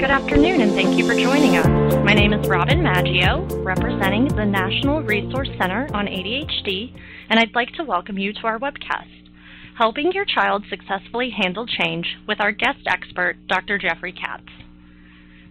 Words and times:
Good 0.00 0.10
afternoon, 0.10 0.62
and 0.62 0.72
thank 0.72 0.96
you 0.96 1.06
for 1.06 1.12
joining 1.12 1.58
us. 1.58 1.66
My 2.06 2.14
name 2.14 2.32
is 2.32 2.48
Robin 2.48 2.82
Maggio, 2.82 3.44
representing 3.62 4.28
the 4.28 4.46
National 4.46 5.02
Resource 5.02 5.50
Center 5.58 5.88
on 5.92 6.06
ADHD, 6.06 6.98
and 7.28 7.38
I'd 7.38 7.54
like 7.54 7.68
to 7.74 7.84
welcome 7.84 8.16
you 8.16 8.32
to 8.32 8.40
our 8.44 8.58
webcast, 8.58 9.28
Helping 9.76 10.10
Your 10.12 10.24
Child 10.24 10.64
Successfully 10.70 11.28
Handle 11.28 11.66
Change 11.66 12.06
with 12.26 12.40
our 12.40 12.50
guest 12.50 12.78
expert, 12.86 13.36
Dr. 13.46 13.76
Jeffrey 13.76 14.12
Katz. 14.14 14.48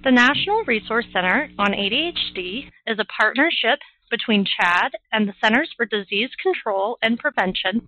The 0.03 0.11
National 0.11 0.63
Resource 0.65 1.05
Center 1.13 1.51
on 1.59 1.73
ADHD 1.73 2.71
is 2.87 2.97
a 2.97 3.05
partnership 3.05 3.77
between 4.09 4.45
CHADD 4.45 4.89
and 5.11 5.29
the 5.29 5.35
Centers 5.39 5.69
for 5.77 5.85
Disease 5.85 6.31
Control 6.41 6.97
and 7.03 7.19
Prevention 7.19 7.87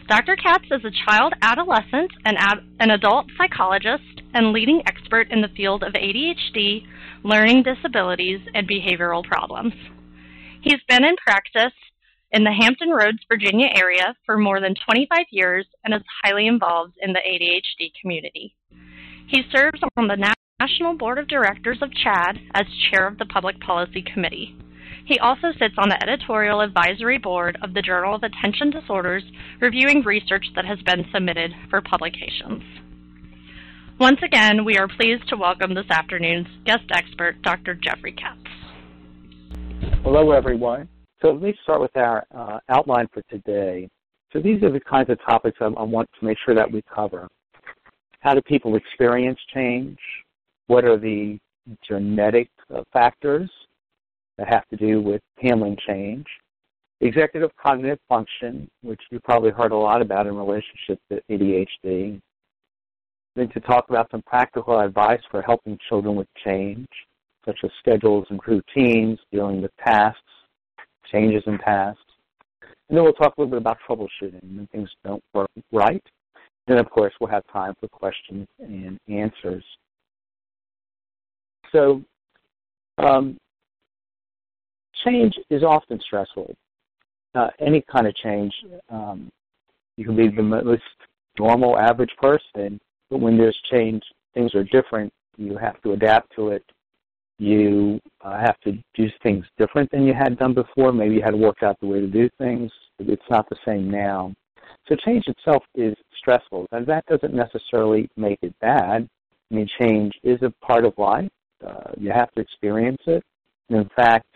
Dr. 0.08 0.36
Katz 0.36 0.66
is 0.70 0.84
a 0.84 1.10
child, 1.10 1.34
adolescent, 1.42 2.12
and 2.24 2.36
ad 2.38 2.58
an 2.78 2.90
adult 2.90 3.26
psychologist 3.36 4.22
and 4.34 4.52
leading 4.52 4.80
expert 4.86 5.32
in 5.32 5.40
the 5.40 5.48
field 5.56 5.82
of 5.82 5.94
ADHD, 5.94 6.84
learning 7.24 7.64
disabilities, 7.64 8.38
and 8.54 8.68
behavioral 8.68 9.24
problems. 9.24 9.72
He's 10.62 10.80
been 10.88 11.04
in 11.04 11.16
practice 11.16 11.74
in 12.30 12.44
the 12.44 12.52
Hampton 12.52 12.90
Roads, 12.90 13.18
Virginia 13.28 13.68
area 13.74 14.14
for 14.24 14.38
more 14.38 14.60
than 14.60 14.74
25 14.88 15.26
years 15.30 15.66
and 15.84 15.92
is 15.92 16.02
highly 16.22 16.46
involved 16.46 16.94
in 17.00 17.12
the 17.12 17.20
ADHD 17.20 17.90
community. 18.00 18.54
He 19.26 19.42
serves 19.52 19.80
on 19.96 20.06
the 20.06 20.34
National 20.60 20.94
Board 20.96 21.18
of 21.18 21.26
Directors 21.26 21.78
of 21.82 21.90
CHADD 21.90 22.38
as 22.54 22.66
chair 22.90 23.08
of 23.08 23.18
the 23.18 23.26
Public 23.26 23.58
Policy 23.60 24.02
Committee. 24.02 24.56
He 25.06 25.20
also 25.20 25.52
sits 25.52 25.76
on 25.78 25.88
the 25.88 26.02
editorial 26.02 26.60
advisory 26.60 27.18
board 27.18 27.56
of 27.62 27.74
the 27.74 27.80
Journal 27.80 28.16
of 28.16 28.24
Attention 28.24 28.70
Disorders, 28.70 29.22
reviewing 29.60 30.02
research 30.02 30.44
that 30.56 30.64
has 30.64 30.80
been 30.82 31.06
submitted 31.14 31.52
for 31.70 31.80
publications. 31.80 32.64
Once 34.00 34.18
again, 34.24 34.64
we 34.64 34.76
are 34.76 34.88
pleased 34.88 35.28
to 35.28 35.36
welcome 35.36 35.74
this 35.74 35.88
afternoon's 35.90 36.48
guest 36.64 36.82
expert, 36.90 37.40
Dr. 37.42 37.74
Jeffrey 37.74 38.12
Katz. 38.12 38.40
Hello, 40.02 40.32
everyone. 40.32 40.88
So 41.22 41.28
let 41.28 41.42
me 41.42 41.54
start 41.62 41.80
with 41.80 41.96
our 41.96 42.26
uh, 42.34 42.58
outline 42.68 43.06
for 43.14 43.22
today. 43.30 43.88
So 44.32 44.40
these 44.40 44.60
are 44.64 44.72
the 44.72 44.80
kinds 44.80 45.08
of 45.08 45.18
topics 45.24 45.58
I, 45.60 45.66
I 45.66 45.84
want 45.84 46.10
to 46.18 46.26
make 46.26 46.36
sure 46.44 46.54
that 46.56 46.70
we 46.70 46.82
cover. 46.92 47.28
How 48.20 48.34
do 48.34 48.42
people 48.42 48.74
experience 48.74 49.38
change? 49.54 49.98
What 50.66 50.84
are 50.84 50.98
the 50.98 51.38
genetic 51.88 52.50
uh, 52.74 52.82
factors 52.92 53.48
that 54.38 54.48
have 54.48 54.66
to 54.68 54.76
do 54.76 55.00
with 55.00 55.22
handling 55.40 55.76
change. 55.86 56.26
Executive 57.00 57.50
cognitive 57.56 57.98
function, 58.08 58.68
which 58.82 59.00
you 59.10 59.20
probably 59.20 59.50
heard 59.50 59.72
a 59.72 59.76
lot 59.76 60.00
about 60.00 60.26
in 60.26 60.34
relationship 60.34 60.98
to 61.10 61.20
ADHD. 61.30 62.20
Then 63.34 63.48
to 63.50 63.60
talk 63.60 63.90
about 63.90 64.10
some 64.10 64.22
practical 64.22 64.80
advice 64.80 65.20
for 65.30 65.42
helping 65.42 65.78
children 65.88 66.16
with 66.16 66.28
change, 66.44 66.88
such 67.44 67.58
as 67.64 67.70
schedules 67.80 68.26
and 68.30 68.40
routines, 68.46 69.18
dealing 69.30 69.60
with 69.60 69.70
tasks, 69.84 70.20
changes 71.12 71.42
in 71.46 71.58
tasks. 71.58 72.00
And 72.88 72.96
then 72.96 73.04
we'll 73.04 73.12
talk 73.12 73.34
a 73.36 73.40
little 73.40 73.50
bit 73.50 73.60
about 73.60 73.78
troubleshooting 73.88 74.56
when 74.56 74.68
things 74.72 74.88
don't 75.04 75.22
work 75.34 75.50
right. 75.72 76.02
Then, 76.66 76.78
of 76.78 76.90
course, 76.90 77.12
we'll 77.20 77.30
have 77.30 77.44
time 77.52 77.74
for 77.78 77.88
questions 77.88 78.46
and 78.58 78.98
answers. 79.08 79.64
So 81.72 82.02
um, 82.98 83.36
change 85.04 85.34
is 85.50 85.62
often 85.62 86.00
stressful. 86.00 86.54
Uh, 87.34 87.48
any 87.60 87.84
kind 87.92 88.06
of 88.06 88.14
change, 88.16 88.52
um, 88.90 89.30
you 89.96 90.04
can 90.04 90.16
be 90.16 90.28
the 90.28 90.42
most 90.42 90.82
normal, 91.38 91.78
average 91.78 92.12
person, 92.20 92.80
but 93.10 93.20
when 93.20 93.36
there's 93.36 93.58
change, 93.70 94.02
things 94.34 94.54
are 94.54 94.64
different. 94.64 95.12
You 95.36 95.56
have 95.56 95.80
to 95.82 95.92
adapt 95.92 96.34
to 96.36 96.48
it. 96.48 96.64
You 97.38 98.00
uh, 98.22 98.38
have 98.38 98.58
to 98.60 98.72
do 98.94 99.08
things 99.22 99.44
different 99.58 99.90
than 99.90 100.06
you 100.06 100.14
had 100.14 100.38
done 100.38 100.54
before. 100.54 100.92
Maybe 100.92 101.16
you 101.16 101.22
had 101.22 101.32
to 101.32 101.36
work 101.36 101.62
out 101.62 101.78
the 101.80 101.86
way 101.86 102.00
to 102.00 102.06
do 102.06 102.30
things. 102.38 102.72
It's 102.98 103.22
not 103.30 103.48
the 103.50 103.56
same 103.66 103.90
now. 103.90 104.32
So 104.88 104.96
change 105.04 105.26
itself 105.26 105.62
is 105.74 105.94
stressful, 106.16 106.66
and 106.72 106.86
that 106.86 107.04
doesn't 107.06 107.34
necessarily 107.34 108.08
make 108.16 108.38
it 108.42 108.54
bad. 108.60 109.08
I 109.50 109.54
mean, 109.54 109.68
change 109.80 110.12
is 110.22 110.40
a 110.42 110.50
part 110.64 110.84
of 110.84 110.94
life. 110.96 111.28
Uh, 111.66 111.90
you 111.98 112.10
have 112.10 112.32
to 112.32 112.40
experience 112.40 113.02
it. 113.06 113.22
And 113.68 113.78
in 113.78 113.90
fact, 113.94 114.26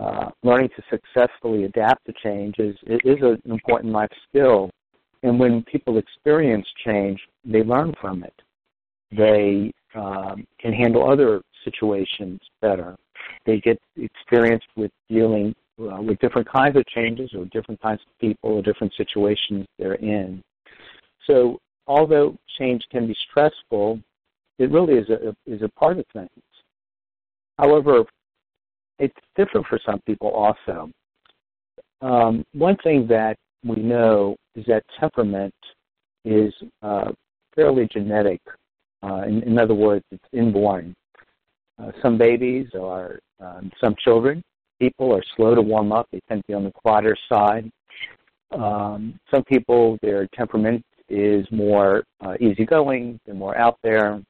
uh, 0.00 0.30
learning 0.42 0.70
to 0.76 0.82
successfully 0.90 1.64
adapt 1.64 2.04
to 2.06 2.12
change 2.22 2.58
is, 2.58 2.76
is 2.86 3.18
an 3.22 3.40
important 3.44 3.92
life 3.92 4.10
skill. 4.28 4.70
And 5.22 5.38
when 5.38 5.62
people 5.64 5.98
experience 5.98 6.66
change, 6.84 7.20
they 7.44 7.62
learn 7.62 7.94
from 8.00 8.24
it. 8.24 8.34
They 9.10 9.72
um, 9.94 10.46
can 10.58 10.72
handle 10.72 11.08
other 11.08 11.42
situations 11.64 12.40
better. 12.60 12.96
They 13.44 13.60
get 13.60 13.80
experience 13.96 14.64
with 14.76 14.90
dealing 15.08 15.54
uh, 15.80 16.00
with 16.00 16.18
different 16.18 16.48
kinds 16.48 16.76
of 16.76 16.86
changes 16.86 17.30
or 17.34 17.44
different 17.46 17.80
kinds 17.80 18.00
of 18.00 18.18
people 18.18 18.50
or 18.50 18.62
different 18.62 18.92
situations 18.96 19.66
they're 19.78 19.94
in. 19.94 20.42
So 21.26 21.60
although 21.86 22.36
change 22.58 22.82
can 22.90 23.06
be 23.06 23.16
stressful, 23.30 24.00
it 24.58 24.70
really 24.70 24.94
is 24.94 25.08
a, 25.08 25.34
is 25.46 25.62
a 25.62 25.68
part 25.68 25.98
of 25.98 26.04
things. 26.12 26.28
However, 27.58 28.04
it's 28.98 29.16
different 29.36 29.66
for 29.66 29.78
some 29.84 30.00
people 30.06 30.28
also. 30.30 30.90
Um, 32.00 32.44
one 32.52 32.76
thing 32.82 33.06
that 33.08 33.36
we 33.64 33.76
know 33.76 34.36
is 34.54 34.64
that 34.66 34.82
temperament 34.98 35.54
is 36.24 36.52
uh, 36.82 37.12
fairly 37.54 37.88
genetic. 37.92 38.40
Uh, 39.02 39.22
in, 39.22 39.42
in, 39.42 39.58
other 39.58 39.74
words, 39.74 40.04
it's 40.10 40.24
inborn. 40.32 40.94
Uh, 41.82 41.90
some 42.02 42.18
babies 42.18 42.68
or 42.74 43.18
um, 43.40 43.70
some 43.80 43.94
children, 44.04 44.42
people 44.80 45.12
are 45.14 45.22
slow 45.36 45.54
to 45.54 45.62
warm 45.62 45.92
up. 45.92 46.06
They 46.12 46.20
tend 46.28 46.42
to 46.42 46.46
be 46.48 46.54
on 46.54 46.64
the 46.64 46.72
quieter 46.72 47.16
side. 47.28 47.70
Um, 48.52 49.18
some 49.30 49.42
people, 49.44 49.98
their 50.02 50.28
temperament 50.34 50.84
is 51.08 51.46
more 51.50 52.04
uh, 52.20 52.34
easygoing. 52.40 53.18
They're 53.24 53.34
more 53.34 53.56
out 53.56 53.78
there. 53.82 54.20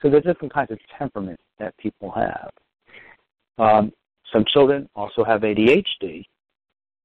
So 0.00 0.10
there's 0.10 0.24
different 0.24 0.52
kinds 0.52 0.70
of 0.70 0.78
temperament 0.98 1.38
that 1.58 1.76
people 1.78 2.10
have. 2.10 2.50
Um, 3.58 3.92
some 4.32 4.44
children 4.44 4.88
also 4.94 5.24
have 5.24 5.42
ADHD. 5.42 6.24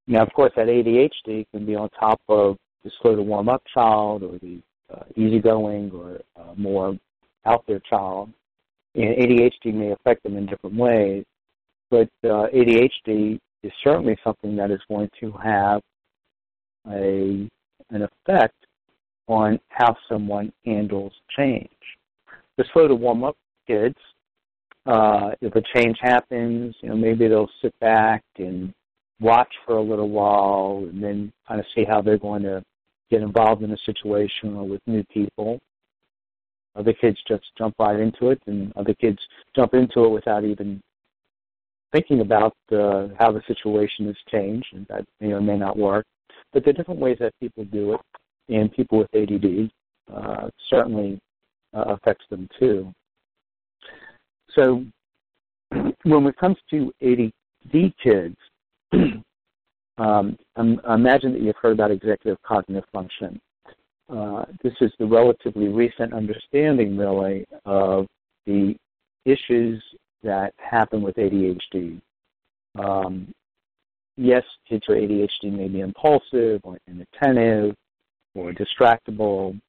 Now, 0.08 0.24
of 0.24 0.32
course, 0.34 0.54
that 0.56 0.68
ADHD 0.68 1.46
can 1.52 1.66
be 1.66 1.76
on 1.76 1.90
top 1.90 2.22
of 2.30 2.58
the 2.84 2.92
slow 3.02 3.16
to 3.16 3.22
warm 3.22 3.50
up 3.50 3.62
child 3.74 4.24
or 4.24 4.40
the 4.40 4.60
uh, 4.94 5.04
easygoing 5.16 5.92
or 5.92 6.22
uh, 6.38 6.54
more 6.56 6.98
out 7.46 7.66
there 7.68 7.80
child. 7.80 8.32
And 8.96 9.16
ADHD 9.16 9.74
may 9.74 9.92
affect 9.92 10.24
them 10.24 10.38
in 10.38 10.46
different 10.46 10.78
ways, 10.78 11.26
but 11.92 12.10
uh, 12.24 12.48
ADHD 12.54 13.38
is 13.64 13.72
certainly 13.84 14.18
something 14.24 14.56
that 14.56 14.72
is 14.72 14.80
going 14.88 15.10
to 15.20 15.32
have 15.34 15.82
a 16.90 17.48
an 17.90 18.02
effect 18.02 18.56
on 19.28 19.60
how 19.70 19.96
someone 20.10 20.52
handles 20.66 21.14
change. 21.38 21.70
The 22.58 22.66
slow 22.74 22.88
to 22.88 22.96
warm 22.96 23.24
up 23.24 23.36
kids 23.68 23.98
uh, 24.88 25.32
if 25.42 25.54
a 25.56 25.62
change 25.76 25.98
happens, 26.02 26.76
you 26.82 26.90
know, 26.90 26.96
maybe 26.96 27.28
they'll 27.28 27.50
sit 27.62 27.78
back 27.80 28.24
and 28.38 28.74
watch 29.20 29.54
for 29.66 29.78
a 29.78 29.82
little 29.82 30.10
while 30.10 30.86
and 30.90 31.04
then 31.04 31.32
kind 31.48 31.60
of 31.60 31.66
see 31.76 31.84
how 31.84 32.02
they're 32.02 32.18
going 32.18 32.44
to 32.44 32.64
get 33.10 33.22
involved 33.22 33.64
in 33.64 33.72
a 33.72 33.78
situation 33.86 34.56
or 34.56 34.68
with 34.68 34.82
new 34.88 35.04
people. 35.14 35.60
Other 36.76 36.94
kids 36.94 37.18
just 37.28 37.44
jump 37.58 37.76
right 37.80 38.00
into 38.00 38.30
it, 38.30 38.42
and 38.46 38.72
other 38.76 38.94
kids 38.94 39.18
jump 39.56 39.74
into 39.74 40.06
it 40.06 40.10
without 40.10 40.44
even 40.44 40.80
thinking 41.92 42.22
about 42.22 42.56
uh, 42.72 43.08
how 43.18 43.32
the 43.32 43.42
situation 43.48 44.06
has 44.06 44.16
changed, 44.30 44.68
and 44.74 44.86
that 44.88 45.04
may 45.20 45.32
or 45.32 45.42
may 45.42 45.58
not 45.58 45.78
work. 45.78 46.06
But 46.54 46.64
there 46.64 46.72
are 46.72 46.78
different 46.78 47.00
ways 47.00 47.18
that 47.20 47.34
people 47.40 47.66
do 47.66 47.96
it, 47.96 48.02
and 48.50 48.72
people 48.72 49.00
with 49.00 49.10
ADD 49.16 49.72
uh, 50.14 50.50
certainly 50.70 51.20
uh, 51.74 51.96
affects 51.96 52.26
them 52.30 52.48
too. 52.60 52.94
So 54.58 54.84
when 56.04 56.26
it 56.26 56.38
comes 56.38 56.58
to 56.72 56.92
ADD 57.02 57.94
kids, 58.04 58.36
um, 59.98 60.38
imagine 60.58 61.34
that 61.34 61.42
you've 61.42 61.56
heard 61.62 61.74
about 61.74 61.92
executive 61.92 62.42
cognitive 62.42 62.86
function. 62.92 63.40
uh, 64.10 64.46
this 64.64 64.74
is 64.82 64.92
the 65.00 65.06
relatively 65.06 65.68
recent 65.68 66.14
understanding, 66.14 66.98
really, 66.98 67.46
of 67.66 68.08
the 68.46 68.76
issues 69.26 69.84
that 70.24 70.54
happen 70.58 71.02
with 71.02 71.16
ADHD. 71.18 72.02
Um, 72.80 73.34
yes, 74.16 74.44
kids 74.68 74.86
with 74.88 74.98
ADHD 74.98 75.52
may 75.52 75.68
be 75.68 75.82
impulsive 75.82 76.62
or 76.64 76.80
inattentive 76.88 77.76
or 78.34 78.54
distractible, 78.54 79.60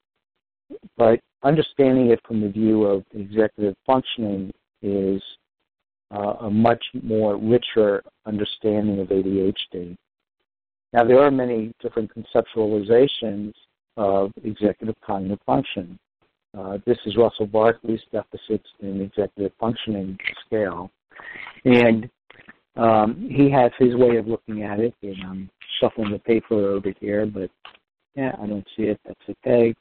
but 0.96 1.20
understanding 1.42 2.10
it 2.10 2.20
from 2.26 2.40
the 2.40 2.48
view 2.48 2.84
of 2.84 3.04
executive 3.14 3.74
functioning 3.86 4.52
is 4.82 5.22
uh, 6.10 6.34
a 6.40 6.50
much 6.50 6.84
more 7.02 7.36
richer 7.36 8.02
understanding 8.26 9.00
of 9.00 9.08
ADHD. 9.08 9.96
Now, 10.92 11.04
there 11.04 11.20
are 11.20 11.30
many 11.30 11.72
different 11.80 12.10
conceptualizations 12.14 13.52
of 13.96 14.32
executive 14.42 14.94
cognitive 15.04 15.40
function. 15.44 15.98
Uh, 16.56 16.78
this 16.86 16.96
is 17.04 17.16
Russell 17.16 17.46
Barkley's 17.46 18.00
deficits 18.10 18.68
in 18.80 19.02
executive 19.02 19.52
functioning 19.60 20.16
scale. 20.46 20.90
And 21.64 22.08
um, 22.76 23.28
he 23.30 23.50
has 23.50 23.70
his 23.78 23.94
way 23.96 24.16
of 24.16 24.26
looking 24.26 24.62
at 24.62 24.80
it, 24.80 24.94
and 25.02 25.16
I'm 25.26 25.50
shuffling 25.80 26.12
the 26.12 26.18
paper 26.20 26.54
over 26.54 26.94
here, 27.00 27.26
but 27.26 27.50
yeah, 28.14 28.32
I 28.40 28.46
don't 28.46 28.66
see 28.76 28.84
it. 28.84 29.00
That's 29.04 29.38
okay. 29.46 29.74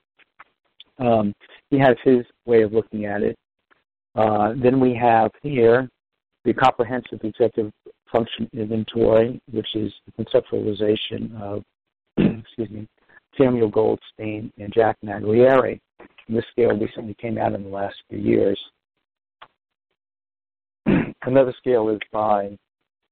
Um, 1.00 1.33
he 1.69 1.77
has 1.79 1.95
his 2.03 2.25
way 2.45 2.63
of 2.63 2.73
looking 2.73 3.05
at 3.05 3.21
it. 3.21 3.38
Uh, 4.17 4.53
then 4.57 4.79
we 4.79 4.95
have 4.95 5.31
here 5.43 5.87
the 6.43 6.53
comprehensive 6.53 7.19
executive 7.23 7.71
function 8.11 8.49
inventory, 8.53 9.39
which 9.51 9.75
is 9.75 9.93
the 10.05 10.23
conceptualization 10.23 11.39
of, 11.39 11.63
excuse 12.17 12.69
me, 12.71 12.87
Samuel 13.37 13.69
Goldstein 13.69 14.51
and 14.57 14.73
Jack 14.73 14.97
Naglieri. 15.05 15.79
And 15.99 16.37
this 16.37 16.45
scale 16.51 16.75
recently 16.75 17.15
came 17.21 17.37
out 17.37 17.53
in 17.53 17.63
the 17.63 17.69
last 17.69 17.95
few 18.09 18.17
years. 18.17 18.59
Another 21.21 21.53
scale 21.59 21.89
is 21.89 21.99
by, 22.11 22.57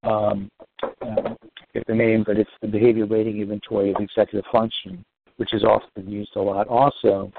um, 0.03 0.49
uh, 0.81 1.35
get 1.73 1.85
the 1.85 1.93
name, 1.93 2.23
but 2.25 2.37
it's 2.37 2.49
the 2.61 2.67
behavior 2.67 3.05
rating 3.05 3.41
inventory 3.41 3.91
of 3.91 3.97
executive 3.99 4.45
function, 4.51 5.05
which 5.37 5.53
is 5.53 5.63
often 5.63 6.09
used 6.09 6.35
a 6.35 6.41
lot 6.41 6.67
also 6.67 7.31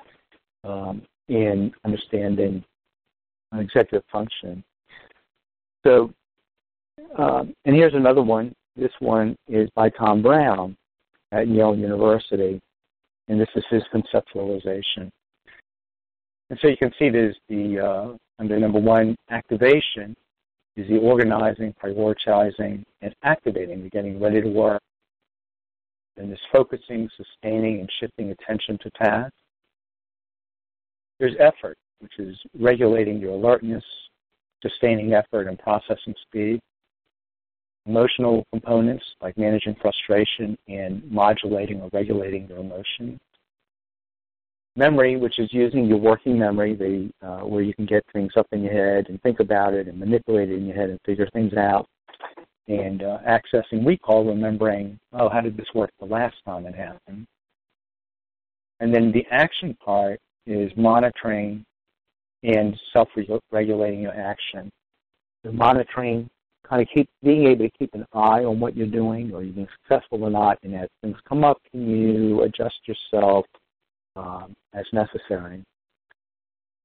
um, 0.63 1.03
in 1.29 1.73
understanding 1.85 2.63
executive 3.53 4.05
function. 4.11 4.63
So, 5.87 6.13
um, 7.19 7.55
and 7.65 7.77
here's 7.77 7.95
another 7.95 8.23
one. 8.23 8.53
This 8.77 8.93
one 9.01 9.37
is 9.49 9.69
by 9.75 9.89
Tom 9.91 10.23
Brown 10.23 10.77
at 11.33 11.49
Yale 11.49 11.77
University, 11.77 12.61
and 13.29 13.41
this 13.41 13.49
is 13.55 13.65
his 13.71 13.83
conceptualization. 13.95 15.11
And 16.51 16.59
so 16.61 16.69
you 16.69 16.77
can 16.77 16.93
see 16.99 17.09
there's 17.09 17.37
the, 17.49 17.81
uh, 17.81 18.17
under 18.39 18.59
number 18.59 18.79
one, 18.79 19.17
activation 19.31 20.15
is 20.77 20.87
the 20.89 20.99
organizing, 20.99 21.75
prioritizing, 21.83 22.85
and 23.01 23.15
activating, 23.23 23.83
the 23.83 23.89
getting 23.91 24.21
ready 24.21 24.43
to 24.43 24.49
work. 24.49 24.83
And 26.19 26.31
this 26.31 26.39
focusing, 26.53 27.09
sustaining, 27.17 27.81
and 27.81 27.91
shifting 28.01 28.31
attention 28.31 28.79
to 28.83 28.91
tasks. 28.91 29.37
There's 31.19 31.35
effort, 31.41 31.77
which 32.01 32.19
is 32.19 32.37
regulating 32.59 33.19
your 33.19 33.33
alertness, 33.33 33.85
sustaining 34.63 35.13
effort, 35.13 35.49
and 35.49 35.59
processing 35.59 36.15
speed. 36.23 36.61
Emotional 37.87 38.45
components 38.53 39.05
like 39.21 39.39
managing 39.39 39.77
frustration 39.81 40.59
and 40.69 41.09
modulating 41.11 41.81
or 41.81 41.89
regulating 41.93 42.47
your 42.49 42.59
emotions. 42.59 43.21
Memory, 44.75 45.17
which 45.17 45.39
is 45.39 45.49
using 45.53 45.87
your 45.87 45.97
working 45.99 46.39
memory, 46.39 46.75
the, 46.75 47.27
uh, 47.27 47.47
where 47.47 47.63
you 47.63 47.73
can 47.75 47.87
get 47.87 48.05
things 48.13 48.33
up 48.37 48.47
in 48.53 48.63
your 48.63 48.73
head 48.73 49.07
and 49.09 49.23
think 49.23 49.41
about 49.41 49.73
it 49.73 49.89
and 49.89 49.99
manipulate 49.99 50.51
it 50.51 50.57
in 50.57 50.67
your 50.67 50.77
head 50.77 50.91
and 50.91 51.01
figure 51.07 51.29
things 51.33 51.55
out. 51.55 51.89
And 52.69 53.03
uh, 53.03 53.19
accessing 53.27 53.87
recall, 53.87 54.25
remembering, 54.25 54.99
oh, 55.13 55.29
how 55.29 55.41
did 55.41 55.57
this 55.57 55.69
work 55.75 55.91
the 56.01 56.07
last 56.07 56.35
time 56.45 56.67
it 56.67 56.75
happened? 56.75 57.27
And 58.81 58.93
then 58.93 59.13
the 59.13 59.25
action 59.31 59.77
part 59.83 60.21
is 60.47 60.71
monitoring 60.77 61.65
and 62.47 62.79
self-regulating 62.93 64.01
your 64.01 64.15
action. 64.15 64.71
The 65.43 65.53
monitoring, 65.53 66.31
kind 66.69 66.81
of 66.81 66.89
keep 66.95 67.09
being 67.23 67.47
able 67.47 67.65
to 67.65 67.71
keep 67.79 67.93
an 67.95 68.07
eye 68.13 68.45
on 68.45 68.61
what 68.61 68.77
you're 68.77 68.87
doing, 68.87 69.33
or 69.33 69.43
you're 69.43 69.53
being 69.53 69.69
successful 69.83 70.23
or 70.23 70.31
not, 70.31 70.59
and 70.63 70.75
as 70.75 70.89
things 71.03 71.17
come 71.29 71.45
up, 71.45 71.59
can 71.71 71.89
you 71.89 72.43
adjust 72.43 72.77
yourself 72.87 73.47
um, 74.15 74.55
as 74.75 74.85
necessary? 74.93 75.63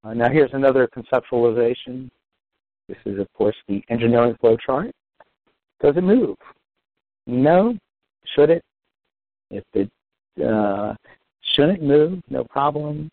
Uh, 0.03 0.13
now, 0.13 0.29
here's 0.29 0.53
another 0.53 0.87
conceptualization. 0.87 2.09
This 2.87 2.97
is, 3.05 3.19
of 3.19 3.31
course, 3.33 3.55
the 3.67 3.83
engineering 3.89 4.35
flow 4.41 4.57
chart. 4.57 4.91
Does 5.81 5.95
it 5.95 6.03
move? 6.03 6.37
No. 7.27 7.77
Should 8.35 8.49
it? 8.49 8.63
If 9.51 9.63
it 9.73 9.91
uh, 10.43 10.95
shouldn't 11.53 11.83
move, 11.83 12.21
no 12.29 12.43
problem. 12.45 13.09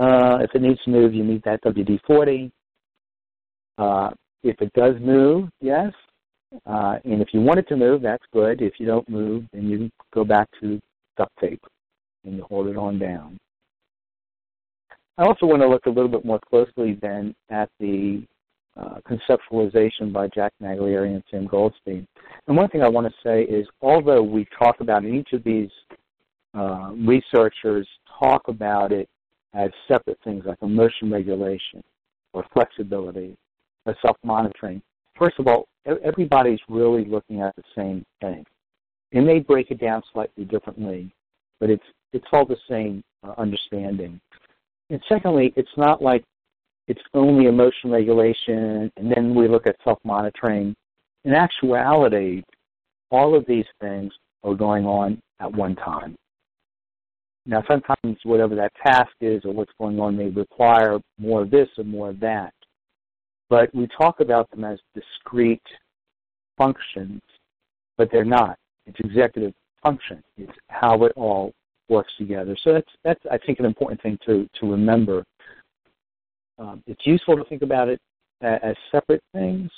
Uh, 0.00 0.38
if 0.40 0.50
it 0.54 0.62
needs 0.62 0.80
to 0.84 0.90
move, 0.90 1.12
you 1.12 1.22
need 1.22 1.42
that 1.44 1.62
WD-40. 1.62 2.50
Uh, 3.76 4.10
if 4.42 4.60
it 4.62 4.72
does 4.72 4.94
move, 4.98 5.50
yes. 5.60 5.92
Uh, 6.64 6.96
and 7.04 7.20
if 7.20 7.28
you 7.32 7.40
want 7.40 7.58
it 7.58 7.68
to 7.68 7.76
move, 7.76 8.00
that's 8.00 8.24
good. 8.32 8.62
If 8.62 8.74
you 8.78 8.86
don't 8.86 9.08
move, 9.10 9.44
then 9.52 9.68
you 9.68 9.90
go 10.14 10.24
back 10.24 10.48
to 10.60 10.80
duct 11.18 11.32
tape 11.38 11.62
and 12.24 12.36
you 12.36 12.46
hold 12.48 12.68
it 12.68 12.78
on 12.78 12.98
down. 12.98 13.36
I 15.18 15.24
also 15.24 15.44
want 15.44 15.60
to 15.60 15.68
look 15.68 15.84
a 15.84 15.90
little 15.90 16.08
bit 16.08 16.24
more 16.24 16.40
closely 16.48 16.98
then 17.02 17.34
at 17.50 17.68
the 17.78 18.22
uh, 18.80 19.00
conceptualization 19.06 20.14
by 20.14 20.28
Jack 20.28 20.54
Naglieri 20.62 21.14
and 21.14 21.22
Tim 21.30 21.46
Goldstein. 21.46 22.06
And 22.46 22.56
one 22.56 22.70
thing 22.70 22.82
I 22.82 22.88
want 22.88 23.06
to 23.06 23.12
say 23.22 23.42
is, 23.42 23.66
although 23.82 24.22
we 24.22 24.46
talk 24.58 24.80
about 24.80 25.04
each 25.04 25.34
of 25.34 25.44
these 25.44 25.68
uh, 26.54 26.92
researchers 26.96 27.86
talk 28.18 28.48
about 28.48 28.92
it 28.92 29.06
as 29.54 29.70
separate 29.88 30.18
things 30.22 30.44
like 30.46 30.58
emotion 30.62 31.10
regulation 31.10 31.82
or 32.32 32.44
flexibility 32.52 33.36
or 33.86 33.96
self-monitoring. 34.02 34.80
First 35.18 35.38
of 35.38 35.46
all, 35.46 35.66
everybody's 36.04 36.60
really 36.68 37.04
looking 37.04 37.40
at 37.40 37.54
the 37.56 37.62
same 37.76 38.04
thing. 38.20 38.44
May 39.12 39.40
break 39.40 39.70
it 39.70 39.80
down 39.80 40.02
slightly 40.12 40.44
differently, 40.44 41.12
but 41.58 41.70
it's 41.70 41.84
it's 42.12 42.26
all 42.32 42.44
the 42.44 42.56
same 42.68 43.02
uh, 43.22 43.34
understanding. 43.38 44.20
And 44.88 45.00
secondly, 45.08 45.52
it's 45.56 45.76
not 45.76 46.02
like 46.02 46.24
it's 46.88 47.02
only 47.14 47.46
emotion 47.46 47.90
regulation 47.90 48.90
and 48.96 49.12
then 49.12 49.34
we 49.34 49.46
look 49.46 49.66
at 49.66 49.76
self-monitoring. 49.84 50.74
In 51.24 51.34
actuality, 51.34 52.42
all 53.10 53.36
of 53.36 53.44
these 53.46 53.66
things 53.80 54.12
are 54.42 54.54
going 54.54 54.86
on 54.86 55.20
at 55.38 55.52
one 55.52 55.76
time. 55.76 56.16
Now, 57.50 57.64
sometimes 57.66 58.16
whatever 58.22 58.54
that 58.54 58.72
task 58.76 59.10
is 59.20 59.44
or 59.44 59.52
what's 59.52 59.72
going 59.76 59.98
on 59.98 60.16
may 60.16 60.28
require 60.28 61.00
more 61.18 61.42
of 61.42 61.50
this 61.50 61.68
or 61.76 61.82
more 61.82 62.10
of 62.10 62.20
that. 62.20 62.54
But 63.48 63.74
we 63.74 63.88
talk 63.88 64.20
about 64.20 64.48
them 64.52 64.62
as 64.62 64.78
discrete 64.94 65.60
functions, 66.56 67.20
but 67.98 68.08
they're 68.12 68.24
not. 68.24 68.56
It's 68.86 69.00
executive 69.00 69.52
function. 69.82 70.22
It's 70.38 70.52
how 70.68 71.02
it 71.02 71.12
all 71.16 71.52
works 71.88 72.12
together. 72.18 72.56
So 72.62 72.72
that's, 72.72 72.90
that's 73.02 73.20
I 73.28 73.36
think, 73.44 73.58
an 73.58 73.64
important 73.64 74.00
thing 74.00 74.16
to, 74.26 74.48
to 74.60 74.70
remember. 74.70 75.24
Um, 76.56 76.84
it's 76.86 77.04
useful 77.04 77.36
to 77.36 77.42
think 77.46 77.62
about 77.62 77.88
it 77.88 78.00
as 78.42 78.76
separate 78.92 79.24
things 79.32 79.68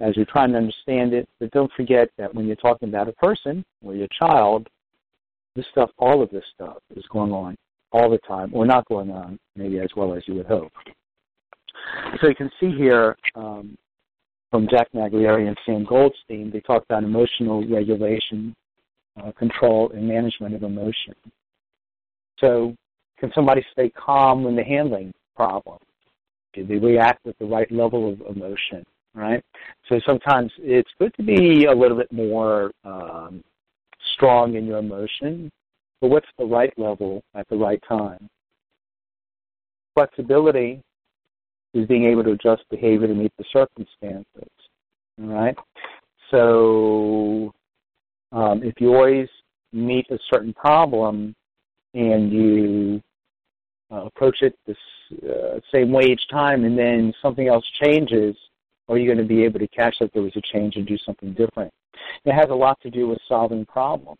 as 0.00 0.16
you're 0.16 0.26
trying 0.26 0.50
to 0.50 0.58
understand 0.58 1.14
it, 1.14 1.28
but 1.38 1.52
don't 1.52 1.70
forget 1.76 2.08
that 2.18 2.34
when 2.34 2.48
you're 2.48 2.56
talking 2.56 2.88
about 2.88 3.08
a 3.08 3.12
person 3.12 3.64
or 3.84 3.94
your 3.94 4.08
child, 4.08 4.66
this 5.56 5.66
stuff, 5.72 5.90
all 5.98 6.22
of 6.22 6.30
this 6.30 6.44
stuff 6.54 6.78
is 6.94 7.04
going 7.10 7.32
on 7.32 7.56
all 7.92 8.10
the 8.10 8.18
time, 8.18 8.50
or 8.52 8.66
not 8.66 8.86
going 8.88 9.10
on 9.10 9.38
maybe 9.56 9.78
as 9.80 9.88
well 9.96 10.14
as 10.14 10.22
you 10.26 10.34
would 10.34 10.46
hope. 10.46 10.72
So 12.20 12.28
you 12.28 12.34
can 12.34 12.50
see 12.60 12.72
here 12.76 13.16
um, 13.34 13.76
from 14.50 14.68
Jack 14.68 14.88
Naglieri 14.94 15.46
and 15.48 15.56
Sam 15.64 15.84
Goldstein, 15.84 16.50
they 16.50 16.60
talk 16.60 16.84
about 16.84 17.04
emotional 17.04 17.66
regulation, 17.68 18.54
uh, 19.22 19.32
control, 19.32 19.90
and 19.92 20.06
management 20.06 20.54
of 20.54 20.62
emotion. 20.62 21.14
So 22.38 22.74
can 23.18 23.32
somebody 23.34 23.64
stay 23.72 23.90
calm 23.90 24.44
when 24.44 24.56
they're 24.56 24.64
handling 24.64 25.12
problems? 25.34 25.80
Do 26.52 26.66
they 26.66 26.76
react 26.76 27.24
with 27.24 27.36
the 27.38 27.46
right 27.46 27.70
level 27.70 28.12
of 28.12 28.36
emotion? 28.36 28.84
Right. 29.14 29.42
So 29.88 29.98
sometimes 30.06 30.52
it's 30.58 30.90
good 30.98 31.14
to 31.14 31.22
be 31.22 31.64
a 31.64 31.72
little 31.72 31.96
bit 31.96 32.12
more 32.12 32.70
um, 32.84 33.42
strong 34.16 34.56
in 34.56 34.66
your 34.66 34.78
emotion, 34.78 35.50
but 36.00 36.08
what's 36.08 36.28
the 36.38 36.44
right 36.44 36.72
level 36.76 37.22
at 37.34 37.48
the 37.48 37.56
right 37.56 37.82
time? 37.88 38.28
Flexibility 39.94 40.82
is 41.74 41.86
being 41.86 42.04
able 42.04 42.24
to 42.24 42.32
adjust 42.32 42.62
behavior 42.70 43.06
to 43.06 43.14
meet 43.14 43.32
the 43.38 43.44
circumstances. 43.52 44.50
All 45.22 45.28
right. 45.28 45.56
So 46.30 47.52
um, 48.32 48.62
if 48.62 48.74
you 48.80 48.94
always 48.94 49.28
meet 49.72 50.06
a 50.10 50.18
certain 50.32 50.52
problem 50.54 51.34
and 51.94 52.32
you 52.32 53.02
uh, 53.90 54.06
approach 54.06 54.42
it 54.42 54.54
the 54.66 54.74
uh, 55.28 55.60
same 55.72 55.92
way 55.92 56.04
each 56.04 56.28
time, 56.30 56.64
and 56.64 56.76
then 56.76 57.14
something 57.22 57.48
else 57.48 57.64
changes, 57.82 58.36
are 58.88 58.98
you 58.98 59.06
going 59.06 59.18
to 59.18 59.24
be 59.24 59.44
able 59.44 59.58
to 59.58 59.68
catch 59.68 59.96
that 60.00 60.12
there 60.12 60.22
was 60.22 60.36
a 60.36 60.42
change 60.52 60.76
and 60.76 60.86
do 60.86 60.96
something 60.98 61.32
different? 61.34 61.72
It 62.24 62.32
has 62.32 62.50
a 62.50 62.54
lot 62.54 62.80
to 62.82 62.90
do 62.90 63.08
with 63.08 63.18
solving 63.28 63.64
problems. 63.66 64.18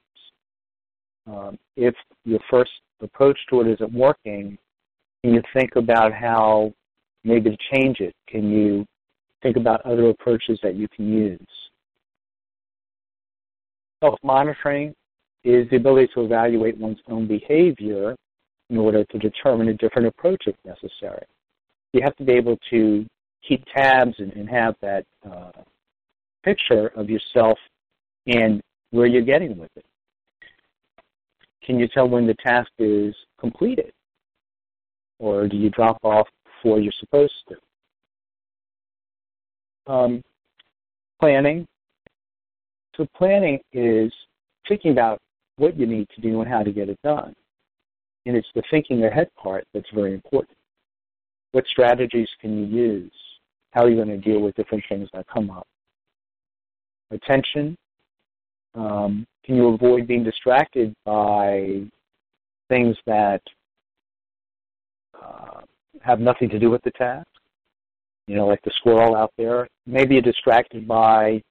Um, 1.26 1.58
if 1.76 1.94
your 2.24 2.40
first 2.50 2.70
approach 3.00 3.38
to 3.50 3.60
it 3.60 3.68
isn't 3.68 3.92
working, 3.92 4.58
can 5.22 5.34
you 5.34 5.42
think 5.52 5.76
about 5.76 6.12
how 6.12 6.72
maybe 7.24 7.50
to 7.50 7.56
change 7.72 8.00
it? 8.00 8.14
Can 8.28 8.50
you 8.50 8.86
think 9.42 9.56
about 9.56 9.84
other 9.84 10.08
approaches 10.10 10.58
that 10.62 10.76
you 10.76 10.88
can 10.88 11.12
use? 11.12 11.40
Self-monitoring 14.02 14.94
is 15.44 15.68
the 15.70 15.76
ability 15.76 16.08
to 16.14 16.24
evaluate 16.24 16.76
one's 16.76 16.98
own 17.08 17.26
behavior 17.26 18.14
in 18.70 18.76
order 18.76 19.04
to 19.04 19.18
determine 19.18 19.68
a 19.68 19.74
different 19.74 20.08
approach 20.08 20.42
if 20.46 20.56
necessary. 20.64 21.24
You 21.92 22.02
have 22.02 22.16
to 22.16 22.24
be 22.24 22.32
able 22.32 22.58
to 22.70 23.06
keep 23.46 23.64
tabs 23.74 24.14
and, 24.18 24.32
and 24.32 24.48
have 24.48 24.74
that 24.82 25.04
uh, 25.30 25.50
picture 26.44 26.88
of 26.96 27.10
yourself 27.10 27.58
and 28.26 28.62
where 28.90 29.06
you're 29.06 29.22
getting 29.22 29.56
with 29.56 29.70
it. 29.76 29.84
Can 31.64 31.78
you 31.78 31.88
tell 31.88 32.08
when 32.08 32.26
the 32.26 32.34
task 32.34 32.70
is 32.78 33.14
completed? 33.38 33.92
Or 35.18 35.48
do 35.48 35.56
you 35.56 35.70
drop 35.70 35.98
off 36.02 36.28
before 36.44 36.78
you're 36.78 36.92
supposed 37.00 37.32
to? 37.48 39.92
Um, 39.92 40.22
planning. 41.20 41.66
So 42.96 43.06
planning 43.16 43.58
is 43.72 44.12
thinking 44.68 44.92
about 44.92 45.18
what 45.56 45.78
you 45.78 45.86
need 45.86 46.08
to 46.14 46.20
do 46.20 46.40
and 46.40 46.50
how 46.50 46.62
to 46.62 46.70
get 46.70 46.88
it 46.88 46.98
done. 47.02 47.34
And 48.26 48.36
it's 48.36 48.48
the 48.54 48.62
thinking 48.70 49.04
ahead 49.04 49.28
part 49.36 49.64
that's 49.72 49.88
very 49.94 50.12
important. 50.12 50.56
What 51.52 51.66
strategies 51.66 52.28
can 52.40 52.58
you 52.58 52.66
use? 52.66 53.12
How 53.76 53.84
are 53.84 53.90
you 53.90 53.96
going 53.96 54.08
to 54.08 54.16
deal 54.16 54.40
with 54.40 54.54
different 54.54 54.82
things 54.88 55.06
that 55.12 55.26
come 55.28 55.50
up? 55.50 55.66
Attention. 57.10 57.76
Um, 58.74 59.26
can 59.44 59.54
you 59.54 59.66
avoid 59.68 60.06
being 60.06 60.24
distracted 60.24 60.94
by 61.04 61.82
things 62.70 62.96
that 63.04 63.42
uh, 65.22 65.60
have 66.00 66.20
nothing 66.20 66.48
to 66.48 66.58
do 66.58 66.70
with 66.70 66.80
the 66.84 66.90
task? 66.92 67.26
You 68.26 68.36
know, 68.36 68.46
like 68.46 68.62
the 68.62 68.70
squirrel 68.78 69.14
out 69.14 69.32
there. 69.36 69.68
Maybe 69.86 70.14
you're 70.14 70.22
distracted 70.22 70.88
by 70.88 71.42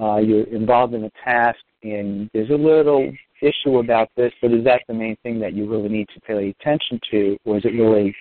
uh, 0.00 0.18
you're 0.18 0.44
involved 0.44 0.94
in 0.94 1.02
a 1.02 1.10
task 1.24 1.58
and 1.82 2.30
there's 2.32 2.50
a 2.50 2.54
little 2.54 3.12
issue 3.42 3.78
about 3.78 4.10
this, 4.16 4.32
but 4.40 4.52
is 4.52 4.62
that 4.62 4.82
the 4.86 4.94
main 4.94 5.16
thing 5.24 5.40
that 5.40 5.54
you 5.54 5.68
really 5.68 5.88
need 5.88 6.06
to 6.14 6.20
pay 6.20 6.54
attention 6.60 7.00
to, 7.10 7.36
or 7.44 7.58
is 7.58 7.64
it 7.64 7.74
really 7.74 8.14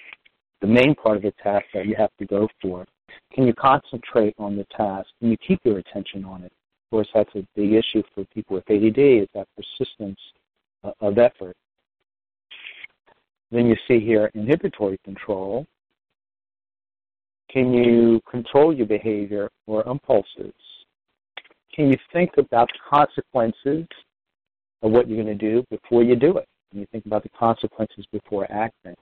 the 0.62 0.68
main 0.68 0.96
part 0.96 1.18
of 1.18 1.22
the 1.22 1.34
task 1.44 1.66
that 1.76 1.86
you 1.86 1.96
have 1.96 2.10
to 2.18 2.26
go 2.26 2.48
for? 2.60 2.84
Can 3.34 3.48
you 3.48 3.54
concentrate 3.54 4.36
on 4.38 4.56
the 4.56 4.66
task? 4.76 5.08
Can 5.20 5.32
you 5.32 5.38
keep 5.38 5.60
your 5.64 5.80
attention 5.80 6.26
on 6.26 6.44
it? 6.44 6.52
Of 6.52 6.92
course, 6.92 7.08
that's 7.14 7.36
a 7.36 7.48
big 7.56 7.74
issue 7.74 8.04
for 8.14 8.24
people 8.26 8.56
with 8.56 8.70
ADD, 8.70 9.00
is 9.00 9.28
that 9.34 9.48
persistence 9.56 10.20
uh, 10.84 10.92
of 11.02 11.18
effort. 11.18 11.56
Then 13.52 13.68
you 13.68 13.76
see 13.88 14.00
here 14.00 14.30
inhibitory 14.34 15.00
control. 15.04 15.66
Can 17.50 17.74
you 17.74 18.20
control 18.30 18.74
your 18.74 18.88
behavior 18.88 19.50
or 19.68 19.88
impulses? 19.88 20.54
Can 21.74 21.90
you 21.90 21.98
think 22.12 22.32
about 22.38 22.70
the 22.70 22.98
consequences 22.98 23.88
of 24.82 24.92
what 24.92 25.08
you're 25.08 25.24
going 25.24 25.38
to 25.38 25.52
do 25.52 25.64
before 25.70 26.04
you 26.04 26.16
do 26.16 26.38
it? 26.38 26.48
Can 26.72 26.80
you 26.80 26.88
think 26.92 27.06
about 27.06 27.24
the 27.24 27.30
consequences 27.30 28.06
before 28.12 28.52
acting? 28.52 28.96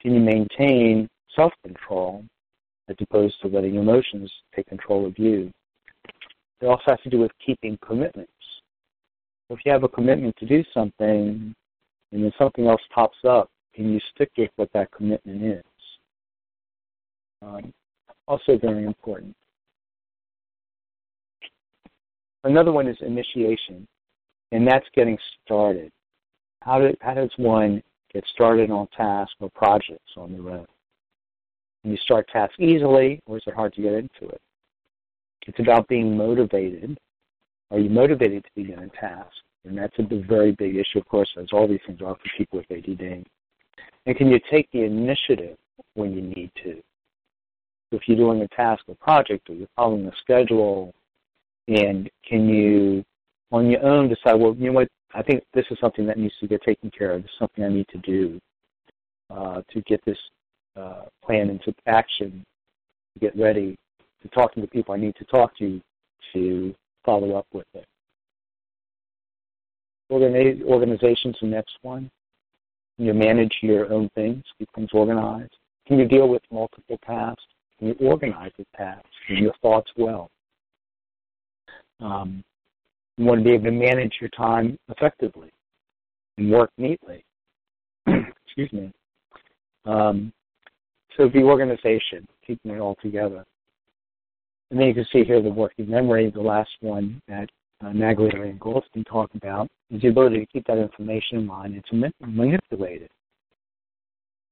Can 0.00 0.14
you 0.14 0.20
maintain 0.20 1.08
self-control 1.34 2.24
as 2.88 2.96
opposed 3.00 3.40
to 3.42 3.48
letting 3.48 3.76
emotions 3.76 4.30
take 4.54 4.66
control 4.66 5.06
of 5.06 5.18
you? 5.18 5.50
It 6.60 6.66
also 6.66 6.82
has 6.88 7.00
to 7.04 7.10
do 7.10 7.18
with 7.20 7.30
keeping 7.44 7.78
commitments. 7.86 8.32
If 9.50 9.60
you 9.64 9.72
have 9.72 9.84
a 9.84 9.88
commitment 9.88 10.36
to 10.38 10.46
do 10.46 10.62
something 10.74 11.54
and 12.12 12.24
then 12.24 12.32
something 12.38 12.66
else 12.66 12.82
pops 12.94 13.18
up, 13.26 13.50
can 13.74 13.92
you 13.92 14.00
stick 14.14 14.30
with 14.36 14.50
what 14.56 14.70
that 14.74 14.90
commitment 14.90 15.42
is? 15.42 15.62
Um, 17.42 17.72
also 18.26 18.58
very 18.58 18.84
important. 18.84 19.34
Another 22.44 22.72
one 22.72 22.88
is 22.88 22.96
initiation, 23.00 23.86
and 24.52 24.66
that's 24.66 24.86
getting 24.94 25.18
started. 25.44 25.90
How, 26.62 26.78
do, 26.78 26.94
how 27.00 27.14
does 27.14 27.30
one 27.36 27.82
get 28.12 28.24
started 28.32 28.70
on 28.70 28.88
tasks 28.96 29.34
or 29.40 29.50
projects 29.50 30.12
on 30.16 30.32
their 30.32 30.50
own? 30.50 30.66
Can 31.88 31.94
you 31.94 32.02
start 32.02 32.28
tasks 32.28 32.56
easily, 32.58 33.18
or 33.24 33.38
is 33.38 33.42
it 33.46 33.54
hard 33.54 33.72
to 33.72 33.80
get 33.80 33.94
into 33.94 34.28
it? 34.28 34.42
It's 35.46 35.58
about 35.58 35.88
being 35.88 36.14
motivated. 36.14 36.98
Are 37.70 37.78
you 37.78 37.88
motivated 37.88 38.44
to 38.44 38.50
begin 38.54 38.78
a 38.78 38.88
task? 39.00 39.32
And 39.64 39.78
that's 39.78 39.98
a 39.98 40.02
very 40.28 40.52
big 40.52 40.76
issue, 40.76 40.98
of 40.98 41.08
course, 41.08 41.30
as 41.40 41.46
all 41.50 41.66
these 41.66 41.80
things 41.86 42.02
are 42.02 42.14
for 42.14 42.30
people 42.36 42.58
with 42.58 42.70
ADD. 42.70 43.24
And 44.04 44.16
can 44.18 44.28
you 44.28 44.38
take 44.50 44.70
the 44.70 44.82
initiative 44.82 45.56
when 45.94 46.12
you 46.12 46.20
need 46.20 46.50
to? 46.62 46.82
If 47.90 48.02
you're 48.06 48.18
doing 48.18 48.42
a 48.42 48.48
task 48.48 48.82
or 48.86 48.94
project, 48.96 49.48
or 49.48 49.54
you're 49.54 49.68
following 49.74 50.06
a 50.08 50.12
schedule, 50.20 50.92
and 51.68 52.10
can 52.28 52.50
you, 52.50 53.02
on 53.50 53.70
your 53.70 53.82
own, 53.82 54.10
decide, 54.10 54.34
well, 54.34 54.54
you 54.58 54.66
know 54.66 54.72
what, 54.72 54.88
I 55.14 55.22
think 55.22 55.42
this 55.54 55.64
is 55.70 55.78
something 55.80 56.04
that 56.04 56.18
needs 56.18 56.34
to 56.40 56.48
get 56.48 56.60
taken 56.64 56.90
care 56.90 57.12
of. 57.12 57.22
This 57.22 57.30
is 57.30 57.38
something 57.38 57.64
I 57.64 57.70
need 57.70 57.88
to 57.92 57.98
do 58.00 58.38
uh, 59.30 59.62
to 59.72 59.80
get 59.86 60.04
this 60.04 60.18
uh, 60.78 61.02
plan 61.24 61.50
into 61.50 61.74
action, 61.86 62.44
to 63.14 63.20
get 63.20 63.36
ready, 63.36 63.76
to 64.22 64.28
talk 64.28 64.54
to 64.54 64.60
the 64.60 64.66
people 64.66 64.94
I 64.94 64.98
need 64.98 65.16
to 65.16 65.24
talk 65.24 65.56
to 65.58 65.80
to 66.32 66.74
follow 67.04 67.34
up 67.36 67.46
with 67.52 67.66
it. 67.74 67.86
Organization's 70.10 71.36
the 71.40 71.46
next 71.46 71.76
one. 71.82 72.10
Can 72.96 73.06
you 73.06 73.14
manage 73.14 73.54
your 73.62 73.92
own 73.92 74.08
things, 74.14 74.42
keep 74.58 74.68
things 74.74 74.88
organized? 74.92 75.54
Can 75.86 75.98
you 75.98 76.06
deal 76.06 76.28
with 76.28 76.42
multiple 76.50 76.98
tasks? 77.06 77.42
Can 77.78 77.88
you 77.88 77.96
organize 78.00 78.50
the 78.58 78.66
tasks 78.76 79.08
and 79.28 79.38
your 79.38 79.54
thoughts 79.62 79.90
well? 79.96 80.30
Um, 82.00 82.42
you 83.16 83.24
want 83.24 83.40
to 83.40 83.44
be 83.44 83.52
able 83.52 83.64
to 83.64 83.70
manage 83.72 84.14
your 84.20 84.30
time 84.30 84.78
effectively 84.88 85.50
and 86.38 86.50
work 86.50 86.70
neatly. 86.78 87.24
Excuse 88.06 88.72
me. 88.72 88.92
Um, 89.84 90.32
so 91.18 91.28
the 91.28 91.42
organization, 91.42 92.26
keeping 92.46 92.72
it 92.72 92.78
all 92.78 92.96
together. 93.02 93.44
And 94.70 94.78
then 94.78 94.86
you 94.86 94.94
can 94.94 95.06
see 95.12 95.24
here 95.24 95.42
the 95.42 95.50
working 95.50 95.90
memory, 95.90 96.30
the 96.30 96.40
last 96.40 96.70
one 96.80 97.20
that 97.28 97.48
uh, 97.84 97.86
Naglieri 97.86 98.50
and 98.50 98.60
Goldstein 98.60 99.04
talk 99.04 99.30
about, 99.34 99.68
is 99.90 100.00
the 100.02 100.08
ability 100.08 100.40
to 100.40 100.46
keep 100.46 100.66
that 100.66 100.78
information 100.78 101.38
in 101.38 101.46
mind 101.46 101.74
and 101.74 101.84
to 101.86 102.26
manipulate 102.26 103.02
it. 103.02 103.10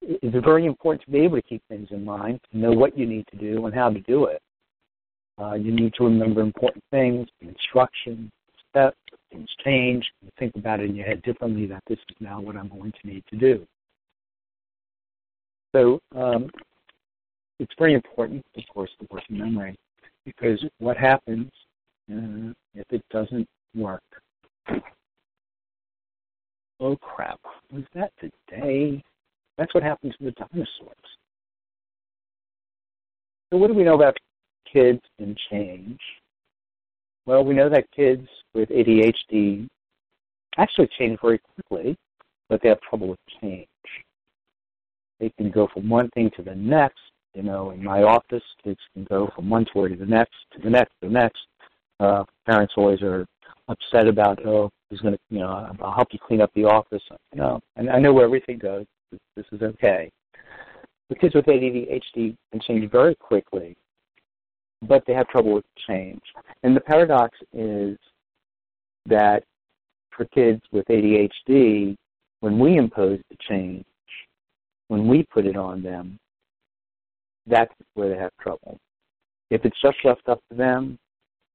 It's 0.02 0.44
very 0.44 0.66
important 0.66 1.04
to 1.04 1.10
be 1.10 1.20
able 1.20 1.36
to 1.36 1.42
keep 1.42 1.62
things 1.68 1.88
in 1.90 2.04
mind, 2.04 2.40
to 2.50 2.58
know 2.58 2.72
what 2.72 2.96
you 2.98 3.06
need 3.06 3.26
to 3.30 3.36
do 3.36 3.66
and 3.66 3.74
how 3.74 3.90
to 3.90 4.00
do 4.00 4.26
it. 4.26 4.42
Uh, 5.38 5.54
you 5.54 5.70
need 5.70 5.92
to 5.94 6.04
remember 6.04 6.40
important 6.40 6.82
things, 6.90 7.28
the 7.40 7.48
instruction, 7.48 8.30
steps, 8.70 8.96
things 9.30 9.48
change. 9.64 10.04
Think 10.38 10.54
about 10.56 10.80
it 10.80 10.90
in 10.90 10.96
your 10.96 11.06
head 11.06 11.22
differently 11.22 11.66
that 11.66 11.82
this 11.88 11.98
is 11.98 12.16
now 12.20 12.40
what 12.40 12.56
I'm 12.56 12.68
going 12.68 12.92
to 12.92 13.06
need 13.06 13.24
to 13.30 13.36
do. 13.36 13.66
So 15.76 16.00
um, 16.16 16.48
it's 17.58 17.72
very 17.78 17.92
important, 17.92 18.42
of 18.56 18.62
course, 18.72 18.90
the 18.98 19.06
working 19.10 19.36
memory, 19.36 19.76
because 20.24 20.64
what 20.78 20.96
happens 20.96 21.50
uh, 22.10 22.54
if 22.74 22.86
it 22.90 23.02
doesn't 23.10 23.46
work? 23.74 24.00
Oh 26.80 26.96
crap, 26.96 27.40
was 27.70 27.84
that 27.94 28.10
today? 28.18 29.02
That's 29.58 29.74
what 29.74 29.82
happened 29.82 30.14
to 30.18 30.24
the 30.24 30.30
dinosaurs. 30.32 30.96
So 33.50 33.58
what 33.58 33.66
do 33.68 33.74
we 33.74 33.84
know 33.84 33.96
about 33.96 34.16
kids 34.72 35.00
and 35.18 35.38
change? 35.50 36.00
Well, 37.26 37.44
we 37.44 37.52
know 37.52 37.68
that 37.68 37.84
kids 37.94 38.26
with 38.54 38.70
ADHD 38.70 39.66
actually 40.56 40.88
change 40.98 41.18
very 41.20 41.38
quickly, 41.54 41.96
but 42.48 42.62
they 42.62 42.70
have 42.70 42.80
trouble 42.80 43.08
with 43.08 43.18
change. 43.42 43.66
They 45.20 45.30
can 45.30 45.50
go 45.50 45.68
from 45.72 45.88
one 45.88 46.10
thing 46.10 46.30
to 46.36 46.42
the 46.42 46.54
next. 46.54 47.00
You 47.34 47.42
know, 47.42 47.70
in 47.70 47.84
my 47.84 48.02
office, 48.02 48.42
kids 48.64 48.80
can 48.94 49.04
go 49.04 49.30
from 49.34 49.50
one 49.50 49.66
toy 49.66 49.88
to 49.88 49.96
the 49.96 50.06
next, 50.06 50.34
to 50.52 50.62
the 50.62 50.70
next, 50.70 50.92
to 51.00 51.08
the 51.08 51.12
next. 51.12 51.38
Uh, 52.00 52.24
parents 52.46 52.74
always 52.76 53.02
are 53.02 53.26
upset 53.68 54.08
about, 54.08 54.44
oh, 54.46 54.70
he's 54.88 55.00
going 55.00 55.14
to, 55.14 55.20
you 55.30 55.40
know, 55.40 55.74
I'll 55.82 55.92
help 55.92 56.08
you 56.12 56.18
clean 56.18 56.40
up 56.40 56.50
the 56.54 56.64
office. 56.64 57.02
You 57.32 57.40
know, 57.40 57.60
and 57.76 57.90
I 57.90 57.98
know 57.98 58.12
where 58.12 58.24
everything 58.24 58.58
goes. 58.58 58.86
This 59.36 59.46
is 59.52 59.62
okay. 59.62 60.10
The 61.10 61.14
kids 61.14 61.34
with 61.34 61.46
ADHD 61.46 62.36
can 62.52 62.60
change 62.60 62.90
very 62.90 63.14
quickly 63.14 63.76
but 64.82 65.04
they 65.06 65.14
have 65.14 65.28
trouble 65.28 65.54
with 65.54 65.64
change. 65.88 66.22
And 66.62 66.76
the 66.76 66.80
paradox 66.80 67.36
is 67.52 67.96
that 69.06 69.44
for 70.10 70.24
kids 70.26 70.62
with 70.72 70.86
ADHD, 70.86 71.96
when 72.40 72.58
we 72.58 72.76
impose 72.76 73.20
the 73.30 73.36
change, 73.48 73.84
when 74.88 75.08
we 75.08 75.24
put 75.24 75.46
it 75.46 75.56
on 75.56 75.82
them, 75.82 76.18
that's 77.46 77.72
where 77.94 78.08
they 78.08 78.16
have 78.16 78.32
trouble. 78.40 78.78
If 79.50 79.64
it's 79.64 79.80
just 79.80 79.98
left 80.04 80.28
up 80.28 80.40
to 80.50 80.56
them, 80.56 80.98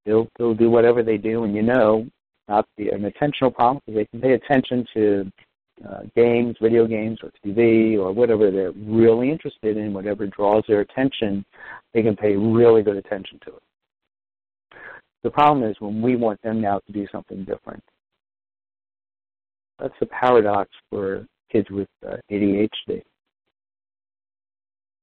they'll 0.06 0.28
they'll 0.38 0.54
do 0.54 0.70
whatever 0.70 1.04
they 1.04 1.18
do, 1.18 1.44
and 1.44 1.56
you 1.56 1.62
know, 1.62 2.08
not 2.48 2.66
be 2.78 2.90
an 2.90 3.02
attentional 3.02 3.54
problem 3.54 3.82
because 3.86 4.00
they 4.00 4.06
can 4.06 4.22
pay 4.22 4.34
attention 4.34 4.86
to 4.94 5.32
uh, 5.88 6.02
games, 6.16 6.56
video 6.62 6.86
games, 6.86 7.20
or 7.24 7.32
TV, 7.46 7.98
or 7.98 8.12
whatever 8.12 8.52
they're 8.52 8.72
really 8.72 9.32
interested 9.32 9.78
in, 9.78 9.94
whatever 9.94 10.28
draws 10.28 10.64
their 10.68 10.82
attention, 10.82 11.44
they 11.94 12.04
can 12.04 12.16
pay 12.16 12.36
really 12.36 12.84
good 12.84 12.98
attention 12.98 13.40
to 13.46 13.50
it. 13.56 14.78
The 15.24 15.32
problem 15.32 15.70
is 15.70 15.76
when 15.80 16.02
we 16.02 16.16
want 16.16 16.42
them 16.42 16.62
now 16.62 16.80
to 16.86 16.92
do 16.92 17.08
something 17.12 17.44
different. 17.46 17.84
That's 19.80 19.94
the 20.00 20.06
paradox 20.08 20.70
for 20.90 21.26
kids 21.52 21.70
with 21.72 21.88
uh, 22.08 22.18
ADHD. 22.32 23.02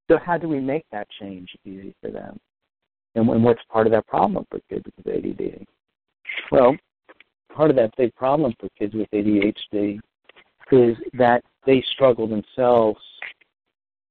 So 0.09 0.17
how 0.17 0.37
do 0.37 0.47
we 0.47 0.59
make 0.59 0.85
that 0.91 1.07
change 1.19 1.55
easy 1.65 1.93
for 2.01 2.09
them? 2.09 2.39
And, 3.15 3.29
and 3.29 3.43
what's 3.43 3.61
part 3.71 3.85
of 3.85 3.91
that 3.93 4.07
problem 4.07 4.45
for 4.49 4.59
kids 4.69 4.85
with 4.97 5.07
ADD? 5.07 5.65
Well, 6.51 6.75
part 7.53 7.69
of 7.69 7.75
that 7.75 7.95
big 7.97 8.13
problem 8.15 8.53
for 8.59 8.69
kids 8.77 8.93
with 8.93 9.09
ADHD 9.11 9.99
is 10.71 10.97
that 11.13 11.43
they 11.65 11.83
struggle 11.93 12.27
themselves 12.27 12.99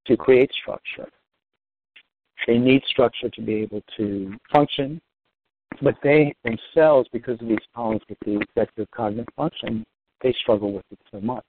to 0.07 0.17
create 0.17 0.51
structure. 0.61 1.09
They 2.47 2.59
need 2.59 2.83
structure 2.87 3.29
to 3.29 3.43
be 3.43 3.55
able 3.57 3.83
to 3.97 4.35
function, 4.53 5.01
but 5.83 5.97
they 6.03 6.35
themselves, 6.45 7.09
because 7.13 7.41
of 7.41 7.49
these 7.49 7.59
problems 7.75 8.03
with 8.09 8.19
the 8.25 8.41
executive 8.41 8.91
cognitive 8.91 9.33
function, 9.37 9.85
they 10.23 10.35
struggle 10.41 10.73
with 10.73 10.85
it 10.91 10.99
so 11.13 11.21
much. 11.21 11.45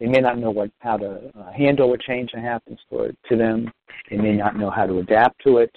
They 0.00 0.06
may 0.06 0.20
not 0.20 0.38
know 0.38 0.50
what 0.50 0.70
how 0.78 0.96
to 0.96 1.30
uh, 1.38 1.52
handle 1.52 1.92
a 1.92 1.98
change 1.98 2.32
that 2.32 2.42
happens 2.42 2.80
to, 2.90 3.14
to 3.28 3.36
them. 3.36 3.70
They 4.10 4.16
may 4.16 4.32
not 4.32 4.56
know 4.56 4.70
how 4.70 4.86
to 4.86 4.98
adapt 4.98 5.42
to 5.44 5.58
it, 5.58 5.76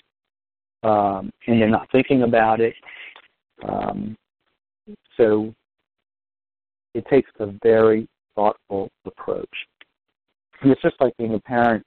um, 0.82 1.30
and 1.46 1.62
they're 1.62 1.70
not 1.70 1.92
thinking 1.92 2.24
about 2.24 2.62
it. 2.62 2.74
Um, 3.68 4.18
so 5.18 5.54
it 6.94 7.06
takes 7.08 7.30
a 7.40 7.48
very 7.64 8.08
thoughtful 8.36 8.90
approach. 9.06 9.68
And 10.62 10.72
it's 10.72 10.82
just 10.82 10.96
like 11.02 11.16
being 11.18 11.34
a 11.34 11.40
parent, 11.40 11.86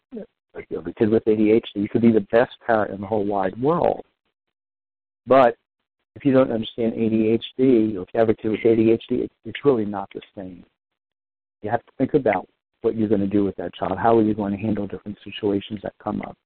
like 0.55 0.67
you 0.69 0.83
kid 0.99 1.09
with 1.09 1.25
ADHD. 1.25 1.63
You 1.75 1.89
could 1.89 2.03
be 2.03 2.13
the 2.13 2.27
best 2.31 2.53
parent 2.67 2.93
in 2.93 3.01
the 3.01 3.07
whole 3.07 3.25
wide 3.25 3.61
world, 3.61 4.05
but 5.27 5.57
if 6.17 6.25
you 6.25 6.33
don't 6.33 6.51
understand 6.51 6.93
ADHD, 6.95 7.97
or 7.97 8.03
if 8.03 8.09
you 8.13 8.21
have 8.21 8.29
a 8.29 8.35
kid 8.35 8.51
with 8.51 8.61
ADHD, 8.61 9.23
it's, 9.23 9.35
it's 9.45 9.65
really 9.65 9.85
not 9.85 10.09
the 10.15 10.21
same. 10.37 10.65
You 11.63 11.71
have 11.71 11.85
to 11.85 11.93
think 11.99 12.15
about 12.15 12.47
what 12.83 12.97
you're 12.97 13.09
going 13.09 13.21
to 13.21 13.27
do 13.27 13.45
with 13.45 13.57
that 13.57 13.75
child. 13.75 13.99
How 13.99 14.17
are 14.17 14.23
you 14.23 14.35
going 14.35 14.53
to 14.53 14.59
handle 14.59 14.87
different 14.87 15.19
situations 15.25 15.81
that 15.83 15.95
come 16.03 16.23
up? 16.23 16.37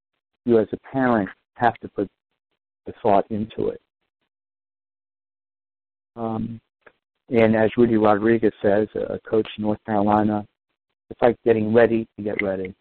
You, 0.45 0.59
as 0.59 0.69
a 0.73 0.79
parent, 0.93 1.29
have 1.55 1.75
to 1.81 1.89
put 1.89 2.09
the 2.87 2.93
thought 3.03 3.27
into 3.31 3.69
it. 3.69 3.81
Um, 6.17 6.61
and 7.29 7.55
as 7.55 7.71
Rudy 7.77 7.97
Rodriguez 7.97 8.53
says, 8.63 8.89
a 8.95 9.19
coach 9.29 9.49
in 9.57 9.63
North 9.63 9.79
Carolina, 9.85 10.45
it's 11.11 11.21
like 11.23 11.37
getting 11.45 11.73
ready 11.73 12.07
to 12.17 12.23
get 12.23 12.43
ready. 12.43 12.75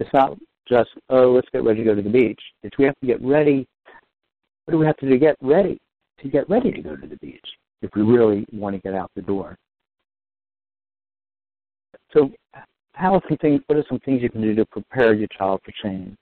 It's 0.00 0.10
not 0.12 0.36
just, 0.68 0.90
oh, 1.08 1.32
let's 1.32 1.48
get 1.52 1.64
ready 1.64 1.80
to 1.80 1.84
go 1.84 1.94
to 1.94 2.02
the 2.02 2.10
beach. 2.10 2.40
It's 2.62 2.76
we 2.78 2.84
have 2.84 2.98
to 3.00 3.06
get 3.06 3.22
ready. 3.22 3.66
What 4.64 4.72
do 4.72 4.78
we 4.78 4.86
have 4.86 4.96
to 4.98 5.06
do 5.06 5.12
to 5.12 5.18
get 5.18 5.36
ready? 5.40 5.78
To 6.22 6.28
get 6.28 6.48
ready 6.50 6.72
to 6.72 6.82
go 6.82 6.96
to 6.96 7.06
the 7.06 7.16
beach 7.16 7.46
if 7.80 7.90
we 7.94 8.02
really 8.02 8.44
want 8.52 8.74
to 8.74 8.82
get 8.82 8.94
out 8.94 9.10
the 9.14 9.22
door. 9.22 9.56
So, 12.12 12.30
how 12.92 13.20
things? 13.40 13.60
What 13.66 13.78
are 13.78 13.84
some 13.88 14.00
things 14.00 14.22
you 14.22 14.30
can 14.30 14.42
do 14.42 14.54
to 14.54 14.64
prepare 14.66 15.14
your 15.14 15.28
child 15.36 15.60
for 15.64 15.72
change? 15.82 16.16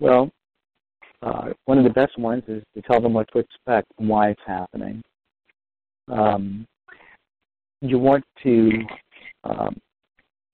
Well, 0.00 0.30
uh, 1.22 1.50
one 1.64 1.78
of 1.78 1.84
the 1.84 1.90
best 1.90 2.18
ones 2.18 2.42
is 2.48 2.62
to 2.74 2.82
tell 2.82 3.00
them 3.00 3.14
what 3.14 3.28
to 3.32 3.38
expect 3.38 3.90
and 3.98 4.08
why 4.08 4.30
it's 4.30 4.40
happening. 4.46 5.02
Um, 6.08 6.66
you 7.80 7.98
want 7.98 8.24
to 8.42 8.70
um, 9.44 9.76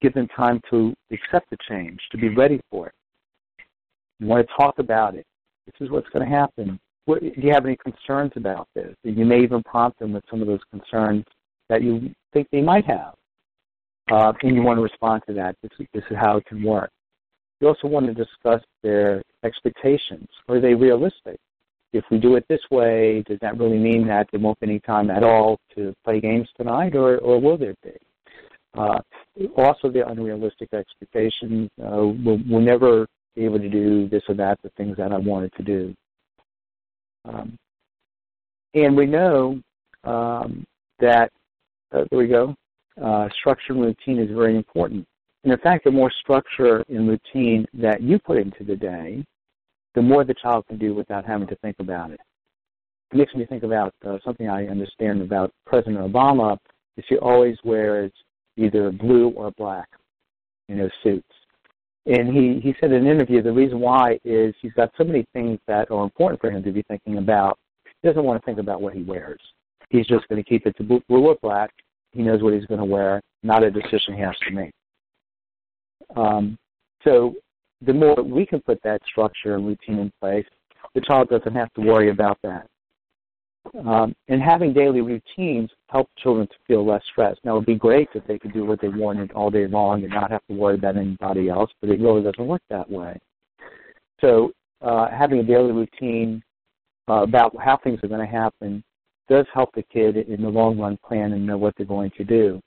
give 0.01 0.13
them 0.13 0.27
time 0.35 0.61
to 0.69 0.93
accept 1.11 1.49
the 1.49 1.57
change, 1.67 1.99
to 2.11 2.17
be 2.17 2.29
ready 2.29 2.61
for 2.69 2.87
it. 2.87 2.93
You 4.19 4.27
want 4.27 4.47
to 4.47 4.53
talk 4.55 4.79
about 4.79 5.15
it. 5.15 5.25
This 5.65 5.75
is 5.79 5.91
what's 5.91 6.09
going 6.09 6.27
to 6.27 6.33
happen. 6.33 6.79
What, 7.05 7.21
do 7.21 7.31
you 7.35 7.51
have 7.51 7.65
any 7.65 7.77
concerns 7.77 8.31
about 8.35 8.67
this? 8.75 8.95
You 9.03 9.25
may 9.25 9.41
even 9.41 9.61
prompt 9.63 9.99
them 9.99 10.13
with 10.13 10.23
some 10.29 10.41
of 10.41 10.47
those 10.47 10.61
concerns 10.71 11.25
that 11.69 11.81
you 11.81 12.13
think 12.31 12.47
they 12.51 12.61
might 12.61 12.85
have. 12.85 13.15
Uh, 14.11 14.33
and 14.43 14.55
you 14.55 14.61
want 14.61 14.77
to 14.77 14.81
respond 14.81 15.23
to 15.27 15.33
that. 15.33 15.55
This 15.61 15.71
is, 15.79 15.87
this 15.93 16.03
is 16.09 16.17
how 16.19 16.37
it 16.37 16.45
can 16.45 16.61
work. 16.63 16.91
You 17.59 17.67
also 17.69 17.87
want 17.87 18.05
to 18.07 18.13
discuss 18.13 18.61
their 18.81 19.23
expectations. 19.43 20.27
Are 20.49 20.59
they 20.59 20.73
realistic? 20.73 21.39
if 21.93 22.03
we 22.09 22.17
do 22.17 22.35
it 22.35 22.45
this 22.49 22.59
way, 22.71 23.23
does 23.27 23.37
that 23.41 23.57
really 23.57 23.77
mean 23.77 24.07
that 24.07 24.27
there 24.31 24.39
won't 24.39 24.59
be 24.59 24.67
any 24.67 24.79
time 24.79 25.11
at 25.11 25.23
all 25.23 25.59
to 25.75 25.93
play 26.03 26.19
games 26.19 26.49
tonight, 26.57 26.95
or, 26.95 27.19
or 27.19 27.39
will 27.39 27.57
there 27.57 27.75
be? 27.83 27.91
Uh, 28.75 28.99
also, 29.55 29.89
the 29.89 30.05
unrealistic 30.07 30.73
expectations. 30.73 31.69
Uh, 31.79 32.07
we'll, 32.25 32.39
we'll 32.49 32.61
never 32.61 33.05
be 33.35 33.45
able 33.45 33.59
to 33.59 33.69
do 33.69 34.09
this 34.09 34.23
or 34.27 34.33
that, 34.35 34.59
the 34.63 34.69
things 34.75 34.97
that 34.97 35.11
I 35.11 35.17
wanted 35.17 35.53
to 35.53 35.63
do. 35.63 35.95
Um, 37.25 37.57
and 38.73 38.97
we 38.97 39.05
know 39.05 39.61
um, 40.03 40.65
that, 40.99 41.31
uh, 41.91 42.05
there 42.09 42.19
we 42.19 42.27
go, 42.27 42.55
uh, 43.01 43.29
structure 43.39 43.73
and 43.73 43.81
routine 43.81 44.19
is 44.19 44.29
very 44.29 44.55
important. 44.55 45.05
And 45.43 45.51
in 45.51 45.59
fact, 45.59 45.83
the 45.83 45.91
more 45.91 46.11
structure 46.21 46.83
and 46.89 47.07
routine 47.07 47.65
that 47.73 48.01
you 48.01 48.19
put 48.19 48.37
into 48.37 48.63
the 48.63 48.75
day, 48.75 49.23
the 49.95 50.01
more 50.01 50.23
the 50.23 50.33
child 50.33 50.65
can 50.67 50.77
do 50.77 50.93
without 50.93 51.25
having 51.25 51.47
to 51.47 51.55
think 51.57 51.75
about 51.79 52.11
it. 52.11 52.19
It 53.11 53.17
makes 53.17 53.35
me 53.35 53.45
think 53.45 53.63
about 53.63 53.93
uh, 54.05 54.17
something 54.25 54.49
I 54.49 54.67
understand 54.67 55.21
about 55.21 55.51
President 55.65 55.99
Obama 55.99 56.57
is 56.97 57.05
he 57.07 57.17
always 57.17 57.57
wears 57.63 58.11
either 58.57 58.91
blue 58.91 59.29
or 59.29 59.51
black, 59.51 59.87
you 60.67 60.75
know, 60.75 60.89
suits. 61.03 61.27
And 62.05 62.35
he, 62.35 62.59
he 62.61 62.75
said 62.79 62.91
in 62.91 63.05
an 63.05 63.07
interview 63.07 63.41
the 63.41 63.51
reason 63.51 63.79
why 63.79 64.19
is 64.23 64.53
he's 64.61 64.73
got 64.73 64.91
so 64.97 65.03
many 65.03 65.25
things 65.33 65.59
that 65.67 65.89
are 65.89 66.03
important 66.03 66.41
for 66.41 66.51
him 66.51 66.63
to 66.63 66.71
be 66.71 66.83
thinking 66.87 67.17
about. 67.17 67.57
He 68.01 68.07
doesn't 68.07 68.23
want 68.23 68.41
to 68.41 68.45
think 68.45 68.59
about 68.59 68.81
what 68.81 68.93
he 68.93 69.03
wears. 69.03 69.39
He's 69.89 70.07
just 70.07 70.27
going 70.27 70.43
to 70.43 70.49
keep 70.49 70.65
it 70.65 70.75
to 70.77 70.83
blue 70.83 71.01
or 71.09 71.37
black. 71.41 71.71
He 72.13 72.21
knows 72.21 72.41
what 72.41 72.53
he's 72.53 72.65
going 72.65 72.79
to 72.79 72.85
wear, 72.85 73.21
not 73.41 73.63
a 73.63 73.71
decision 73.71 74.15
he 74.15 74.21
has 74.21 74.35
to 74.47 74.51
make. 74.51 74.71
Um, 76.15 76.57
so 77.03 77.35
the 77.81 77.93
more 77.93 78.15
we 78.15 78.45
can 78.45 78.61
put 78.61 78.81
that 78.83 79.01
structure 79.05 79.55
and 79.55 79.65
routine 79.65 79.99
in 79.99 80.11
place, 80.21 80.45
the 80.93 81.01
child 81.01 81.29
doesn't 81.29 81.55
have 81.55 81.73
to 81.73 81.81
worry 81.81 82.09
about 82.09 82.37
that. 82.43 82.67
Um, 83.85 84.13
and 84.27 84.41
having 84.41 84.73
daily 84.73 85.01
routines 85.01 85.69
help 85.89 86.09
children 86.17 86.47
to 86.47 86.53
feel 86.67 86.85
less 86.85 87.01
stressed. 87.09 87.39
Now, 87.43 87.53
it 87.53 87.55
would 87.59 87.65
be 87.65 87.75
great 87.75 88.09
if 88.13 88.25
they 88.27 88.37
could 88.37 88.53
do 88.53 88.65
what 88.65 88.81
they 88.81 88.89
wanted 88.89 89.31
all 89.31 89.49
day 89.49 89.67
long 89.67 90.03
and 90.03 90.11
not 90.11 90.31
have 90.31 90.45
to 90.49 90.53
worry 90.53 90.75
about 90.75 90.97
anybody 90.97 91.49
else, 91.49 91.71
but 91.81 91.89
it 91.89 91.99
really 91.99 92.21
doesn't 92.21 92.45
work 92.45 92.61
that 92.69 92.89
way. 92.89 93.17
So, 94.19 94.51
uh, 94.81 95.07
having 95.09 95.39
a 95.39 95.43
daily 95.43 95.71
routine 95.71 96.43
uh, 97.09 97.23
about 97.23 97.55
how 97.59 97.77
things 97.77 97.99
are 98.03 98.09
going 98.09 98.19
to 98.19 98.27
happen 98.27 98.83
does 99.33 99.47
help 99.51 99.71
the 99.73 99.83
kid 99.83 100.15
in 100.15 100.43
the 100.43 100.49
long 100.49 100.77
run 100.77 100.97
plan 101.05 101.33
and 101.33 101.45
know 101.45 101.57
what 101.57 101.73
they're 101.75 101.85
going 101.87 102.11
to 102.17 102.23
do. 102.23 102.61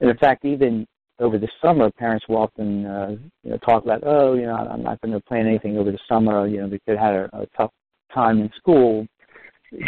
And 0.00 0.08
in 0.08 0.16
fact, 0.18 0.44
even 0.44 0.86
over 1.18 1.36
the 1.36 1.48
summer, 1.60 1.90
parents 1.90 2.24
will 2.28 2.38
often 2.38 2.86
uh, 2.86 3.16
you 3.42 3.50
know, 3.50 3.56
talk 3.58 3.82
about, 3.82 4.02
oh, 4.04 4.34
you 4.34 4.42
know, 4.42 4.54
I'm 4.54 4.82
not 4.82 5.00
going 5.00 5.12
to 5.12 5.20
plan 5.20 5.48
anything 5.48 5.78
over 5.78 5.90
the 5.90 5.98
summer. 6.08 6.46
You 6.46 6.60
know, 6.60 6.68
the 6.68 6.78
kid 6.86 6.96
had 6.96 7.14
a, 7.14 7.30
a 7.32 7.46
tough 7.56 7.72
time 8.14 8.40
in 8.40 8.50
school. 8.56 9.06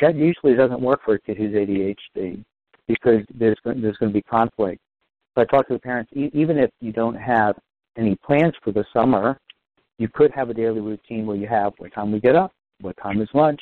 That 0.01 0.17
usually 0.17 0.55
doesn't 0.55 0.81
work 0.81 1.01
for 1.05 1.15
a 1.15 1.21
kid 1.21 1.37
who's 1.37 1.55
ADHD 1.55 2.45
because 2.89 3.21
there's 3.33 3.59
there's 3.65 3.97
going 3.97 4.13
to 4.13 4.19
be 4.19 4.23
conflict. 4.23 4.81
So 5.35 5.43
I 5.43 5.45
talk 5.45 5.69
to 5.69 5.75
the 5.75 5.81
parents, 5.81 6.11
e- 6.15 6.31
even 6.33 6.59
if 6.59 6.71
you 6.81 6.93
don't 6.93 7.17
have 7.17 7.57
any 7.97 8.17
plans 8.27 8.55
for 8.63 8.73
the 8.73 8.85
summer, 8.93 9.39
you 9.99 10.09
could 10.09 10.33
have 10.33 10.51
a 10.51 10.55
daily 10.55 10.81
routine 10.81 11.27
where 11.27 11.37
you 11.37 11.47
have 11.47 11.75
what 11.79 11.93
time 11.95 12.11
we 12.11 12.19
get 12.19 12.35
up, 12.35 12.53
what 12.81 12.97
time 12.97 13.21
is 13.21 13.29
lunch, 13.35 13.61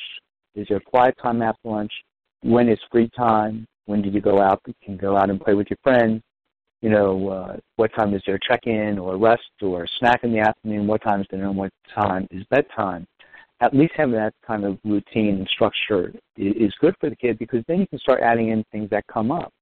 is 0.54 0.66
there 0.68 0.80
quiet 0.80 1.14
time 1.22 1.42
after 1.42 1.68
lunch, 1.68 1.92
when 2.42 2.68
is 2.68 2.78
free 2.90 3.08
time, 3.16 3.66
when 3.86 4.02
do 4.02 4.10
you 4.10 4.20
go 4.20 4.40
out, 4.40 4.60
you 4.66 4.74
can 4.82 4.96
go 4.96 5.16
out 5.16 5.30
and 5.30 5.40
play 5.40 5.54
with 5.54 5.68
your 5.70 5.78
friends, 5.82 6.22
you 6.82 6.90
know, 6.90 7.28
uh, 7.28 7.56
what 7.76 7.94
time 7.94 8.12
is 8.14 8.22
their 8.26 8.38
check-in 8.38 8.98
or 8.98 9.16
rest 9.16 9.42
or 9.62 9.86
snack 9.98 10.24
in 10.24 10.32
the 10.32 10.40
afternoon, 10.40 10.86
what 10.86 11.02
time 11.02 11.20
is 11.20 11.26
dinner, 11.28 11.46
and 11.46 11.56
what 11.56 11.72
time 11.94 12.26
is 12.30 12.44
bedtime. 12.50 13.06
At 13.60 13.74
least 13.74 13.92
having 13.96 14.16
that 14.16 14.34
kind 14.44 14.64
of 14.64 14.78
routine 14.84 15.36
and 15.36 15.48
structure 15.48 16.12
is 16.36 16.74
good 16.80 16.96
for 17.00 17.08
the 17.08 17.16
kid 17.16 17.38
because 17.38 17.62
then 17.68 17.78
you 17.78 17.86
can 17.86 18.00
start 18.00 18.20
adding 18.20 18.48
in 18.48 18.64
things 18.72 18.90
that 18.90 19.06
come 19.06 19.30
up. 19.30 19.52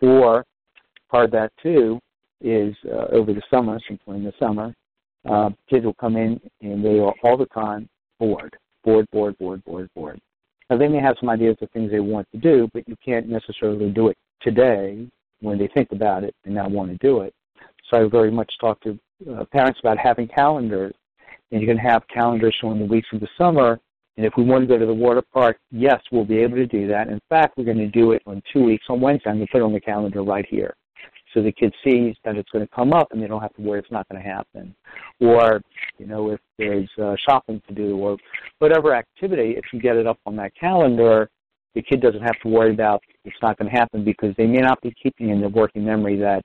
Or 0.00 0.44
part 1.08 1.26
of 1.26 1.30
that 1.30 1.52
too 1.62 2.00
is 2.40 2.74
uh, 2.92 3.06
over 3.12 3.32
the 3.32 3.42
summer, 3.48 3.78
since 3.86 4.00
we're 4.04 4.16
in 4.16 4.24
the 4.24 4.32
summer, 4.40 4.74
uh, 5.24 5.50
kids 5.70 5.84
will 5.84 5.94
come 5.94 6.16
in 6.16 6.40
and 6.62 6.84
they 6.84 6.98
are 6.98 7.14
all 7.22 7.36
the 7.36 7.46
time 7.46 7.88
bored, 8.18 8.56
bored, 8.82 9.06
bored, 9.12 9.38
bored, 9.38 9.62
bored, 9.64 9.88
bored. 9.94 10.20
Now 10.70 10.78
they 10.78 10.88
may 10.88 11.00
have 11.00 11.16
some 11.20 11.30
ideas 11.30 11.56
of 11.60 11.70
things 11.70 11.90
they 11.90 12.00
want 12.00 12.28
to 12.32 12.38
do, 12.38 12.68
but 12.72 12.88
you 12.88 12.96
can't 13.04 13.28
necessarily 13.28 13.90
do 13.90 14.08
it 14.08 14.16
today 14.40 15.06
when 15.40 15.58
they 15.58 15.68
think 15.68 15.92
about 15.92 16.24
it 16.24 16.34
and 16.44 16.54
not 16.54 16.70
want 16.70 16.90
to 16.90 16.96
do 17.06 17.20
it. 17.20 17.34
So 17.90 18.04
I 18.04 18.08
very 18.08 18.30
much 18.30 18.52
talk 18.60 18.80
to 18.82 18.98
uh, 19.30 19.44
parents 19.52 19.80
about 19.80 19.98
having 19.98 20.28
calendars, 20.28 20.94
and 21.50 21.60
you 21.60 21.66
can 21.66 21.76
have 21.78 22.02
calendars 22.12 22.56
showing 22.60 22.78
the 22.78 22.86
weeks 22.86 23.08
of 23.12 23.20
the 23.20 23.28
summer. 23.36 23.78
And 24.16 24.26
if 24.26 24.34
we 24.36 24.44
want 24.44 24.62
to 24.62 24.66
go 24.66 24.78
to 24.78 24.86
the 24.86 24.94
water 24.94 25.22
park, 25.22 25.58
yes, 25.70 26.00
we'll 26.10 26.24
be 26.24 26.38
able 26.38 26.56
to 26.56 26.66
do 26.66 26.86
that. 26.88 27.08
In 27.08 27.20
fact, 27.28 27.56
we're 27.56 27.64
going 27.64 27.78
to 27.78 27.88
do 27.88 28.12
it 28.12 28.22
on 28.26 28.42
two 28.52 28.62
weeks 28.62 28.84
on 28.88 29.00
Wednesday. 29.00 29.30
I'm 29.30 29.36
going 29.36 29.46
to 29.46 29.52
put 29.52 29.58
it 29.58 29.64
on 29.64 29.72
the 29.72 29.80
calendar 29.80 30.22
right 30.22 30.46
here 30.48 30.74
so 31.32 31.42
the 31.42 31.52
kid 31.52 31.74
sees 31.84 32.16
that 32.24 32.36
it's 32.36 32.50
going 32.50 32.66
to 32.66 32.74
come 32.74 32.92
up 32.92 33.08
and 33.12 33.22
they 33.22 33.26
don't 33.26 33.40
have 33.40 33.54
to 33.54 33.62
worry 33.62 33.78
it's 33.78 33.90
not 33.90 34.08
going 34.08 34.22
to 34.22 34.28
happen. 34.28 34.74
Or, 35.20 35.62
you 35.98 36.06
know, 36.06 36.30
if 36.30 36.40
there's 36.58 36.88
uh, 37.02 37.16
shopping 37.28 37.62
to 37.68 37.74
do 37.74 37.96
or 37.96 38.16
whatever 38.58 38.94
activity, 38.94 39.54
if 39.56 39.64
you 39.72 39.80
get 39.80 39.96
it 39.96 40.06
up 40.06 40.18
on 40.26 40.36
that 40.36 40.54
calendar, 40.54 41.30
the 41.74 41.82
kid 41.82 42.00
doesn't 42.00 42.22
have 42.22 42.38
to 42.42 42.48
worry 42.48 42.72
about 42.72 43.02
it's 43.24 43.36
not 43.40 43.56
going 43.56 43.70
to 43.70 43.76
happen 43.76 44.04
because 44.04 44.34
they 44.36 44.46
may 44.46 44.58
not 44.58 44.80
be 44.82 44.94
keeping 45.02 45.30
in 45.30 45.40
their 45.40 45.48
working 45.48 45.84
memory 45.84 46.18
that, 46.18 46.42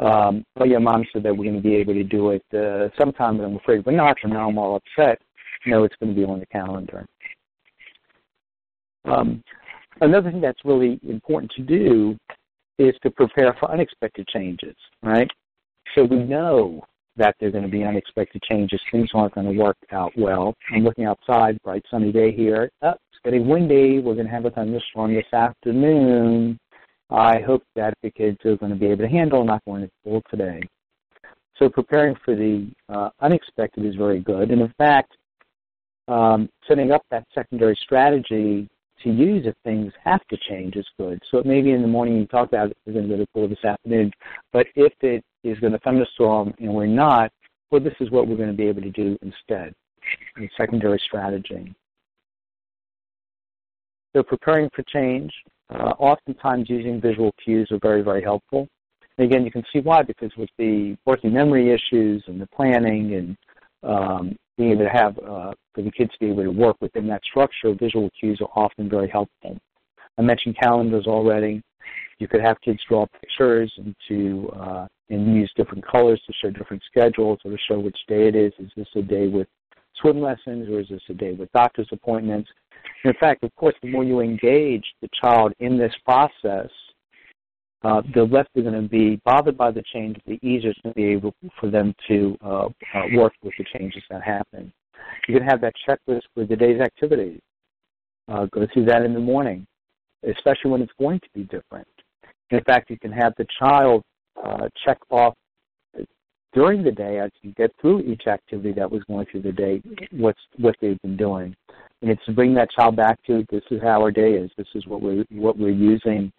um, 0.00 0.44
oh 0.60 0.64
yeah, 0.64 0.78
mom 0.78 1.04
said 1.12 1.24
that 1.24 1.36
we're 1.36 1.50
going 1.50 1.60
to 1.60 1.68
be 1.68 1.74
able 1.74 1.94
to 1.94 2.04
do 2.04 2.30
it 2.30 2.44
uh, 2.54 2.88
sometime, 2.96 3.38
but 3.38 3.44
I'm 3.44 3.56
afraid 3.56 3.84
we're 3.84 3.92
not, 3.92 4.16
and 4.22 4.32
now 4.32 4.48
I'm 4.48 4.58
all 4.58 4.76
upset. 4.76 5.20
No, 5.66 5.82
it's 5.82 5.96
going 6.00 6.14
to 6.14 6.20
be 6.20 6.24
on 6.24 6.38
the 6.38 6.46
calendar. 6.46 7.04
Um, 9.04 9.42
another 10.00 10.30
thing 10.30 10.40
that's 10.40 10.64
really 10.64 11.00
important 11.08 11.50
to 11.56 11.62
do 11.62 12.16
is 12.78 12.94
to 13.02 13.10
prepare 13.10 13.54
for 13.58 13.70
unexpected 13.70 14.26
changes, 14.28 14.76
right? 15.02 15.28
So 15.94 16.04
we 16.04 16.18
know 16.18 16.84
that 17.16 17.34
there 17.40 17.48
are 17.48 17.52
going 17.52 17.64
to 17.64 17.70
be 17.70 17.84
unexpected 17.84 18.42
changes. 18.42 18.80
Things 18.92 19.10
aren't 19.12 19.34
going 19.34 19.52
to 19.52 19.60
work 19.60 19.76
out 19.92 20.12
well. 20.16 20.54
I'm 20.72 20.84
looking 20.84 21.04
outside, 21.04 21.60
bright 21.62 21.84
sunny 21.90 22.12
day 22.12 22.32
here. 22.32 22.70
Oh, 22.82 22.90
it's 22.90 23.20
getting 23.24 23.48
windy. 23.48 23.98
We're 23.98 24.14
going 24.14 24.26
to 24.26 24.32
have 24.32 24.44
a 24.44 24.50
thunderstorm 24.50 25.14
this 25.14 25.32
afternoon. 25.32 26.58
I 27.10 27.40
hope 27.40 27.64
that 27.74 27.94
the 28.02 28.10
kids 28.10 28.38
are 28.44 28.56
going 28.56 28.72
to 28.72 28.78
be 28.78 28.86
able 28.86 29.04
to 29.04 29.08
handle 29.08 29.44
not 29.44 29.64
going 29.64 29.82
to 29.82 29.90
school 30.00 30.22
today. 30.30 30.60
So 31.58 31.68
preparing 31.68 32.14
for 32.24 32.36
the 32.36 32.70
uh, 32.88 33.10
unexpected 33.20 33.84
is 33.84 33.96
very 33.96 34.20
good. 34.20 34.50
And 34.50 34.60
in 34.60 34.72
fact, 34.78 35.16
um, 36.06 36.48
setting 36.66 36.92
up 36.92 37.02
that 37.10 37.26
secondary 37.34 37.76
strategy 37.82 38.68
to 39.02 39.10
use 39.10 39.46
if 39.46 39.54
things 39.64 39.92
have 40.04 40.26
to 40.28 40.36
change 40.48 40.76
is 40.76 40.86
good. 40.98 41.22
So 41.30 41.42
maybe 41.44 41.72
in 41.72 41.82
the 41.82 41.88
morning 41.88 42.16
you 42.16 42.26
talk 42.26 42.48
about 42.48 42.70
it, 42.70 42.76
we're 42.86 42.94
going 42.94 43.08
to 43.08 43.16
go 43.16 43.22
to 43.22 43.26
school 43.30 43.48
this 43.48 43.64
afternoon, 43.64 44.10
but 44.52 44.66
if 44.74 44.92
it 45.00 45.24
is 45.44 45.58
going 45.60 45.72
to 45.72 45.78
thunderstorm 45.80 46.54
and 46.58 46.72
we're 46.72 46.86
not, 46.86 47.30
well, 47.70 47.80
this 47.80 47.94
is 48.00 48.10
what 48.10 48.26
we're 48.26 48.36
going 48.36 48.50
to 48.50 48.56
be 48.56 48.66
able 48.66 48.82
to 48.82 48.90
do 48.90 49.18
instead. 49.22 49.74
A 50.38 50.50
secondary 50.56 51.00
strategy. 51.04 51.74
So 54.16 54.22
preparing 54.22 54.70
for 54.74 54.82
change, 54.84 55.32
uh, 55.70 55.92
oftentimes 55.98 56.70
using 56.70 57.00
visual 57.00 57.32
cues 57.44 57.68
are 57.70 57.78
very, 57.80 58.02
very 58.02 58.22
helpful. 58.22 58.66
And 59.18 59.26
again, 59.26 59.44
you 59.44 59.50
can 59.50 59.64
see 59.72 59.80
why, 59.80 60.02
because 60.02 60.30
with 60.36 60.48
the 60.58 60.96
working 61.04 61.32
memory 61.32 61.70
issues 61.72 62.24
and 62.26 62.40
the 62.40 62.46
planning 62.46 63.14
and 63.14 63.36
um, 63.82 64.36
being 64.58 64.72
able 64.72 64.84
to 64.84 64.90
have 64.90 65.16
uh, 65.18 65.52
for 65.74 65.82
the 65.82 65.90
kids 65.90 66.10
to 66.12 66.18
be 66.18 66.26
able 66.26 66.42
to 66.42 66.50
work 66.50 66.76
within 66.80 67.06
that 67.06 67.22
structure, 67.24 67.72
visual 67.72 68.10
cues 68.18 68.40
are 68.42 68.62
often 68.62 68.90
very 68.90 69.08
helpful. 69.08 69.56
I 70.18 70.22
mentioned 70.22 70.56
calendars 70.60 71.06
already. 71.06 71.62
You 72.18 72.26
could 72.26 72.40
have 72.40 72.60
kids 72.60 72.80
draw 72.88 73.06
pictures 73.20 73.72
and 73.78 73.94
to 74.08 74.50
uh, 74.56 74.86
and 75.10 75.34
use 75.34 75.50
different 75.56 75.86
colors 75.86 76.20
to 76.26 76.32
show 76.42 76.50
different 76.50 76.82
schedules 76.90 77.38
or 77.44 77.52
to 77.52 77.56
show 77.68 77.78
which 77.78 77.96
day 78.08 78.28
it 78.28 78.34
is. 78.34 78.52
Is 78.58 78.70
this 78.76 78.88
a 78.96 79.02
day 79.02 79.28
with 79.28 79.46
swim 80.00 80.20
lessons 80.20 80.68
or 80.68 80.80
is 80.80 80.88
this 80.90 81.00
a 81.08 81.14
day 81.14 81.32
with 81.32 81.50
doctor's 81.52 81.88
appointments? 81.92 82.50
in 83.04 83.14
fact, 83.20 83.44
of 83.44 83.54
course, 83.56 83.74
the 83.82 83.90
more 83.90 84.04
you 84.04 84.20
engage 84.20 84.84
the 85.00 85.08
child 85.20 85.52
in 85.60 85.78
this 85.78 85.94
process, 86.04 86.68
uh, 87.82 88.02
the 88.14 88.24
less 88.24 88.46
they're 88.54 88.64
going 88.64 88.80
to 88.82 88.88
be 88.88 89.20
bothered 89.24 89.56
by 89.56 89.70
the 89.70 89.82
change, 89.92 90.16
the 90.26 90.38
easier 90.42 90.70
it's 90.70 90.80
going 90.82 90.92
to 90.92 90.96
be 90.96 91.06
able 91.06 91.34
for 91.60 91.70
them 91.70 91.94
to 92.08 92.36
uh, 92.44 92.66
uh, 92.66 93.02
work 93.14 93.32
with 93.42 93.54
the 93.58 93.64
changes 93.76 94.02
that 94.10 94.22
happen. 94.22 94.72
You 95.28 95.38
can 95.38 95.46
have 95.46 95.60
that 95.60 95.74
checklist 95.88 96.22
for 96.34 96.44
the 96.44 96.56
day's 96.56 96.80
activities. 96.80 97.40
Uh, 98.28 98.46
go 98.46 98.66
through 98.72 98.84
that 98.86 99.02
in 99.02 99.14
the 99.14 99.20
morning, 99.20 99.66
especially 100.28 100.70
when 100.70 100.82
it's 100.82 100.92
going 100.98 101.20
to 101.20 101.28
be 101.34 101.44
different. 101.44 101.88
In 102.50 102.62
fact, 102.64 102.90
you 102.90 102.98
can 102.98 103.12
have 103.12 103.32
the 103.38 103.46
child 103.58 104.02
uh, 104.44 104.68
check 104.84 104.98
off 105.10 105.34
during 106.52 106.82
the 106.82 106.90
day 106.90 107.18
as 107.20 107.30
you 107.42 107.52
get 107.52 107.70
through 107.80 108.00
each 108.00 108.26
activity 108.26 108.72
that 108.72 108.90
was 108.90 109.02
going 109.04 109.26
through 109.30 109.42
the 109.42 109.52
day, 109.52 109.82
what's 110.12 110.40
what 110.56 110.74
they've 110.80 111.00
been 111.02 111.16
doing, 111.16 111.54
and 112.02 112.10
it's 112.10 112.24
to 112.24 112.32
bring 112.32 112.54
that 112.54 112.70
child 112.70 112.96
back 112.96 113.22
to 113.26 113.44
this 113.50 113.62
is 113.70 113.80
how 113.82 114.00
our 114.00 114.10
day 114.10 114.32
is. 114.32 114.50
This 114.56 114.66
is 114.74 114.86
what 114.86 115.02
we're 115.02 115.24
what 115.30 115.58
we're 115.58 115.70
using 115.70 116.32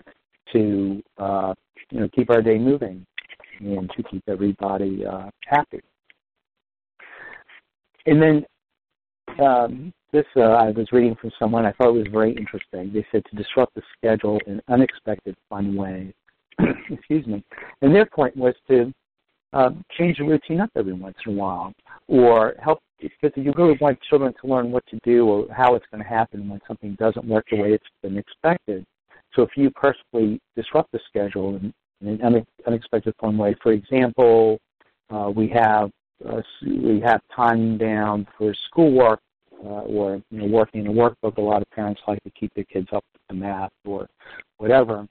to 0.54 1.04
uh, 1.18 1.54
you 1.92 2.02
know 2.02 2.10
keep 2.10 2.30
our 2.30 2.42
day 2.42 2.58
moving 2.58 3.06
and 3.60 3.90
to 3.96 4.04
keep 4.04 4.24
everybody 4.28 5.06
uh, 5.06 5.30
happy. 5.46 5.82
And 8.06 8.22
then 8.22 8.46
um, 9.44 9.94
this 10.12 10.26
uh, 10.36 10.42
I 10.42 10.72
was 10.72 10.88
reading 10.92 11.16
from 11.20 11.32
someone 11.38 11.66
I 11.66 11.72
thought 11.74 11.90
it 11.90 12.00
was 12.00 12.08
very 12.12 12.32
interesting. 12.32 12.92
They 12.94 13.06
said 13.12 13.24
to 13.30 13.36
disrupt 13.36 13.76
the 13.76 13.82
schedule 13.98 14.40
in 14.48 14.62
unexpected, 14.68 15.36
fun 15.50 15.76
ways. 15.76 16.14
Excuse 16.90 17.28
me. 17.28 17.44
And 17.82 17.94
their 17.94 18.06
point 18.06 18.36
was 18.36 18.56
to 18.70 18.94
uh, 19.54 19.70
change 19.98 20.18
the 20.18 20.24
routine 20.24 20.62
up 20.62 20.72
every 20.76 20.94
once 20.94 21.18
in 21.26 21.34
a 21.34 21.36
while, 21.36 21.74
or 22.08 22.56
help 22.62 22.80
because 23.00 23.32
you 23.36 23.54
really 23.56 23.78
want 23.80 24.00
children 24.10 24.34
to 24.42 24.48
learn 24.48 24.72
what 24.72 24.86
to 24.88 25.00
do 25.04 25.26
or 25.26 25.48
how 25.54 25.76
it's 25.76 25.86
going 25.92 26.04
to 26.04 26.10
happen 26.10 26.50
when 26.50 26.60
something 26.68 26.96
doesn't 27.00 27.26
work 27.26 27.46
the 27.50 27.58
way 27.58 27.72
it's 27.72 27.86
been 28.04 28.18
expected. 28.18 28.86
So 29.36 29.44
if 29.44 29.50
you 29.56 29.70
personally 29.72 30.40
disrupt 30.56 30.92
the 30.92 31.00
schedule 31.08 31.56
in, 31.58 31.74
in 32.02 32.22
an 32.22 32.46
unexpected 32.66 33.14
fun 33.20 33.38
way, 33.38 33.56
for 33.62 33.72
example, 33.72 34.60
uh, 35.10 35.32
we 35.34 35.48
have 35.50 35.92
uh, 36.28 36.42
we 36.66 37.00
have 37.00 37.22
time 37.34 37.78
down 37.78 38.28
for 38.38 38.54
schoolwork 38.68 39.20
uh, 39.64 39.68
or 39.68 40.22
you 40.32 40.40
know, 40.40 40.46
working 40.46 40.82
in 40.82 40.88
a 40.88 40.92
workbook. 40.92 41.38
A 41.38 41.42
lot 41.42 41.62
of 41.62 41.70
parents 41.72 42.02
like 42.08 42.22
to 42.24 42.32
keep 42.32 42.54
their 42.54 42.66
kids 42.66 42.88
up 42.92 43.04
to 43.30 43.36
math 43.36 43.72
or 43.86 44.08
whatever. 44.58 45.08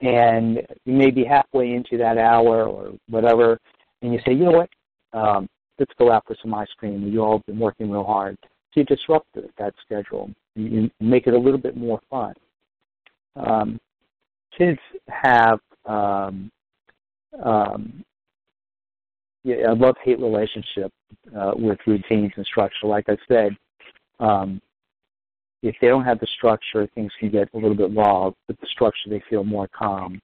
And 0.00 0.62
you 0.84 0.94
may 0.94 1.10
be 1.10 1.24
halfway 1.24 1.74
into 1.74 1.96
that 1.98 2.18
hour 2.18 2.64
or 2.64 2.92
whatever, 3.08 3.58
and 4.02 4.12
you 4.12 4.18
say, 4.26 4.32
you 4.32 4.44
know 4.44 4.50
what, 4.50 4.70
um, 5.12 5.48
let's 5.78 5.92
go 5.96 6.10
out 6.10 6.24
for 6.26 6.36
some 6.42 6.52
ice 6.54 6.68
cream. 6.76 7.06
You 7.06 7.22
all 7.22 7.38
have 7.38 7.46
been 7.46 7.58
working 7.58 7.88
real 7.88 8.02
hard. 8.02 8.36
So 8.42 8.80
you 8.80 8.84
disrupt 8.84 9.28
that 9.58 9.74
schedule. 9.84 10.30
You 10.56 10.90
make 11.00 11.26
it 11.26 11.34
a 11.34 11.38
little 11.38 11.58
bit 11.58 11.76
more 11.76 12.00
fun. 12.10 12.34
Um, 13.36 13.80
kids 14.56 14.78
have 15.08 15.58
um, 15.86 16.50
um, 17.42 18.04
yeah, 19.44 19.72
a 19.72 19.74
love-hate 19.74 20.20
relationship 20.20 20.92
uh, 21.36 21.52
with 21.56 21.78
routines 21.86 22.32
and 22.36 22.46
structure. 22.46 22.86
Like 22.86 23.06
I 23.08 23.16
said, 23.26 23.56
um, 24.20 24.60
if 25.62 25.74
they 25.80 25.88
don't 25.88 26.04
have 26.04 26.20
the 26.20 26.26
structure, 26.36 26.88
things 26.94 27.12
can 27.18 27.30
get 27.30 27.48
a 27.54 27.56
little 27.56 27.76
bit 27.76 27.90
wild. 27.90 28.34
With 28.48 28.60
the 28.60 28.66
structure, 28.68 29.08
they 29.08 29.22
feel 29.28 29.44
more 29.44 29.68
calm. 29.68 30.20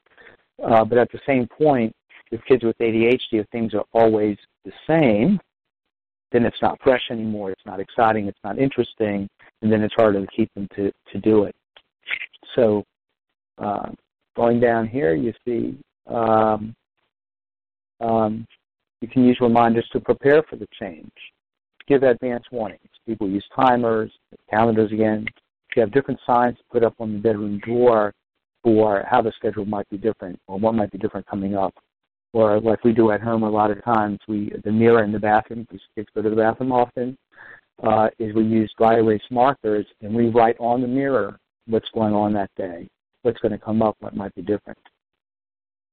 Uh, 0.64 0.85
but 0.85 0.99
at 0.99 1.11
the 1.12 1.21
same 1.27 1.47
point, 1.47 1.94
if 2.31 2.44
kids 2.44 2.64
with 2.64 2.77
ADHD, 2.79 3.18
if 3.33 3.49
things 3.51 3.75
are 3.75 3.85
always 3.92 4.37
the 4.64 4.73
same, 4.87 5.40
then 6.33 6.44
it's 6.44 6.61
not 6.61 6.79
fresh 6.83 7.03
anymore. 7.11 7.51
It's 7.51 7.64
not 7.64 7.81
exciting. 7.81 8.27
It's 8.27 8.38
not 8.44 8.59
interesting, 8.59 9.29
and 9.62 9.73
then 9.73 9.83
it's 9.83 9.94
harder 9.94 10.21
to 10.21 10.27
keep 10.27 10.53
them 10.55 10.68
to 10.77 10.92
to 11.12 11.21
do 11.21 11.44
it. 11.44 11.55
So, 12.55 12.85
uh, 13.59 13.90
going 14.37 14.61
down 14.61 14.87
here, 14.87 15.14
you 15.14 15.33
see 15.44 15.77
um, 16.07 16.75
um, 18.01 18.47
you 19.01 19.09
can 19.09 19.25
use 19.25 19.38
reminders 19.40 19.88
to 19.92 20.01
prepare 20.01 20.42
for 20.49 20.57
the 20.57 20.66
change. 20.81 21.12
Give 21.87 22.03
advance 22.03 22.44
warnings. 22.51 22.81
People 23.07 23.29
use 23.29 23.44
timers, 23.55 24.11
calendars 24.51 24.92
again. 24.92 25.27
You 25.77 25.83
have 25.83 25.92
different 25.92 26.21
signs 26.27 26.57
put 26.71 26.83
up 26.83 26.94
on 26.99 27.12
the 27.12 27.18
bedroom 27.18 27.61
door 27.61 28.12
for 28.62 29.05
how 29.09 29.23
the 29.23 29.33
schedule 29.37 29.64
might 29.64 29.88
be 29.88 29.97
different 29.97 30.38
or 30.49 30.59
what 30.59 30.75
might 30.75 30.90
be 30.90 30.99
different 30.99 31.27
coming 31.27 31.55
up. 31.57 31.75
Or 32.33 32.61
like 32.61 32.85
we 32.85 32.92
do 32.92 33.11
at 33.12 33.23
home 33.23 33.42
a 33.42 33.51
lot 33.51 33.71
of 33.71 33.83
times, 33.85 34.18
we 34.29 34.53
the 34.64 34.73
mirror 34.73 35.05
in 35.05 35.12
the 35.12 35.18
bathroom, 35.18 35.62
because 35.62 35.81
kids 35.94 36.09
go 36.14 36.23
to 36.23 36.31
the 36.31 36.37
bathroom 36.37 36.73
often, 36.73 37.16
uh, 37.83 38.09
is 38.18 38.35
we 38.35 38.44
use 38.44 38.73
dry 38.77 38.97
erase 38.97 39.23
markers 39.31 39.87
and 40.03 40.14
we 40.14 40.29
write 40.29 40.57
on 40.59 40.83
the 40.83 40.88
mirror 40.88 41.38
what's 41.66 41.88
going 41.94 42.12
on 42.12 42.33
that 42.33 42.51
day, 42.57 42.88
what's 43.29 43.41
going 43.41 43.53
to 43.53 43.59
come 43.59 43.83
up, 43.83 43.95
what 44.01 44.17
might 44.17 44.35
be 44.35 44.43
different. 44.43 44.79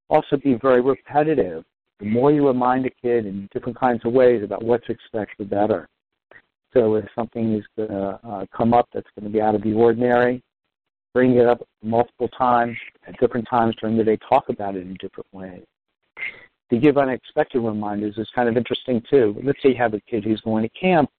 Also 0.10 0.38
be 0.38 0.54
very 0.54 0.82
repetitive 0.82 1.66
the 2.00 2.06
more 2.06 2.32
you 2.32 2.46
remind 2.46 2.86
a 2.86 2.90
kid 2.90 3.26
in 3.26 3.48
different 3.54 3.80
kinds 3.80 4.02
of 4.06 4.12
ways 4.12 4.44
about 4.44 4.64
what 4.64 4.84
to 4.86 4.92
expect, 4.92 5.38
the 5.38 5.46
better. 5.46 5.88
So 6.74 6.96
if 6.96 7.06
something 7.16 7.56
is 7.56 7.64
going 7.78 7.90
to 7.90 8.20
uh, 8.28 8.46
come 8.56 8.74
up 8.74 8.90
that's 8.94 9.08
going 9.18 9.32
to 9.32 9.34
be 9.34 9.42
out 9.42 9.56
of 9.56 9.64
the 9.64 9.74
ordinary, 9.74 10.44
bring 11.14 11.38
it 11.38 11.46
up 11.46 11.66
multiple 11.82 12.28
times 12.38 12.78
at 13.08 13.18
different 13.20 13.48
times 13.50 13.76
during 13.80 13.98
the 13.98 14.04
day. 14.04 14.18
Talk 14.30 14.50
about 14.50 14.76
it 14.76 14.82
in 14.82 14.96
different 14.96 15.28
ways. 15.32 15.64
To 16.72 16.78
give 16.78 16.98
unexpected 16.98 17.62
reminders 17.62 18.18
is 18.18 18.28
kind 18.36 18.50
of 18.50 18.58
interesting 18.58 19.02
too. 19.10 19.40
Let's 19.42 19.62
say 19.64 19.70
you 19.70 19.76
have 19.78 19.94
a 19.94 20.02
kid 20.02 20.26
who's 20.26 20.42
going 20.42 20.64
to 20.64 20.70
camp, 20.70 21.10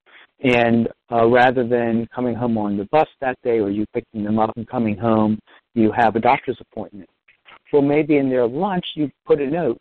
and 0.42 0.88
uh, 1.11 1.26
rather 1.26 1.66
than 1.66 2.07
coming 2.14 2.35
home 2.35 2.59
on 2.59 2.76
the 2.76 2.85
bus 2.87 3.09
that 3.22 3.38
day 3.42 3.61
or 3.61 3.70
you 3.70 3.87
picking 3.94 4.24
them 4.24 4.38
up 4.38 4.55
and 4.57 4.68
coming 4.68 4.98
home, 4.98 5.38
you 5.76 5.92
have 5.92 6.16
a 6.16 6.20
doctor's 6.20 6.58
appointment 6.60 7.08
Well, 7.72 7.82
maybe 7.82 8.16
in 8.16 8.28
their 8.28 8.46
lunch 8.46 8.84
you 8.94 9.10
put 9.26 9.40
a 9.40 9.46
note 9.46 9.80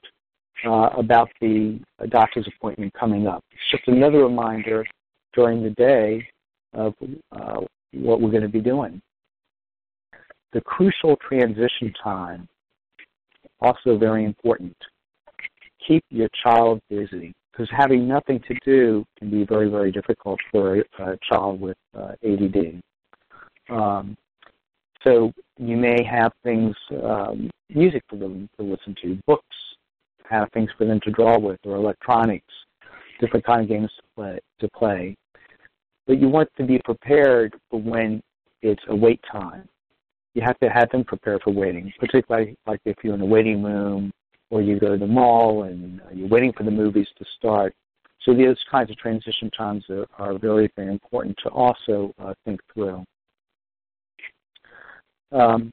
uh, 0.66 0.90
about 0.98 1.30
the 1.42 1.80
doctor's 2.10 2.48
appointment 2.48 2.94
coming 2.94 3.28
up. 3.28 3.44
It's 3.52 3.72
just 3.72 3.88
another 3.88 4.24
reminder 4.24 4.86
during 5.34 5.64
the 5.64 5.72
day 5.72 6.28
of 6.74 6.94
uh, 7.32 7.62
what 7.94 8.22
we're 8.22 8.32
going 8.32 8.44
to 8.44 8.50
be 8.50 8.62
doing. 8.62 9.02
The 10.54 10.62
crucial 10.62 11.18
transition 11.18 11.94
time, 12.02 12.48
also 13.60 13.98
very 13.98 14.26
important. 14.26 14.76
Keep 15.88 16.04
your 16.10 16.30
child 16.44 16.82
busy 16.90 17.34
because 17.52 17.70
having 17.76 18.08
nothing 18.08 18.42
to 18.48 18.56
do 18.66 19.06
can 19.18 19.30
be 19.30 19.46
very, 19.46 19.70
very 19.70 19.92
difficult 19.92 20.40
for 20.52 20.84
a, 21.00 21.18
child 21.30 21.60
with 21.60 21.78
uh, 21.98 22.14
ADD. 22.24 22.82
Um, 23.70 24.18
so 25.06 25.32
you 25.58 25.78
may 25.78 26.04
have 26.04 26.32
things, 26.44 26.76
um, 27.04 27.50
music 27.70 28.04
for 28.10 28.18
them 28.18 28.50
to 28.58 28.64
listen 28.64 28.96
to, 29.04 29.18
books, 29.28 29.56
have 30.30 30.50
things 30.54 30.70
for 30.78 30.86
them 30.86 31.00
to 31.04 31.12
draw 31.12 31.38
with, 31.38 31.60
or 31.66 31.76
electronics, 31.76 32.54
different 33.20 33.46
kind 33.46 33.62
of 33.62 33.68
games 33.68 33.92
to 33.98 34.04
play. 34.16 34.40
To 34.60 34.70
play. 34.70 35.16
But 36.08 36.20
you 36.20 36.28
want 36.28 36.50
to 36.58 36.64
be 36.64 36.80
prepared 36.84 37.56
for 37.70 37.80
when 37.80 38.22
it's 38.62 38.84
a 38.90 38.96
wait 38.96 39.20
time. 39.32 39.68
You 40.34 40.42
have 40.42 40.60
to 40.60 40.70
have 40.70 40.90
them 40.92 41.04
prepared 41.04 41.42
for 41.44 41.54
waiting, 41.54 41.92
particularly 42.00 42.58
like 42.68 42.82
if 42.86 42.98
you're 43.04 43.16
in 43.16 43.22
a 43.22 43.26
waiting 43.26 43.64
room 43.64 44.12
or 44.50 44.62
you 44.62 44.80
go 44.80 44.90
to 44.90 44.98
the 44.98 45.08
mall 45.08 45.64
and 45.64 46.02
you're 46.14 46.28
waiting 46.28 46.52
for 46.54 46.64
the 46.64 46.72
movies 46.72 47.08
to 47.18 47.26
start. 47.38 47.74
So 48.24 48.34
those 48.34 48.58
kinds 48.70 48.90
of 48.90 48.98
transition 48.98 49.50
times 49.52 49.86
are, 49.90 50.06
are 50.18 50.38
very, 50.38 50.70
very 50.76 50.92
important 50.92 51.38
to 51.44 51.50
also 51.50 52.14
uh, 52.20 52.34
think 52.44 52.60
through. 52.74 53.06
Um, 55.32 55.72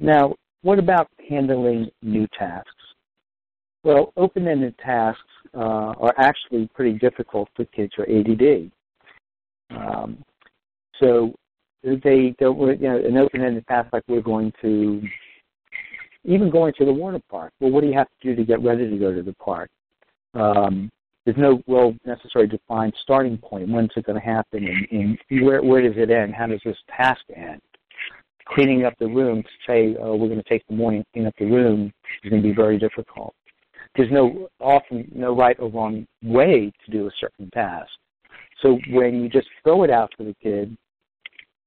now, 0.00 0.34
what 0.62 0.78
about 0.78 1.08
handling 1.28 1.88
new 2.02 2.26
tasks? 2.38 2.70
Well, 3.84 4.12
open-ended 4.16 4.76
tasks 4.78 5.22
uh, 5.54 5.94
are 5.98 6.14
actually 6.18 6.68
pretty 6.74 6.98
difficult 6.98 7.48
for 7.54 7.64
kids 7.66 7.92
are 7.98 8.08
ADD. 8.08 8.70
Um, 9.70 10.22
so 11.00 11.32
they 11.82 12.34
don't, 12.38 12.58
you 12.80 12.88
know, 12.88 12.98
an 12.98 13.16
open-ended 13.16 13.66
task 13.66 13.88
like 13.92 14.02
we're 14.08 14.20
going 14.20 14.52
to, 14.62 15.02
even 16.24 16.50
going 16.50 16.74
to 16.78 16.84
the 16.84 16.92
water 16.92 17.20
park. 17.30 17.52
Well, 17.60 17.70
what 17.70 17.82
do 17.82 17.86
you 17.86 17.94
have 17.94 18.08
to 18.08 18.28
do 18.28 18.36
to 18.36 18.44
get 18.44 18.62
ready 18.62 18.90
to 18.90 18.96
go 18.98 19.14
to 19.14 19.22
the 19.22 19.34
park? 19.34 19.70
Um, 20.34 20.90
there's 21.24 21.36
no 21.36 21.62
well 21.66 21.94
necessarily 22.06 22.48
defined 22.48 22.94
starting 23.02 23.36
point. 23.36 23.68
When's 23.68 23.90
it 23.96 24.06
going 24.06 24.18
to 24.18 24.24
happen, 24.24 24.66
and, 24.66 25.18
and 25.30 25.44
where 25.44 25.62
where 25.62 25.82
does 25.82 26.00
it 26.00 26.10
end? 26.10 26.34
How 26.34 26.46
does 26.46 26.60
this 26.64 26.76
task 26.96 27.20
end? 27.36 27.60
Cleaning 28.48 28.84
up 28.84 28.94
the 28.98 29.06
room, 29.06 29.42
to 29.42 29.48
say 29.66 29.96
oh, 30.00 30.16
we're 30.16 30.28
going 30.28 30.42
to 30.42 30.48
take 30.48 30.66
the 30.68 30.74
morning 30.74 31.04
clean 31.12 31.26
up 31.26 31.34
the 31.38 31.44
room, 31.44 31.92
is 32.22 32.30
going 32.30 32.42
to 32.42 32.48
be 32.48 32.54
very 32.54 32.78
difficult. 32.78 33.34
There's 33.96 34.10
no 34.10 34.48
often 34.60 35.10
no 35.14 35.36
right 35.36 35.56
or 35.58 35.70
wrong 35.70 36.06
way 36.22 36.72
to 36.84 36.90
do 36.90 37.06
a 37.06 37.10
certain 37.20 37.50
task. 37.50 37.90
So 38.62 38.78
when 38.90 39.22
you 39.22 39.28
just 39.28 39.48
throw 39.62 39.84
it 39.84 39.90
out 39.90 40.10
to 40.18 40.24
the 40.24 40.34
kid, 40.42 40.76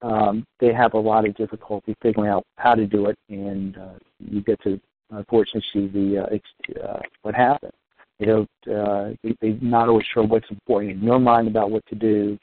um, 0.02 0.46
they 0.60 0.74
have 0.74 0.94
a 0.94 1.00
lot 1.00 1.28
of 1.28 1.36
difficulty 1.36 1.96
figuring 2.02 2.30
out 2.30 2.46
how 2.58 2.74
to 2.74 2.88
do 2.88 3.06
it, 3.08 3.18
and 3.30 3.78
uh, 3.78 3.94
you 4.20 4.42
get 4.42 4.62
to 4.64 4.80
unfortunately 5.12 5.64
see 5.74 5.88
the 5.88 6.24
uh, 6.24 6.36
ex- 6.36 6.80
uh, 6.84 7.00
what 7.22 7.36
happened. 7.36 7.74
They 8.20 8.26
don't. 8.26 8.50
Uh, 8.68 9.12
they, 9.24 9.36
they're 9.42 9.58
not 9.62 9.90
always 9.90 10.06
sure 10.14 10.24
what's 10.24 10.50
important 10.50 10.94
in 10.94 11.04
your 11.04 11.20
mind 11.20 11.48
about 11.48 11.72
what 11.72 11.86
to 11.88 11.96
do, 11.96 12.38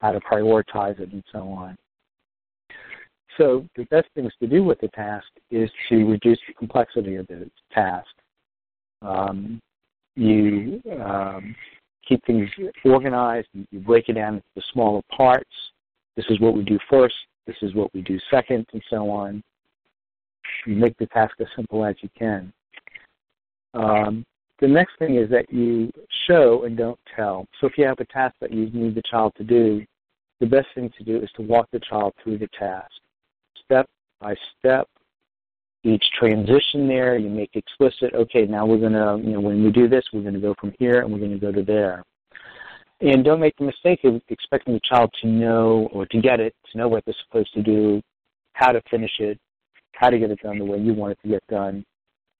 how 0.00 0.12
to 0.12 0.20
prioritize 0.20 0.98
it, 1.00 1.12
and 1.12 1.22
so 1.32 1.40
on. 1.48 1.76
So 3.36 3.66
the 3.76 3.84
best 3.84 4.08
things 4.14 4.32
to 4.40 4.46
do 4.46 4.62
with 4.62 4.80
the 4.80 4.88
task 4.88 5.26
is 5.50 5.70
to 5.88 6.08
reduce 6.08 6.38
the 6.46 6.54
complexity 6.54 7.16
of 7.16 7.26
the 7.26 7.50
task. 7.72 8.08
Um, 9.02 9.60
you 10.14 10.80
um, 11.04 11.54
keep 12.08 12.24
things 12.24 12.48
organized. 12.84 13.48
You 13.52 13.80
break 13.80 14.08
it 14.08 14.14
down 14.14 14.34
into 14.34 14.66
smaller 14.72 15.02
parts. 15.14 15.50
This 16.16 16.26
is 16.30 16.40
what 16.40 16.54
we 16.54 16.62
do 16.62 16.78
first. 16.88 17.14
This 17.46 17.56
is 17.62 17.74
what 17.74 17.92
we 17.94 18.00
do 18.02 18.18
second, 18.30 18.66
and 18.72 18.82
so 18.88 19.10
on. 19.10 19.42
You 20.66 20.76
make 20.76 20.96
the 20.98 21.06
task 21.06 21.34
as 21.40 21.46
simple 21.54 21.84
as 21.84 21.96
you 22.00 22.08
can. 22.18 22.52
Um, 23.74 24.24
the 24.60 24.68
next 24.68 24.98
thing 24.98 25.16
is 25.16 25.28
that 25.30 25.52
you 25.52 25.92
show 26.26 26.64
and 26.64 26.76
don't 26.76 26.98
tell. 27.14 27.46
So 27.60 27.66
if 27.66 27.76
you 27.76 27.84
have 27.84 28.00
a 28.00 28.06
task 28.06 28.34
that 28.40 28.52
you 28.52 28.70
need 28.70 28.94
the 28.94 29.02
child 29.02 29.34
to 29.36 29.44
do, 29.44 29.84
the 30.40 30.46
best 30.46 30.68
thing 30.74 30.90
to 30.96 31.04
do 31.04 31.20
is 31.22 31.30
to 31.36 31.42
walk 31.42 31.68
the 31.72 31.80
child 31.80 32.14
through 32.22 32.38
the 32.38 32.48
task, 32.58 32.90
step 33.66 33.86
by 34.20 34.34
step. 34.58 34.88
Each 35.84 36.04
transition 36.18 36.88
there, 36.88 37.16
you 37.16 37.28
make 37.28 37.50
explicit. 37.54 38.12
Okay, 38.14 38.44
now 38.46 38.66
we're 38.66 38.78
gonna, 38.78 39.18
you 39.18 39.34
know, 39.34 39.40
when 39.40 39.62
we 39.62 39.70
do 39.70 39.88
this, 39.88 40.04
we're 40.12 40.22
gonna 40.22 40.40
go 40.40 40.54
from 40.60 40.72
here 40.78 41.02
and 41.02 41.12
we're 41.12 41.20
gonna 41.20 41.38
go 41.38 41.52
to 41.52 41.62
there. 41.62 42.02
And 43.00 43.24
don't 43.24 43.40
make 43.40 43.56
the 43.56 43.64
mistake 43.64 44.00
of 44.04 44.20
expecting 44.28 44.74
the 44.74 44.80
child 44.82 45.10
to 45.20 45.28
know 45.28 45.88
or 45.92 46.06
to 46.06 46.20
get 46.20 46.40
it, 46.40 46.54
to 46.72 46.78
know 46.78 46.88
what 46.88 47.04
they're 47.04 47.14
supposed 47.26 47.52
to 47.54 47.62
do, 47.62 48.00
how 48.54 48.72
to 48.72 48.80
finish 48.90 49.12
it, 49.18 49.38
how 49.92 50.10
to 50.10 50.18
get 50.18 50.30
it 50.30 50.40
done 50.40 50.58
the 50.58 50.64
way 50.64 50.78
you 50.78 50.94
want 50.94 51.12
it 51.12 51.18
to 51.22 51.28
get 51.28 51.46
done. 51.48 51.84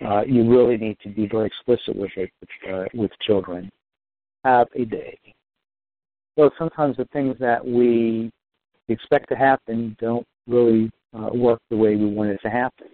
Uh, 0.05 0.23
you 0.27 0.49
really 0.51 0.77
need 0.77 0.99
to 1.03 1.09
be 1.09 1.27
very 1.27 1.47
explicit 1.47 1.95
with 1.95 2.11
it 2.17 2.31
with, 2.41 2.75
uh, 2.75 2.85
with 2.95 3.11
children. 3.21 3.71
Have 4.45 4.69
a 4.75 4.85
day. 4.85 5.19
well 6.37 6.51
sometimes 6.59 6.97
the 6.97 7.07
things 7.07 7.37
that 7.39 7.65
we 7.65 8.31
expect 8.89 9.29
to 9.29 9.37
happen 9.37 9.97
don't 10.01 10.27
really 10.47 10.91
uh, 11.15 11.31
work 11.33 11.61
the 11.71 11.77
way 11.77 11.97
we 11.97 12.07
want 12.07 12.31
it 12.31 12.41
to 12.43 12.51
happen. 12.51 12.89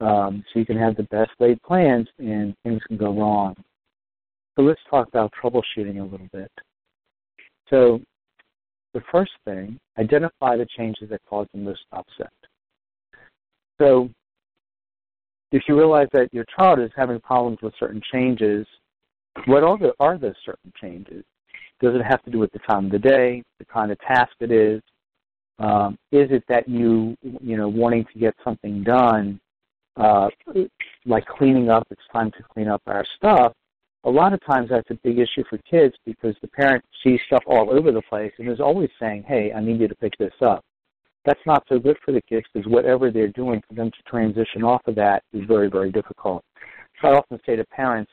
Um, 0.00 0.44
so 0.52 0.58
you 0.58 0.66
can 0.66 0.78
have 0.78 0.96
the 0.96 1.04
best 1.04 1.30
laid 1.40 1.62
plans 1.62 2.06
and 2.18 2.54
things 2.62 2.82
can 2.86 2.96
go 2.96 3.18
wrong. 3.18 3.54
So 4.56 4.62
let's 4.62 4.80
talk 4.90 5.08
about 5.08 5.32
troubleshooting 5.42 6.00
a 6.00 6.04
little 6.04 6.28
bit. 6.32 6.50
So 7.70 8.00
the 8.94 9.02
first 9.12 9.32
thing, 9.44 9.78
identify 9.98 10.56
the 10.56 10.66
changes 10.76 11.10
that 11.10 11.20
cause 11.28 11.46
the 11.52 11.60
most 11.60 11.80
upset. 11.92 12.32
So 13.78 14.08
if 15.52 15.62
you 15.68 15.76
realize 15.76 16.08
that 16.12 16.32
your 16.32 16.44
child 16.58 16.80
is 16.80 16.90
having 16.96 17.20
problems 17.20 17.58
with 17.62 17.74
certain 17.78 18.00
changes, 18.12 18.66
what 19.46 19.62
are, 19.62 19.78
the, 19.78 19.92
are 20.00 20.18
those 20.18 20.34
certain 20.44 20.72
changes? 20.80 21.24
Does 21.80 21.94
it 21.94 22.02
have 22.02 22.22
to 22.24 22.30
do 22.30 22.38
with 22.38 22.52
the 22.52 22.58
time 22.60 22.86
of 22.86 22.92
the 22.92 22.98
day, 22.98 23.42
the 23.58 23.66
kind 23.66 23.92
of 23.92 23.98
task 24.00 24.32
it 24.40 24.50
is? 24.50 24.80
Um, 25.58 25.98
is 26.12 26.30
it 26.30 26.44
that 26.48 26.68
you, 26.68 27.16
you 27.22 27.56
know, 27.56 27.68
wanting 27.68 28.04
to 28.12 28.18
get 28.18 28.34
something 28.44 28.82
done, 28.82 29.40
uh, 29.96 30.28
like 31.06 31.24
cleaning 31.26 31.70
up, 31.70 31.86
it's 31.90 32.02
time 32.12 32.30
to 32.32 32.42
clean 32.52 32.68
up 32.68 32.82
our 32.86 33.04
stuff, 33.16 33.52
a 34.04 34.10
lot 34.10 34.32
of 34.32 34.44
times 34.44 34.68
that's 34.70 34.90
a 34.90 34.98
big 35.02 35.18
issue 35.18 35.42
for 35.50 35.58
kids 35.68 35.94
because 36.04 36.36
the 36.40 36.48
parent 36.48 36.84
sees 37.02 37.20
stuff 37.26 37.42
all 37.46 37.70
over 37.70 37.90
the 37.90 38.02
place 38.02 38.32
and 38.38 38.48
is 38.48 38.60
always 38.60 38.88
saying, 39.00 39.24
hey, 39.26 39.52
I 39.52 39.60
need 39.60 39.80
you 39.80 39.88
to 39.88 39.94
pick 39.96 40.16
this 40.16 40.32
up. 40.40 40.64
That's 41.24 41.40
not 41.44 41.64
so 41.68 41.80
good 41.80 41.96
for 42.04 42.12
the 42.12 42.22
kids 42.22 42.46
because 42.52 42.70
whatever 42.70 43.10
they're 43.10 43.26
doing 43.28 43.60
for 43.66 43.74
them 43.74 43.90
to 43.90 44.02
transition 44.08 44.62
off 44.62 44.82
of 44.86 44.94
that 44.94 45.24
is 45.32 45.42
very, 45.48 45.68
very 45.68 45.90
difficult. 45.90 46.44
So 47.02 47.08
I 47.08 47.16
often 47.16 47.40
say 47.44 47.56
to 47.56 47.64
parents, 47.64 48.12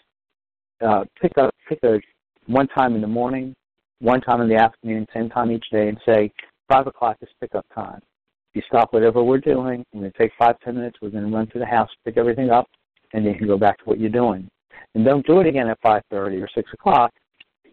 uh, 0.84 1.04
pick 1.22 1.38
up, 1.38 1.54
pick 1.70 1.80
a 1.84 2.02
one 2.48 2.68
time 2.68 2.96
in 2.96 3.02
the 3.02 3.08
morning, 3.08 3.56
one 4.00 4.20
time 4.20 4.42
in 4.42 4.50
the 4.50 4.56
afternoon, 4.56 5.06
same 5.14 5.30
time 5.30 5.52
each 5.52 5.66
day, 5.72 5.90
and 5.90 6.00
say, 6.08 6.32
five 6.68 6.88
o'clock 6.88 7.18
is 7.22 7.30
pickup 7.40 7.66
time. 7.74 8.02
You 8.54 8.62
stop 8.68 8.94
whatever 8.94 9.24
we're 9.24 9.40
doing. 9.40 9.84
We're 9.94 10.02
going 10.02 10.12
to 10.12 10.18
take 10.18 10.32
five, 10.38 10.60
ten 10.64 10.76
minutes. 10.76 10.98
We're 11.02 11.10
going 11.10 11.30
to 11.30 11.36
run 11.36 11.48
through 11.48 11.62
the 11.62 11.68
house, 11.68 11.90
pick 12.06 12.18
everything 12.18 12.52
up, 12.52 12.68
and 13.14 13.26
then 13.26 13.34
you 13.34 13.40
can 13.40 13.48
go 13.48 13.58
back 13.58 13.78
to 13.80 13.84
what 13.86 14.00
you're 14.00 14.10
doing. 14.10 14.48
And 14.96 15.04
don't 15.04 15.26
do 15.26 15.40
it 15.40 15.48
again 15.48 15.70
at 15.70 15.82
5.30 15.82 16.42
or 16.42 16.48
6 16.54 16.70
o'clock. 16.74 17.12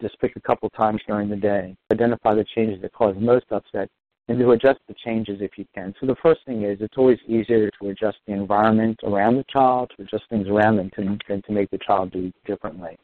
Just 0.01 0.19
pick 0.21 0.37
a 0.37 0.41
couple 0.41 0.71
times 0.71 1.01
during 1.07 1.29
the 1.29 1.37
day. 1.37 1.77
Identify 1.93 2.35
the 2.35 2.47
changes 2.55 2.81
that 2.81 2.93
cause 2.93 3.15
most 3.19 3.45
upset 3.51 3.89
and 4.29 4.39
to 4.39 4.53
adjust 4.53 4.79
the 4.87 4.95
changes 5.05 5.39
if 5.41 5.59
you 5.59 5.65
can. 5.75 5.93
So 6.01 6.07
the 6.07 6.15
first 6.23 6.41
thing 6.47 6.63
is 6.63 6.79
it's 6.81 6.97
always 6.97 7.19
easier 7.27 7.69
to 7.81 7.89
adjust 7.89 8.19
the 8.27 8.33
environment 8.33 9.01
around 9.03 9.37
the 9.37 9.45
child, 9.53 9.91
to 9.97 10.05
adjust 10.05 10.23
things 10.31 10.47
around 10.47 10.77
them 10.77 10.89
to, 10.97 11.19
than 11.29 11.43
to 11.43 11.53
make 11.53 11.69
the 11.71 11.79
child 11.85 12.13
do 12.13 12.31
differently. 12.47 12.97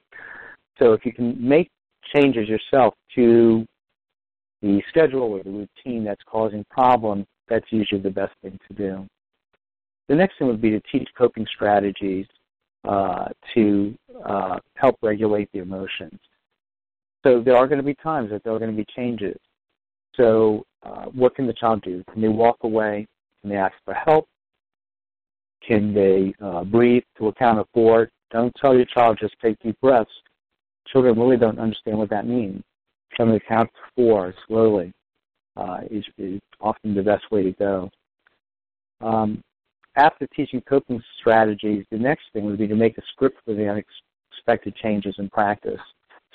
So 0.79 0.92
if 0.92 1.05
you 1.05 1.12
can 1.12 1.37
make 1.37 1.68
changes 2.14 2.49
yourself 2.49 2.94
to 3.16 3.66
the 4.66 4.83
schedule 4.88 5.22
or 5.22 5.42
the 5.42 5.50
routine 5.50 6.05
that's 6.05 6.22
causing 6.26 6.64
problems, 6.70 7.26
that's 7.48 7.66
usually 7.70 8.00
the 8.00 8.11
best 8.11 8.33
thing 8.42 8.59
to 8.68 8.74
do. 8.74 9.07
The 10.09 10.14
next 10.14 10.38
thing 10.38 10.48
would 10.48 10.61
be 10.61 10.70
to 10.70 10.81
teach 10.92 11.09
coping 11.16 11.46
strategies 11.55 12.26
uh, 12.87 13.26
to 13.55 13.96
uh, 14.24 14.59
help 14.74 14.96
regulate 15.02 15.48
the 15.52 15.61
emotions. 15.61 16.18
So 17.24 17.40
there 17.40 17.57
are 17.57 17.66
going 17.66 17.79
to 17.79 17.85
be 17.85 17.94
times 17.94 18.31
that 18.31 18.44
there 18.44 18.52
are 18.52 18.59
going 18.59 18.70
to 18.70 18.76
be 18.76 18.87
changes. 18.94 19.38
So 20.16 20.64
uh, 20.83 21.07
what 21.07 21.35
can 21.35 21.46
the 21.46 21.52
child 21.52 21.83
do? 21.83 22.05
Can 22.12 22.22
they 22.22 22.29
walk 22.29 22.59
away? 22.62 23.07
Can 23.40 23.50
they 23.50 23.57
ask 23.57 23.74
for 23.85 23.94
help? 23.94 24.29
Can 25.66 25.92
they 25.92 26.33
uh, 26.40 26.64
breathe 26.64 27.02
to 27.18 27.29
a 27.29 27.33
count 27.35 27.59
of 27.59 27.66
four? 27.74 28.11
Don't 28.31 28.55
tell 28.61 28.74
your 28.74 28.85
child 28.87 29.18
just 29.20 29.35
take 29.42 29.59
deep 29.61 29.79
breaths. 29.81 30.11
Children 30.87 31.18
really 31.18 31.37
don't 31.37 31.59
understand 31.59 31.98
what 31.98 32.11
that 32.11 32.26
means. 32.26 32.62
Them 33.18 33.33
to 33.33 33.40
count 33.40 33.70
to 33.72 33.81
four 33.94 34.35
slowly 34.46 34.92
uh, 35.57 35.79
is, 35.90 36.05
is 36.18 36.40
often 36.61 36.94
the 36.94 37.02
best 37.02 37.24
way 37.31 37.42
to 37.44 37.52
go. 37.52 37.90
Um, 39.00 39.42
after 39.96 40.26
teaching 40.29 40.61
coping 40.68 41.02
strategies, 41.20 41.85
the 41.90 41.98
next 41.98 42.24
thing 42.33 42.44
would 42.44 42.59
be 42.59 42.66
to 42.66 42.74
make 42.74 42.98
a 42.98 43.02
script 43.12 43.38
for 43.44 43.55
the 43.55 43.68
unexpected 43.68 44.76
changes 44.76 45.14
in 45.18 45.31
practice. 45.31 45.81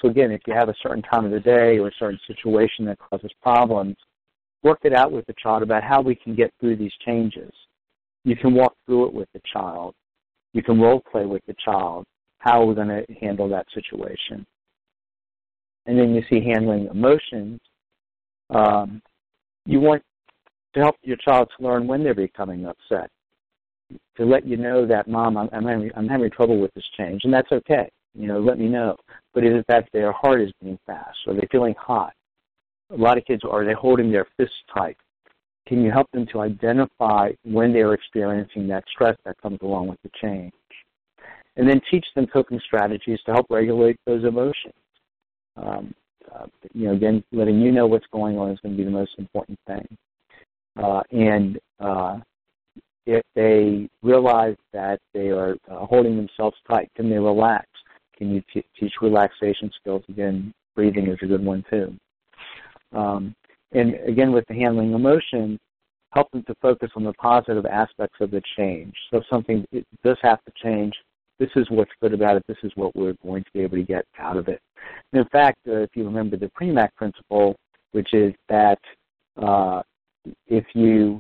So 0.02 0.10
again, 0.10 0.32
if 0.32 0.42
you 0.48 0.54
have 0.54 0.70
a 0.70 0.76
certain 0.82 1.04
time 1.04 1.26
of 1.26 1.32
the 1.32 1.40
day 1.40 1.78
or 1.78 1.90
a 1.90 1.94
certain 2.00 2.20
situation 2.26 2.86
that 2.86 2.98
causes 2.98 3.32
problems, 3.42 3.96
work 4.64 4.80
it 4.84 4.94
out 4.94 5.12
with 5.12 5.26
the 5.28 5.36
child 5.42 5.62
about 5.62 5.84
how 5.84 6.02
we 6.02 6.16
can 6.16 6.36
get 6.36 6.52
through 6.60 6.78
these 6.78 6.94
changes. 7.06 7.52
You 8.24 8.36
can 8.36 8.54
walk 8.54 8.76
through 8.86 9.08
it 9.08 9.14
with 9.14 9.28
the 9.34 9.42
child. 9.54 9.94
You 10.54 10.64
can 10.64 10.80
role 10.80 11.02
play 11.12 11.26
with 11.26 11.44
the 11.48 11.56
child. 11.64 12.06
How 12.40 12.62
are 12.62 12.66
we're 12.66 12.76
going 12.76 12.88
to 12.88 13.06
handle 13.22 13.48
that 13.50 13.68
situation. 13.74 14.46
And 15.86 15.98
then 15.98 16.14
you 16.14 16.24
see 16.30 16.44
handling 16.46 16.88
emotions. 16.88 17.60
Um, 18.50 19.02
you 19.66 19.80
want 19.80 20.04
to 20.74 20.80
help 20.80 20.96
your 21.02 21.18
child 21.18 21.50
to 21.58 21.64
learn 21.66 21.88
when 21.88 22.04
they're 22.04 22.14
becoming 22.14 22.66
upset. 22.66 23.10
To 24.18 24.26
let 24.26 24.46
you 24.46 24.58
know 24.58 24.86
that, 24.86 25.08
Mom, 25.08 25.38
I'm, 25.38 25.50
I'm, 25.52 25.66
having, 25.66 25.92
I'm 25.96 26.08
having 26.08 26.30
trouble 26.32 26.60
with 26.60 26.74
this 26.74 26.86
change, 26.98 27.22
and 27.24 27.34
that's 27.34 27.52
okay. 27.52 27.90
You 28.14 28.28
know, 28.28 28.40
let 28.40 28.60
me 28.60 28.68
know. 28.68 28.96
But 29.34 29.44
is 29.44 29.54
it 29.54 29.66
that 29.68 29.88
their 29.94 30.12
heart 30.12 30.42
is 30.42 30.52
beating 30.60 30.80
fast? 30.86 31.18
Are 31.28 31.34
they 31.34 31.48
feeling 31.52 31.76
hot? 31.78 32.14
A 32.92 32.96
lot 32.96 33.18
of 33.18 33.26
kids 33.26 33.42
are 33.50 33.66
they 33.66 33.74
holding 33.74 34.12
their 34.12 34.28
fists 34.38 34.56
tight? 34.74 34.98
Can 35.68 35.84
you 35.84 35.92
help 35.92 36.10
them 36.12 36.26
to 36.34 36.42
identify 36.42 37.32
when 37.44 37.72
they're 37.72 37.94
experiencing 37.94 38.68
that 38.68 38.84
stress 38.92 39.16
that 39.26 39.42
comes 39.42 39.60
along 39.62 39.88
with 39.88 40.02
the 40.04 40.10
change? 40.22 40.54
And 41.56 41.70
then 41.70 41.82
teach 41.90 42.06
them 42.16 42.28
coping 42.28 42.60
strategies 42.66 43.20
to 43.26 43.34
help 43.34 43.46
regulate 43.50 43.98
those 44.06 44.24
emotions. 44.24 44.74
Um, 45.58 45.94
uh, 46.34 46.46
you 46.74 46.88
know, 46.88 46.94
again, 46.94 47.24
letting 47.32 47.60
you 47.60 47.72
know 47.72 47.88
what's 47.88 48.06
going 48.12 48.38
on 48.38 48.52
is 48.52 48.60
going 48.62 48.76
to 48.76 48.78
be 48.78 48.86
the 48.86 48.92
most 48.92 49.12
important 49.18 49.60
thing. 49.68 49.98
Uh, 50.82 51.02
and 51.12 51.60
uh, 51.80 52.20
if 53.06 53.24
they 53.36 53.90
realize 54.02 54.56
that 54.72 55.00
they 55.14 55.30
are 55.30 55.56
uh, 55.70 55.86
holding 55.86 56.16
themselves 56.16 56.56
tight, 56.70 56.90
can 56.96 57.10
they 57.10 57.18
relax? 57.18 57.68
Can 58.18 58.34
you 58.34 58.42
t- 58.54 58.66
teach 58.80 58.94
relaxation 59.02 59.72
skills? 59.80 60.04
Again, 60.10 60.54
breathing 60.76 61.08
is 61.08 61.18
a 61.22 61.26
good 61.26 61.44
one 61.44 61.66
too. 61.70 61.94
Um, 62.94 63.36
and 63.74 63.96
again, 64.08 64.32
with 64.32 64.46
the 64.48 64.54
handling 64.54 64.94
emotion, 64.94 65.60
help 66.14 66.30
them 66.32 66.44
to 66.44 66.56
focus 66.62 66.92
on 66.96 67.04
the 67.04 67.14
positive 67.14 67.66
aspects 67.66 68.18
of 68.20 68.32
the 68.32 68.42
change. 68.58 68.94
So 69.10 69.18
if 69.18 69.24
something 69.30 69.66
does 70.04 70.18
have 70.22 70.44
to 70.46 70.52
change, 70.62 70.94
this 71.42 71.50
is 71.56 71.66
what's 71.72 71.92
good 72.00 72.14
about 72.14 72.38
it. 72.38 72.44
This 72.48 72.58
is 72.62 72.72
what 72.76 72.96
we're 72.96 73.16
going 73.24 73.44
to 73.44 73.50
be 73.52 73.62
able 73.62 73.78
to 73.78 73.84
get 73.84 74.06
out 74.20 74.38
of 74.38 74.48
it. 74.48 74.62
And 75.12 75.24
in 75.24 75.28
fact, 75.30 75.58
uh, 75.68 75.78
if 75.78 75.90
you 75.96 76.06
remember 76.06 76.38
the 76.38 76.52
Premack 76.60 76.90
principle, 76.96 77.56
which 77.94 78.14
is 78.14 78.32
that 78.48 78.78
uh, 79.42 79.82
if 80.46 80.64
you 80.76 81.20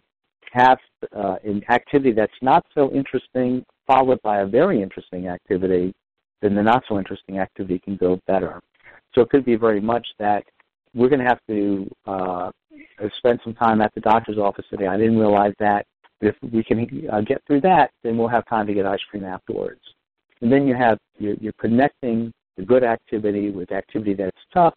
have 0.51 0.77
uh, 1.17 1.37
an 1.43 1.63
activity 1.69 2.11
that's 2.11 2.31
not 2.43 2.63
so 2.75 2.91
interesting 2.91 3.65
followed 3.87 4.21
by 4.21 4.41
a 4.41 4.45
very 4.45 4.79
interesting 4.79 5.27
activity, 5.27 5.91
then 6.43 6.53
the 6.53 6.61
not 6.61 6.83
so 6.87 6.99
interesting 6.99 7.39
activity 7.39 7.79
can 7.79 7.95
go 7.95 8.19
better. 8.27 8.61
So 9.15 9.21
it 9.21 9.29
could 9.29 9.43
be 9.43 9.55
very 9.55 9.81
much 9.81 10.05
that 10.19 10.43
we're 10.93 11.09
going 11.09 11.21
to 11.21 11.25
have 11.25 11.39
to 11.47 11.89
uh, 12.05 12.51
spend 13.17 13.39
some 13.43 13.55
time 13.55 13.81
at 13.81 13.91
the 13.95 14.01
doctor's 14.01 14.37
office 14.37 14.65
today. 14.69 14.85
I 14.85 14.97
didn't 14.97 15.17
realize 15.17 15.53
that. 15.59 15.87
If 16.23 16.35
we 16.53 16.63
can 16.63 17.09
uh, 17.11 17.21
get 17.21 17.41
through 17.47 17.61
that, 17.61 17.89
then 18.03 18.15
we'll 18.15 18.27
have 18.27 18.47
time 18.47 18.67
to 18.67 18.73
get 18.75 18.85
ice 18.85 18.99
cream 19.09 19.23
afterwards. 19.23 19.81
And 20.41 20.51
then 20.51 20.67
you 20.67 20.75
have 20.75 20.97
you're, 21.17 21.35
you're 21.35 21.53
connecting 21.53 22.31
the 22.57 22.63
good 22.63 22.83
activity 22.83 23.49
with 23.49 23.71
activity 23.71 24.13
that's 24.13 24.37
tough, 24.53 24.73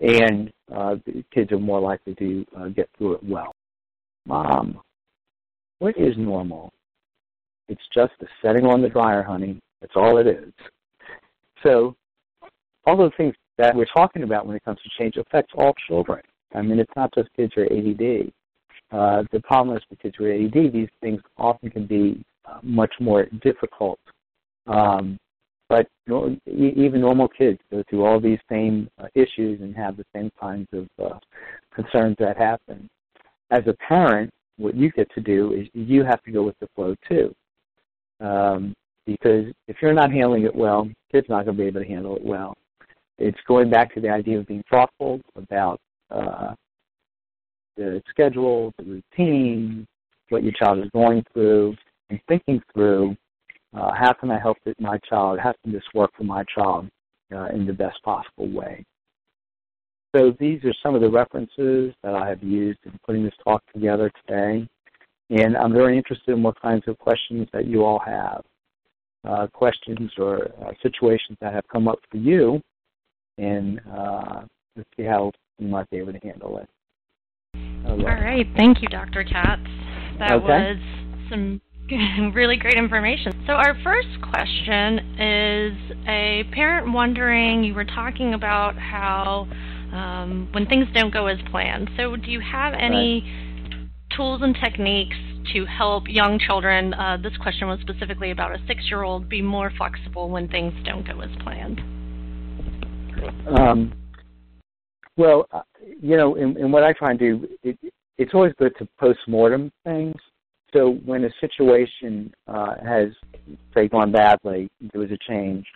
and 0.00 0.52
uh, 0.72 0.96
kids 1.32 1.52
are 1.52 1.58
more 1.58 1.80
likely 1.80 2.14
to 2.16 2.46
uh, 2.56 2.68
get 2.68 2.88
through 2.96 3.14
it 3.14 3.24
well. 3.24 3.52
Mom, 4.26 4.80
what 5.78 5.96
is 5.98 6.14
normal? 6.16 6.70
It's 7.68 7.82
just 7.94 8.12
the 8.20 8.26
setting 8.42 8.66
on 8.66 8.82
the 8.82 8.88
dryer, 8.88 9.22
honey. 9.22 9.58
That's 9.80 9.94
all 9.96 10.18
it 10.18 10.26
is. 10.26 10.52
So 11.62 11.94
all 12.86 12.96
those 12.96 13.12
things 13.16 13.34
that 13.58 13.74
we're 13.74 13.86
talking 13.86 14.22
about 14.22 14.46
when 14.46 14.56
it 14.56 14.64
comes 14.64 14.78
to 14.82 14.90
change 14.98 15.16
affects 15.16 15.52
all 15.56 15.74
children. 15.86 16.20
I 16.54 16.62
mean, 16.62 16.78
it's 16.78 16.92
not 16.96 17.14
just 17.14 17.28
kids 17.36 17.52
who 17.54 17.62
are 17.62 17.66
ADD. 17.66 18.32
Uh, 18.90 19.22
the 19.30 19.40
problem 19.40 19.76
is 19.76 19.82
with 19.88 20.00
kids 20.00 20.16
are 20.18 20.32
ADD, 20.32 20.72
these 20.72 20.88
things 21.00 21.20
often 21.38 21.70
can 21.70 21.86
be 21.86 22.22
uh, 22.44 22.58
much 22.62 22.92
more 22.98 23.26
difficult. 23.42 24.00
Um, 24.66 25.18
but 25.68 25.86
even 26.08 27.00
normal 27.00 27.28
kids 27.28 27.60
go 27.70 27.84
through 27.88 28.04
all 28.04 28.18
these 28.20 28.40
same 28.50 28.88
uh, 28.98 29.06
issues 29.14 29.60
and 29.60 29.74
have 29.76 29.96
the 29.96 30.04
same 30.14 30.30
kinds 30.38 30.66
of 30.72 30.88
uh, 31.00 31.18
concerns 31.72 32.16
that 32.18 32.36
happen. 32.36 32.88
As 33.52 33.62
a 33.68 33.74
parent, 33.88 34.30
what 34.58 34.74
you 34.74 34.90
get 34.90 35.08
to 35.14 35.20
do 35.20 35.52
is 35.52 35.68
you 35.72 36.02
have 36.04 36.22
to 36.24 36.32
go 36.32 36.42
with 36.42 36.58
the 36.60 36.68
flow 36.74 36.96
too. 37.08 37.32
Um, 38.20 38.74
because 39.06 39.46
if 39.68 39.76
you're 39.80 39.94
not 39.94 40.12
handling 40.12 40.44
it 40.44 40.54
well, 40.54 40.88
kid's 41.10 41.28
not 41.28 41.44
going 41.44 41.56
to 41.56 41.62
be 41.62 41.68
able 41.68 41.80
to 41.80 41.86
handle 41.86 42.16
it 42.16 42.24
well. 42.24 42.56
It's 43.18 43.38
going 43.46 43.70
back 43.70 43.94
to 43.94 44.00
the 44.00 44.08
idea 44.08 44.38
of 44.38 44.46
being 44.46 44.64
thoughtful 44.70 45.20
about 45.36 45.80
uh, 46.10 46.54
the 47.76 48.02
schedule, 48.10 48.72
the 48.78 48.84
routine, 48.84 49.86
what 50.30 50.42
your 50.42 50.52
child 50.52 50.78
is 50.78 50.90
going 50.92 51.24
through, 51.32 51.76
and 52.10 52.20
thinking 52.28 52.60
through 52.72 53.16
uh, 53.74 53.92
how 53.94 54.12
can 54.12 54.30
I 54.30 54.38
help 54.38 54.56
my 54.78 54.98
child, 55.08 55.38
how 55.38 55.54
can 55.62 55.72
this 55.72 55.82
work 55.94 56.10
for 56.16 56.24
my 56.24 56.44
child 56.54 56.88
uh, 57.34 57.46
in 57.46 57.66
the 57.66 57.72
best 57.72 58.02
possible 58.02 58.50
way. 58.50 58.84
So 60.14 60.34
these 60.40 60.64
are 60.64 60.74
some 60.82 60.94
of 60.94 61.00
the 61.00 61.10
references 61.10 61.94
that 62.02 62.14
I 62.14 62.28
have 62.28 62.42
used 62.42 62.80
in 62.84 62.98
putting 63.06 63.22
this 63.22 63.34
talk 63.44 63.62
together 63.72 64.10
today. 64.26 64.66
And 65.30 65.56
I'm 65.56 65.72
very 65.72 65.96
interested 65.96 66.32
in 66.32 66.42
what 66.42 66.60
kinds 66.60 66.82
of 66.88 66.98
questions 66.98 67.46
that 67.52 67.66
you 67.66 67.84
all 67.84 68.00
have 68.04 68.42
uh, 69.24 69.46
questions 69.52 70.10
or 70.18 70.48
uh, 70.60 70.72
situations 70.82 71.38
that 71.40 71.52
have 71.52 71.64
come 71.72 71.86
up 71.86 72.00
for 72.10 72.16
you, 72.16 72.60
and 73.38 73.80
uh, 73.96 74.40
let's 74.76 74.88
see 74.96 75.04
how 75.04 75.30
you 75.58 75.68
might 75.68 75.88
be 75.90 75.98
able 75.98 76.12
to 76.12 76.18
handle 76.18 76.58
it. 76.58 76.68
All 77.86 77.96
right. 77.98 78.18
All 78.18 78.24
right. 78.24 78.46
Thank 78.56 78.82
you, 78.82 78.88
Dr. 78.88 79.22
Katz. 79.22 79.62
That 80.18 80.32
okay. 80.32 80.46
was 80.46 80.76
some 81.30 81.60
really 82.34 82.56
great 82.56 82.76
information. 82.76 83.32
So, 83.46 83.54
our 83.54 83.74
first 83.82 84.08
question 84.30 84.98
is 85.18 85.72
a 86.06 86.44
parent 86.52 86.92
wondering 86.92 87.64
you 87.64 87.74
were 87.74 87.84
talking 87.84 88.34
about 88.34 88.76
how 88.76 89.48
um, 89.92 90.48
when 90.52 90.66
things 90.66 90.86
don't 90.94 91.12
go 91.12 91.26
as 91.26 91.38
planned. 91.50 91.90
So, 91.96 92.16
do 92.16 92.30
you 92.30 92.40
have 92.40 92.74
any 92.74 93.22
right. 93.22 93.88
tools 94.16 94.40
and 94.42 94.56
techniques 94.62 95.16
to 95.52 95.64
help 95.66 96.04
young 96.06 96.38
children, 96.38 96.94
uh, 96.94 97.16
this 97.22 97.36
question 97.38 97.66
was 97.66 97.80
specifically 97.80 98.30
about 98.30 98.52
a 98.52 98.58
six-year-old, 98.66 99.28
be 99.28 99.42
more 99.42 99.72
flexible 99.76 100.28
when 100.28 100.48
things 100.48 100.72
don't 100.84 101.06
go 101.06 101.20
as 101.20 101.30
planned? 101.42 101.80
Um, 103.48 103.92
well, 105.16 105.46
uh, 105.52 105.62
you 106.00 106.16
know, 106.16 106.36
in, 106.36 106.56
in, 106.56 106.70
what 106.70 106.84
I 106.84 106.92
try 106.92 107.10
and 107.10 107.18
do, 107.18 107.48
it, 107.62 107.78
it's 108.16 108.32
always 108.34 108.52
good 108.58 108.72
to 108.78 108.88
post-mortem 108.98 109.72
things. 109.84 110.14
So 110.72 110.98
when 111.04 111.24
a 111.24 111.30
situation 111.40 112.32
uh, 112.46 112.74
has, 112.84 113.08
say, 113.74 113.88
gone 113.88 114.12
badly, 114.12 114.68
there 114.92 115.00
was 115.00 115.10
a 115.10 115.18
change, 115.28 115.66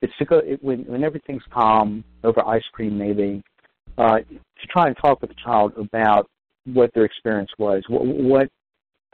it's 0.00 0.12
to 0.18 0.24
go, 0.24 0.38
it, 0.38 0.62
when, 0.62 0.80
when 0.84 1.02
everything's 1.02 1.42
calm, 1.52 2.04
over 2.22 2.46
ice 2.46 2.62
cream 2.72 2.96
maybe, 2.96 3.42
uh, 3.98 4.18
to 4.18 4.66
try 4.70 4.86
and 4.86 4.96
talk 4.96 5.20
with 5.20 5.30
the 5.30 5.36
child 5.42 5.72
about 5.76 6.28
what 6.66 6.90
their 6.94 7.04
experience 7.04 7.50
was, 7.58 7.82
what, 7.88 8.04
what 8.04 8.48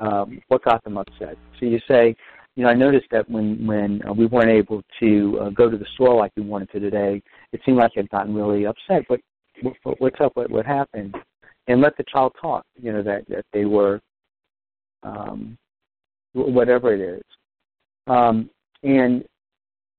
um, 0.00 0.40
what 0.48 0.64
got 0.64 0.82
them 0.84 0.96
upset. 0.96 1.36
So 1.58 1.66
you 1.66 1.78
say, 1.86 2.16
you 2.56 2.64
know, 2.64 2.70
I 2.70 2.74
noticed 2.74 3.06
that 3.10 3.28
when 3.30 3.66
when 3.66 4.00
uh, 4.08 4.12
we 4.12 4.26
weren't 4.26 4.50
able 4.50 4.82
to 5.00 5.38
uh, 5.40 5.50
go 5.50 5.70
to 5.70 5.76
the 5.76 5.86
store 5.94 6.16
like 6.16 6.32
we 6.36 6.42
wanted 6.42 6.70
to 6.70 6.80
today, 6.80 7.22
it 7.52 7.60
seemed 7.64 7.76
like 7.76 7.92
I'd 7.96 8.08
gotten 8.10 8.34
really 8.34 8.66
upset. 8.66 9.04
But 9.08 9.20
what, 9.62 10.00
what's 10.00 10.20
up? 10.20 10.32
What 10.34 10.50
what 10.50 10.66
happened? 10.66 11.14
And 11.68 11.80
let 11.80 11.96
the 11.96 12.04
child 12.10 12.32
talk. 12.40 12.64
You 12.80 12.92
know 12.92 13.02
that 13.02 13.28
that 13.28 13.44
they 13.52 13.66
were, 13.66 14.00
um, 15.02 15.58
whatever 16.32 16.92
it 16.94 17.00
is, 17.00 17.22
um, 18.06 18.50
and 18.82 19.24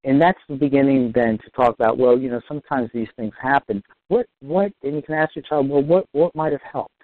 and 0.04 0.20
that's 0.20 0.40
the 0.50 0.56
beginning 0.56 1.12
then 1.14 1.38
to 1.38 1.50
talk 1.52 1.76
about. 1.76 1.98
Well, 1.98 2.18
you 2.18 2.30
know, 2.30 2.42
sometimes 2.48 2.90
these 2.94 3.08
things 3.16 3.34
happen. 3.42 3.84
What 4.08 4.26
what? 4.40 4.72
And 4.84 4.96
you 4.96 5.02
can 5.02 5.16
ask 5.16 5.36
your 5.36 5.44
child, 5.44 5.70
well, 5.70 5.84
what 5.84 6.06
what 6.12 6.36
might 6.36 6.52
have 6.52 6.62
helped? 6.62 7.04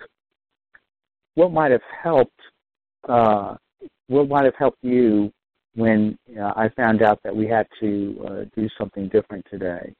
What 1.35 1.51
might 1.51 1.71
have 1.71 1.81
helped 2.03 2.39
uh, 3.07 3.55
what 4.07 4.27
might 4.27 4.45
have 4.45 4.55
helped 4.57 4.83
you 4.83 5.31
when 5.75 6.17
uh, 6.39 6.53
I 6.55 6.69
found 6.75 7.03
out 7.03 7.19
that 7.23 7.35
we 7.35 7.47
had 7.47 7.67
to 7.79 8.25
uh, 8.27 8.43
do 8.55 8.67
something 8.77 9.07
different 9.09 9.45
today? 9.49 9.93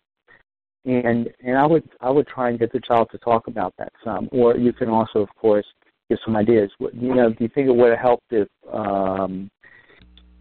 And 0.86 1.30
and 1.44 1.58
I 1.58 1.66
would 1.66 1.84
I 2.02 2.10
would 2.10 2.28
try 2.28 2.50
and 2.50 2.58
get 2.58 2.72
the 2.72 2.80
child 2.80 3.10
to 3.12 3.18
talk 3.18 3.48
about 3.48 3.74
that 3.78 3.92
some, 4.04 4.30
or 4.32 4.56
you 4.58 4.72
can 4.72 4.90
also, 4.90 5.20
of 5.20 5.30
course, 5.36 5.66
give 6.10 6.20
some 6.26 6.36
ideas. 6.36 6.72
You 6.80 7.16
know, 7.16 7.30
do 7.30 7.38
you 7.40 7.50
think 7.50 7.68
it 7.68 7.76
would 7.76 7.90
have 7.90 8.00
helped 8.00 8.32
if 8.32 8.48
um, 8.72 9.50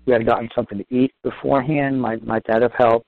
we 0.06 0.12
had 0.12 0.26
gotten 0.26 0.48
something 0.54 0.78
to 0.78 0.84
eat 0.94 1.12
beforehand? 1.22 2.00
Might 2.00 2.24
might 2.26 2.42
that 2.46 2.62
have 2.62 2.74
helped? 2.76 3.06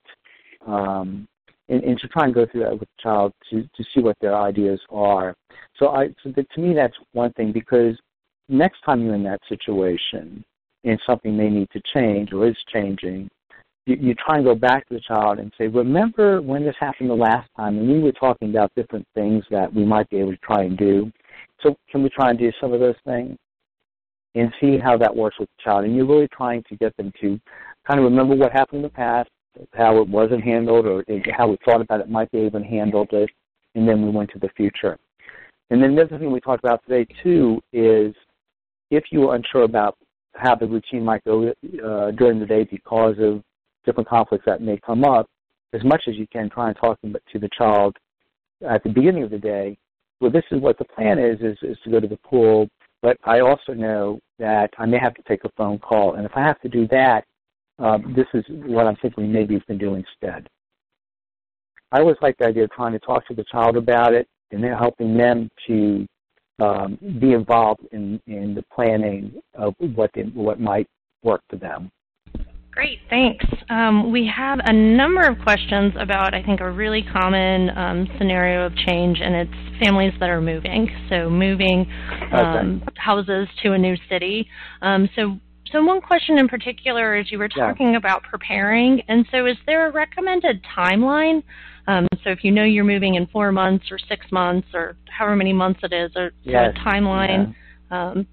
Um, 0.66 1.26
and, 1.68 1.82
and 1.84 1.98
to 2.00 2.08
try 2.08 2.24
and 2.24 2.34
go 2.34 2.46
through 2.46 2.62
that 2.64 2.72
with 2.72 2.88
the 2.88 3.02
child 3.02 3.32
to 3.50 3.62
to 3.62 3.84
see 3.94 4.00
what 4.00 4.16
their 4.20 4.36
ideas 4.36 4.80
are. 4.90 5.34
So 5.78 5.88
I 5.88 6.08
so 6.22 6.32
the, 6.34 6.44
to 6.54 6.60
me 6.60 6.74
that's 6.74 6.96
one 7.12 7.32
thing 7.34 7.52
because 7.52 7.96
next 8.48 8.80
time 8.84 9.02
you're 9.02 9.14
in 9.14 9.24
that 9.24 9.40
situation, 9.48 10.44
and 10.84 11.00
something 11.06 11.36
may 11.36 11.50
need 11.50 11.68
to 11.72 11.80
change 11.94 12.32
or 12.32 12.48
is 12.48 12.56
changing, 12.72 13.28
you, 13.86 13.96
you 14.00 14.14
try 14.14 14.36
and 14.36 14.44
go 14.44 14.54
back 14.54 14.86
to 14.88 14.94
the 14.94 15.00
child 15.00 15.38
and 15.38 15.52
say, 15.58 15.66
remember 15.66 16.40
when 16.40 16.64
this 16.64 16.74
happened 16.78 17.10
the 17.10 17.14
last 17.14 17.48
time 17.56 17.78
and 17.78 17.88
we 17.88 18.00
were 18.00 18.12
talking 18.12 18.50
about 18.50 18.72
different 18.76 19.06
things 19.14 19.44
that 19.50 19.72
we 19.72 19.84
might 19.84 20.08
be 20.10 20.18
able 20.18 20.32
to 20.32 20.38
try 20.38 20.64
and 20.64 20.76
do. 20.76 21.10
So 21.62 21.76
can 21.90 22.02
we 22.02 22.08
try 22.08 22.30
and 22.30 22.38
do 22.38 22.52
some 22.60 22.72
of 22.72 22.80
those 22.80 22.96
things? 23.04 23.36
And 24.34 24.52
see 24.60 24.78
how 24.78 24.96
that 24.98 25.14
works 25.14 25.36
with 25.40 25.48
the 25.48 25.62
child. 25.64 25.84
And 25.84 25.96
you're 25.96 26.06
really 26.06 26.28
trying 26.28 26.62
to 26.68 26.76
get 26.76 26.96
them 26.96 27.12
to 27.20 27.40
kind 27.86 27.98
of 27.98 28.04
remember 28.04 28.36
what 28.36 28.52
happened 28.52 28.78
in 28.78 28.82
the 28.82 28.88
past, 28.90 29.30
how 29.74 30.00
it 30.00 30.08
wasn't 30.08 30.44
handled, 30.44 30.86
or 30.86 31.04
how 31.36 31.48
we 31.48 31.56
thought 31.64 31.80
about 31.80 32.00
it 32.00 32.10
might 32.10 32.30
be 32.30 32.38
even 32.38 32.62
handled 32.62 33.08
it, 33.12 33.30
and 33.74 33.88
then 33.88 34.04
we 34.04 34.10
went 34.10 34.30
to 34.30 34.38
the 34.38 34.50
future. 34.56 34.98
And 35.70 35.82
then 35.82 35.94
the 35.94 36.02
other 36.02 36.18
thing 36.18 36.30
we 36.30 36.40
talked 36.40 36.62
about 36.62 36.82
today 36.86 37.06
too 37.22 37.60
is 37.72 38.14
if 38.90 39.04
you 39.10 39.28
are 39.28 39.34
unsure 39.34 39.64
about 39.64 39.96
how 40.34 40.54
the 40.54 40.66
routine 40.66 41.04
might 41.04 41.24
go 41.24 41.48
uh, 41.48 42.10
during 42.12 42.38
the 42.38 42.46
day 42.46 42.64
because 42.64 43.16
of 43.18 43.42
different 43.84 44.08
conflicts 44.08 44.44
that 44.46 44.62
may 44.62 44.78
come 44.78 45.04
up, 45.04 45.26
as 45.72 45.82
much 45.84 46.02
as 46.08 46.14
you 46.16 46.26
can 46.28 46.48
try 46.48 46.68
and 46.68 46.76
talk 46.76 46.98
to 47.02 47.38
the 47.38 47.48
child 47.56 47.96
at 48.68 48.82
the 48.82 48.88
beginning 48.88 49.24
of 49.24 49.30
the 49.30 49.38
day. 49.38 49.76
Well, 50.20 50.30
this 50.30 50.44
is 50.50 50.60
what 50.60 50.78
the 50.78 50.84
plan 50.84 51.18
is, 51.18 51.38
is, 51.40 51.56
is 51.62 51.78
to 51.84 51.90
go 51.90 52.00
to 52.00 52.08
the 52.08 52.16
pool, 52.18 52.68
but 53.02 53.16
I 53.24 53.40
also 53.40 53.72
know 53.72 54.20
that 54.38 54.70
I 54.78 54.86
may 54.86 54.98
have 54.98 55.14
to 55.14 55.22
take 55.28 55.44
a 55.44 55.50
phone 55.56 55.78
call. 55.78 56.14
And 56.14 56.24
if 56.24 56.32
I 56.34 56.42
have 56.42 56.60
to 56.62 56.68
do 56.68 56.88
that, 56.88 57.24
um, 57.78 58.14
this 58.16 58.26
is 58.34 58.44
what 58.48 58.86
I'm 58.86 58.96
thinking 58.96 59.32
maybe 59.32 59.54
you 59.54 59.60
can 59.60 59.78
do 59.78 59.94
instead. 59.94 60.48
I 61.92 62.00
always 62.00 62.16
like 62.20 62.36
the 62.38 62.46
idea 62.46 62.64
of 62.64 62.70
trying 62.72 62.92
to 62.92 62.98
talk 62.98 63.26
to 63.28 63.34
the 63.34 63.44
child 63.44 63.76
about 63.76 64.12
it 64.12 64.26
and 64.50 64.62
then 64.62 64.72
helping 64.72 65.16
them 65.16 65.48
to 65.68 66.06
um, 66.58 66.98
be 67.20 67.32
involved 67.32 67.86
in, 67.92 68.20
in 68.26 68.54
the 68.54 68.64
planning 68.74 69.40
of 69.54 69.74
what 69.94 70.10
they, 70.14 70.22
what 70.22 70.60
might 70.60 70.88
work 71.22 71.40
for 71.48 71.56
them. 71.56 71.90
Great, 72.72 73.00
thanks. 73.10 73.44
Um, 73.70 74.12
we 74.12 74.30
have 74.34 74.60
a 74.64 74.72
number 74.72 75.22
of 75.22 75.38
questions 75.40 75.94
about, 75.98 76.32
I 76.32 76.42
think, 76.42 76.60
a 76.60 76.70
really 76.70 77.04
common 77.12 77.70
um, 77.76 78.06
scenario 78.18 78.66
of 78.66 78.76
change, 78.76 79.18
and 79.20 79.34
it's 79.34 79.82
families 79.84 80.12
that 80.20 80.28
are 80.28 80.40
moving. 80.40 80.88
So, 81.08 81.28
moving 81.28 81.90
um, 82.32 82.82
okay. 82.86 82.94
houses 82.96 83.48
to 83.64 83.72
a 83.72 83.78
new 83.78 83.96
city. 84.08 84.48
Um, 84.80 85.08
so, 85.16 85.38
so 85.72 85.82
one 85.82 86.00
question 86.00 86.38
in 86.38 86.46
particular 86.46 87.16
is 87.16 87.32
you 87.32 87.38
were 87.38 87.48
talking 87.48 87.92
yeah. 87.92 87.98
about 87.98 88.22
preparing, 88.22 89.02
and 89.08 89.26
so 89.32 89.46
is 89.46 89.56
there 89.66 89.88
a 89.88 89.92
recommended 89.92 90.62
timeline? 90.76 91.42
Um, 91.88 92.06
so, 92.22 92.30
if 92.30 92.44
you 92.44 92.52
know 92.52 92.64
you're 92.64 92.84
moving 92.84 93.16
in 93.16 93.26
four 93.26 93.50
months 93.50 93.86
or 93.90 93.98
six 93.98 94.24
months 94.30 94.68
or 94.72 94.96
however 95.08 95.34
many 95.34 95.52
months 95.52 95.80
it 95.82 95.92
is, 95.92 96.12
or 96.14 96.30
yes. 96.44 96.74
a 96.76 96.88
timeline 96.88 97.54
yeah. 97.90 98.10
Um, 98.10 98.26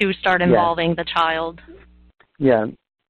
to 0.00 0.12
start 0.14 0.42
involving 0.42 0.90
yes. 0.90 0.96
the 0.98 1.04
child? 1.04 1.60
Yeah, 2.38 2.66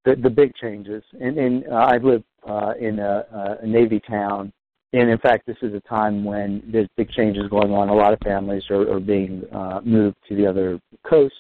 the 0.06 0.16
the 0.16 0.30
big 0.30 0.54
changes. 0.54 1.02
And, 1.20 1.36
and 1.36 1.64
uh, 1.70 1.74
I 1.74 1.98
live 1.98 2.22
uh, 2.48 2.72
in 2.80 2.98
a, 2.98 3.58
a 3.62 3.66
Navy 3.66 4.00
town, 4.08 4.52
and 4.94 5.10
in 5.10 5.18
fact, 5.18 5.46
this 5.46 5.56
is 5.60 5.74
a 5.74 5.80
time 5.80 6.24
when 6.24 6.62
there's 6.72 6.88
big 6.96 7.10
changes 7.10 7.48
going 7.50 7.72
on. 7.72 7.90
A 7.90 7.94
lot 7.94 8.14
of 8.14 8.18
families 8.20 8.62
are, 8.70 8.90
are 8.90 9.00
being 9.00 9.42
uh, 9.52 9.80
moved 9.84 10.16
to 10.28 10.36
the 10.36 10.46
other 10.46 10.80
coast. 11.06 11.34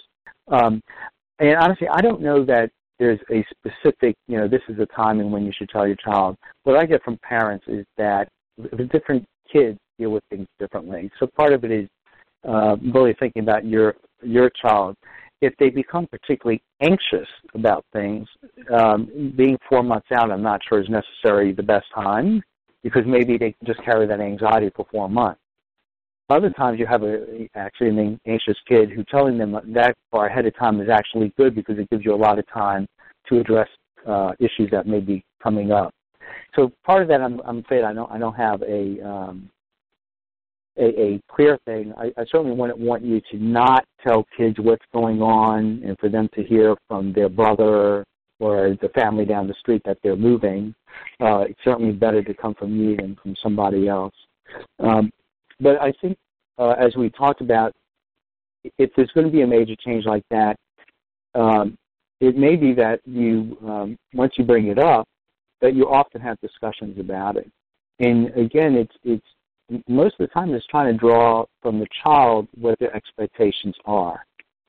Um, 0.48 0.82
and 1.38 1.56
honestly, 1.56 1.88
I 1.88 2.00
don't 2.00 2.20
know 2.20 2.44
that 2.44 2.70
there's 2.98 3.20
a 3.30 3.44
specific, 3.50 4.16
you 4.26 4.38
know, 4.38 4.48
this 4.48 4.62
is 4.68 4.76
the 4.76 4.86
timing 4.86 5.30
when 5.30 5.44
you 5.44 5.52
should 5.56 5.68
tell 5.68 5.86
your 5.86 5.96
child. 5.96 6.36
What 6.64 6.76
I 6.76 6.86
get 6.86 7.02
from 7.02 7.18
parents 7.18 7.64
is 7.68 7.84
that 7.98 8.28
the 8.56 8.84
different 8.84 9.24
kids 9.52 9.78
deal 9.98 10.10
with 10.10 10.24
things 10.30 10.46
differently. 10.58 11.10
So 11.18 11.26
part 11.26 11.52
of 11.52 11.64
it 11.64 11.70
is 11.70 11.88
uh, 12.48 12.76
really 12.94 13.14
thinking 13.18 13.42
about 13.42 13.64
your 13.64 13.96
your 14.22 14.50
child 14.50 14.96
if 15.40 15.54
they 15.58 15.70
become 15.70 16.06
particularly 16.06 16.62
anxious 16.80 17.28
about 17.54 17.84
things, 17.92 18.26
um, 18.72 19.32
being 19.36 19.58
four 19.68 19.82
months 19.82 20.08
out, 20.12 20.30
I'm 20.30 20.42
not 20.42 20.60
sure 20.68 20.80
is 20.80 20.88
necessarily 20.88 21.52
the 21.52 21.62
best 21.62 21.86
time 21.94 22.42
because 22.82 23.02
maybe 23.06 23.36
they 23.36 23.54
just 23.64 23.82
carry 23.84 24.06
that 24.06 24.20
anxiety 24.20 24.70
for 24.74 24.86
four 24.90 25.08
months. 25.08 25.40
Other 26.28 26.50
times 26.50 26.78
you 26.78 26.86
have 26.86 27.04
a 27.04 27.48
actually 27.54 27.90
an 27.90 28.20
anxious 28.26 28.56
kid 28.66 28.90
who 28.90 29.04
telling 29.04 29.38
them 29.38 29.56
that 29.74 29.96
far 30.10 30.26
ahead 30.26 30.46
of 30.46 30.56
time 30.56 30.80
is 30.80 30.88
actually 30.88 31.32
good 31.36 31.54
because 31.54 31.78
it 31.78 31.88
gives 31.90 32.04
you 32.04 32.14
a 32.14 32.16
lot 32.16 32.38
of 32.38 32.46
time 32.48 32.86
to 33.28 33.38
address 33.38 33.68
uh, 34.06 34.32
issues 34.40 34.70
that 34.72 34.86
may 34.86 35.00
be 35.00 35.24
coming 35.42 35.70
up. 35.70 35.92
So 36.56 36.72
part 36.84 37.02
of 37.02 37.08
that, 37.08 37.20
I'm, 37.20 37.40
I'm 37.44 37.58
afraid 37.58 37.84
I 37.84 37.92
don't 37.92 38.10
I 38.10 38.18
don't 38.18 38.34
have 38.34 38.62
a 38.62 39.00
um, 39.06 39.50
a, 40.78 41.00
a 41.00 41.20
clear 41.30 41.58
thing. 41.64 41.92
I, 41.96 42.06
I 42.16 42.24
certainly 42.30 42.52
wouldn't 42.56 42.78
want 42.78 43.02
you 43.02 43.20
to 43.30 43.38
not 43.38 43.84
tell 44.06 44.26
kids 44.36 44.56
what's 44.58 44.84
going 44.92 45.22
on 45.22 45.82
and 45.84 45.98
for 45.98 46.08
them 46.08 46.28
to 46.34 46.42
hear 46.42 46.76
from 46.88 47.12
their 47.12 47.28
brother 47.28 48.04
or 48.38 48.76
the 48.82 48.90
family 48.94 49.24
down 49.24 49.46
the 49.46 49.54
street 49.54 49.82
that 49.84 49.98
they're 50.02 50.16
moving. 50.16 50.74
Uh, 51.20 51.40
it's 51.40 51.58
certainly 51.64 51.92
better 51.92 52.22
to 52.22 52.34
come 52.34 52.54
from 52.54 52.76
you 52.76 52.96
than 52.96 53.16
from 53.22 53.34
somebody 53.42 53.88
else. 53.88 54.14
Um, 54.78 55.10
but 55.60 55.80
I 55.80 55.92
think, 56.00 56.18
uh, 56.58 56.70
as 56.72 56.94
we 56.96 57.10
talked 57.10 57.40
about, 57.40 57.72
if 58.78 58.90
there's 58.96 59.10
going 59.12 59.26
to 59.26 59.32
be 59.32 59.42
a 59.42 59.46
major 59.46 59.74
change 59.76 60.04
like 60.04 60.24
that, 60.30 60.56
um, 61.34 61.76
it 62.20 62.36
may 62.36 62.56
be 62.56 62.72
that 62.74 63.00
you, 63.04 63.56
um, 63.66 63.98
once 64.14 64.34
you 64.36 64.44
bring 64.44 64.68
it 64.68 64.78
up, 64.78 65.06
that 65.60 65.74
you 65.74 65.88
often 65.88 66.20
have 66.20 66.40
discussions 66.40 66.98
about 66.98 67.36
it. 67.36 67.50
And 67.98 68.28
again, 68.36 68.74
it's 68.74 68.94
it's 69.04 69.26
most 69.88 70.14
of 70.18 70.28
the 70.28 70.32
time 70.32 70.54
it's 70.54 70.66
trying 70.66 70.92
to 70.92 70.98
draw 70.98 71.44
from 71.62 71.78
the 71.78 71.86
child 72.04 72.48
what 72.58 72.78
their 72.78 72.94
expectations 72.94 73.74
are. 73.84 74.24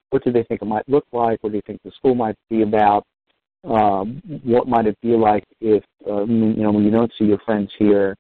What 0.10 0.24
do 0.24 0.32
they 0.32 0.44
think 0.44 0.62
it 0.62 0.66
might 0.66 0.88
look 0.88 1.06
like? 1.12 1.44
What 1.44 1.52
do 1.52 1.58
you 1.58 1.62
think 1.68 1.82
the 1.84 1.92
school 1.92 2.16
might 2.16 2.36
be 2.50 2.62
about? 2.62 3.06
Um, 3.64 4.22
what 4.44 4.68
might 4.68 4.88
it 4.88 4.98
be 5.02 5.10
like 5.10 5.44
if 5.60 5.84
uh, 6.08 6.24
you 6.24 6.64
know 6.64 6.72
when 6.72 6.86
you 6.86 6.92
don't 6.92 7.12
see 7.18 7.26
your 7.26 7.40
friends 7.40 7.70
here? 7.78 8.16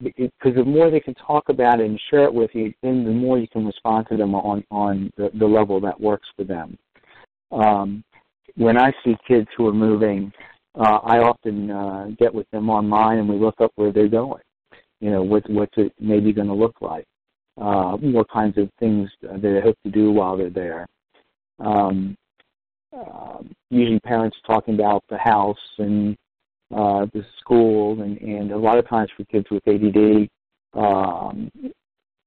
Because 0.00 0.54
the 0.54 0.64
more 0.64 0.90
they 0.90 1.00
can 1.00 1.14
talk 1.14 1.48
about 1.48 1.80
it 1.80 1.86
and 1.86 2.00
share 2.10 2.24
it 2.24 2.32
with 2.32 2.50
you, 2.54 2.72
then 2.82 3.04
the 3.04 3.10
more 3.10 3.38
you 3.38 3.48
can 3.48 3.66
respond 3.66 4.06
to 4.10 4.16
them 4.16 4.34
on 4.34 4.62
on 4.70 5.10
the, 5.16 5.30
the 5.38 5.46
level 5.46 5.80
that 5.80 6.00
works 6.00 6.28
for 6.36 6.44
them. 6.44 6.78
Um, 7.50 8.04
when 8.56 8.78
I 8.78 8.92
see 9.04 9.16
kids 9.26 9.48
who 9.56 9.66
are 9.66 9.72
moving, 9.72 10.32
uh, 10.76 10.98
I 11.02 11.18
often 11.18 11.70
uh, 11.70 12.06
get 12.18 12.32
with 12.32 12.48
them 12.50 12.70
online 12.70 13.18
and 13.18 13.28
we 13.28 13.36
look 13.36 13.60
up 13.60 13.72
where 13.76 13.92
they're 13.92 14.08
going 14.08 14.42
you 15.00 15.10
know, 15.10 15.22
what, 15.22 15.48
what's 15.50 15.74
it 15.76 15.92
maybe 16.00 16.32
going 16.32 16.48
to 16.48 16.54
look 16.54 16.76
like, 16.80 17.04
uh, 17.60 17.92
what 17.92 18.30
kinds 18.30 18.56
of 18.58 18.68
things 18.78 19.10
they 19.22 19.60
hope 19.60 19.76
to 19.84 19.90
do 19.90 20.10
while 20.10 20.36
they're 20.36 20.50
there. 20.50 20.86
Um, 21.58 22.16
uh, 22.96 23.38
usually 23.70 24.00
parents 24.00 24.36
talking 24.46 24.74
about 24.74 25.04
the 25.08 25.18
house 25.18 25.56
and 25.78 26.16
uh, 26.74 27.06
the 27.12 27.24
school, 27.40 28.00
and, 28.02 28.18
and 28.18 28.52
a 28.52 28.58
lot 28.58 28.78
of 28.78 28.88
times 28.88 29.10
for 29.16 29.24
kids 29.24 29.46
with 29.50 29.66
ADD, 29.68 30.28
um, 30.74 31.50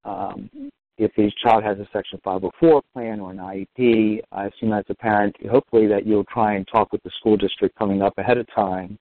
um, 0.04 0.50
if 0.98 1.12
a 1.18 1.32
child 1.44 1.64
has 1.64 1.78
a 1.80 1.88
Section 1.94 2.20
504 2.24 2.82
plan 2.94 3.20
or 3.20 3.32
an 3.32 3.38
IEP, 3.38 4.20
I 4.32 4.48
assume 4.48 4.74
as 4.74 4.84
a 4.90 4.96
parent, 4.96 5.36
hopefully 5.50 5.88
that 5.88 6.06
you'll 6.06 6.26
try 6.26 6.56
and 6.56 6.68
talk 6.68 6.92
with 6.92 7.02
the 7.04 7.12
school 7.20 7.38
district 7.38 7.78
coming 7.78 8.02
up 8.02 8.14
ahead 8.18 8.38
of 8.38 8.48
time. 8.54 8.98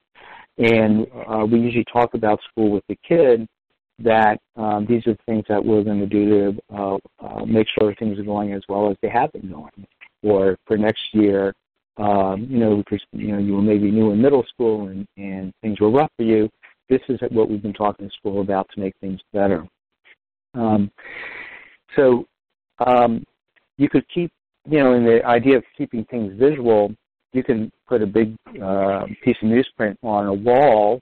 And 0.58 1.06
uh, 1.28 1.44
we 1.44 1.60
usually 1.60 1.86
talk 1.92 2.14
about 2.14 2.40
school 2.50 2.70
with 2.70 2.84
the 2.88 2.96
kid 3.06 3.46
that 4.00 4.40
um, 4.56 4.86
these 4.88 5.06
are 5.06 5.14
the 5.14 5.22
things 5.26 5.44
that 5.48 5.64
we're 5.64 5.82
going 5.82 6.00
to 6.00 6.06
do 6.06 6.52
to 6.52 6.76
uh, 6.76 6.98
uh, 7.20 7.44
make 7.44 7.66
sure 7.78 7.94
things 7.94 8.18
are 8.18 8.24
going 8.24 8.52
as 8.52 8.62
well 8.68 8.90
as 8.90 8.96
they 9.02 9.08
have 9.08 9.32
been 9.32 9.50
going. 9.50 9.86
Or 10.22 10.56
for 10.66 10.76
next 10.76 11.02
year, 11.12 11.54
um, 11.96 12.46
you 12.48 12.58
know, 12.58 12.76
because 12.76 13.00
you 13.12 13.32
know 13.32 13.38
you 13.38 13.54
were 13.54 13.62
maybe 13.62 13.90
new 13.90 14.12
in 14.12 14.22
middle 14.22 14.44
school 14.52 14.88
and, 14.88 15.06
and 15.16 15.52
things 15.62 15.80
were 15.80 15.90
rough 15.90 16.10
for 16.16 16.22
you. 16.22 16.48
This 16.88 17.00
is 17.08 17.20
what 17.30 17.50
we've 17.50 17.62
been 17.62 17.72
talking 17.72 18.08
to 18.08 18.16
school 18.16 18.40
about 18.40 18.68
to 18.74 18.80
make 18.80 18.94
things 19.00 19.20
better. 19.32 19.66
Um, 20.54 20.90
so 21.96 22.24
um, 22.84 23.24
you 23.76 23.88
could 23.88 24.04
keep, 24.12 24.32
you 24.68 24.78
know, 24.78 24.94
in 24.94 25.04
the 25.04 25.24
idea 25.24 25.56
of 25.56 25.64
keeping 25.76 26.04
things 26.04 26.32
visual, 26.38 26.94
you 27.32 27.42
can 27.42 27.70
put 27.86 28.02
a 28.02 28.06
big 28.06 28.34
uh, 28.62 29.04
piece 29.22 29.36
of 29.42 29.48
newsprint 29.48 29.96
on 30.02 30.26
a 30.26 30.32
wall 30.32 31.00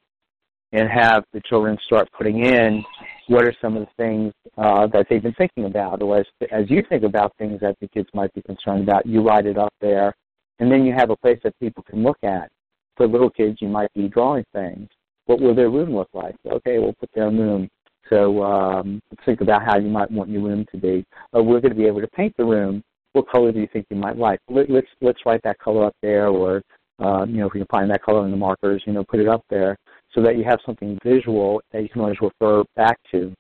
and 0.73 0.89
have 0.89 1.25
the 1.33 1.41
children 1.49 1.79
start 1.87 2.09
putting 2.17 2.45
in 2.45 2.85
what 3.29 3.45
are 3.45 3.55
some 3.61 3.77
of 3.77 3.87
the 3.87 4.03
things 4.03 4.33
uh, 4.59 4.87
that 4.89 5.07
they've 5.09 5.23
been 5.23 5.35
thinking 5.35 5.65
about, 5.65 6.03
or 6.03 6.19
as, 6.19 6.27
as 6.51 6.71
you 6.71 6.83
think 6.89 7.03
about 7.03 7.37
things 7.39 7.61
that 7.61 7.77
the 7.81 7.89
kids 7.89 8.09
might 8.15 8.33
be 8.35 8.43
concerned 8.43 8.83
about, 8.83 9.07
you 9.07 9.23
write 9.23 9.47
it 9.47 9.59
up 9.59 9.73
there, 9.81 10.15
and 10.59 10.71
then 10.71 10.85
you 10.85 10.93
have 10.93 11.11
a 11.11 11.17
place 11.17 11.39
that 11.43 11.59
people 11.59 11.83
can 11.83 12.03
look 12.03 12.19
at. 12.23 12.49
For 12.97 13.07
little 13.07 13.31
kids, 13.31 13.59
you 13.61 13.69
might 13.69 13.93
be 13.95 14.09
drawing 14.09 14.45
things. 14.55 14.89
What 15.27 15.41
will 15.41 15.55
their 15.55 15.71
room 15.71 15.95
look 15.95 16.09
like? 16.15 16.35
Okay, 16.47 16.79
we'll 16.79 16.95
put 16.95 17.11
their 17.15 17.31
room. 17.31 17.69
So 18.09 18.43
um, 18.43 19.03
think 19.25 19.41
about 19.41 19.65
how 19.65 19.77
you 19.79 19.89
might 19.89 20.11
want 20.11 20.31
your 20.31 20.43
room 20.43 20.65
to 20.71 20.79
be. 20.79 21.05
Or 21.33 21.43
we're 21.43 21.61
going 21.61 21.75
to 21.75 21.79
be 21.79 21.87
able 21.87 22.01
to 22.01 22.09
paint 22.09 22.35
the 22.37 22.45
room. 22.45 22.83
What 23.13 23.29
color 23.29 23.51
do 23.51 23.59
you 23.59 23.69
think 23.73 23.87
you 23.91 23.97
might 23.97 24.17
like? 24.17 24.39
Let, 24.49 24.71
let's 24.71 24.87
let's 25.01 25.19
write 25.27 25.41
that 25.43 25.59
color 25.59 25.85
up 25.87 25.97
there, 26.03 26.29
or 26.29 26.63
uh, 27.01 27.27
you 27.27 27.39
know, 27.39 27.47
if 27.49 27.55
we 27.55 27.61
can 27.61 27.67
find 27.67 27.91
that 27.91 28.03
color 28.03 28.25
in 28.25 28.31
the 28.31 28.37
markers, 28.37 28.83
you 28.87 28.93
know, 28.93 29.05
put 29.05 29.21
it 29.21 29.29
up 29.29 29.45
there 29.51 29.77
so 30.17 30.23
that 30.23 30.37
you 30.37 30.45
have 30.45 30.59
something 30.65 30.99
visual 31.05 31.61
that 31.73 31.83
you 31.83 31.89
can 31.89 32.01
always 32.01 32.17
refer 32.21 32.65
back 32.75 32.99
to. 33.13 33.33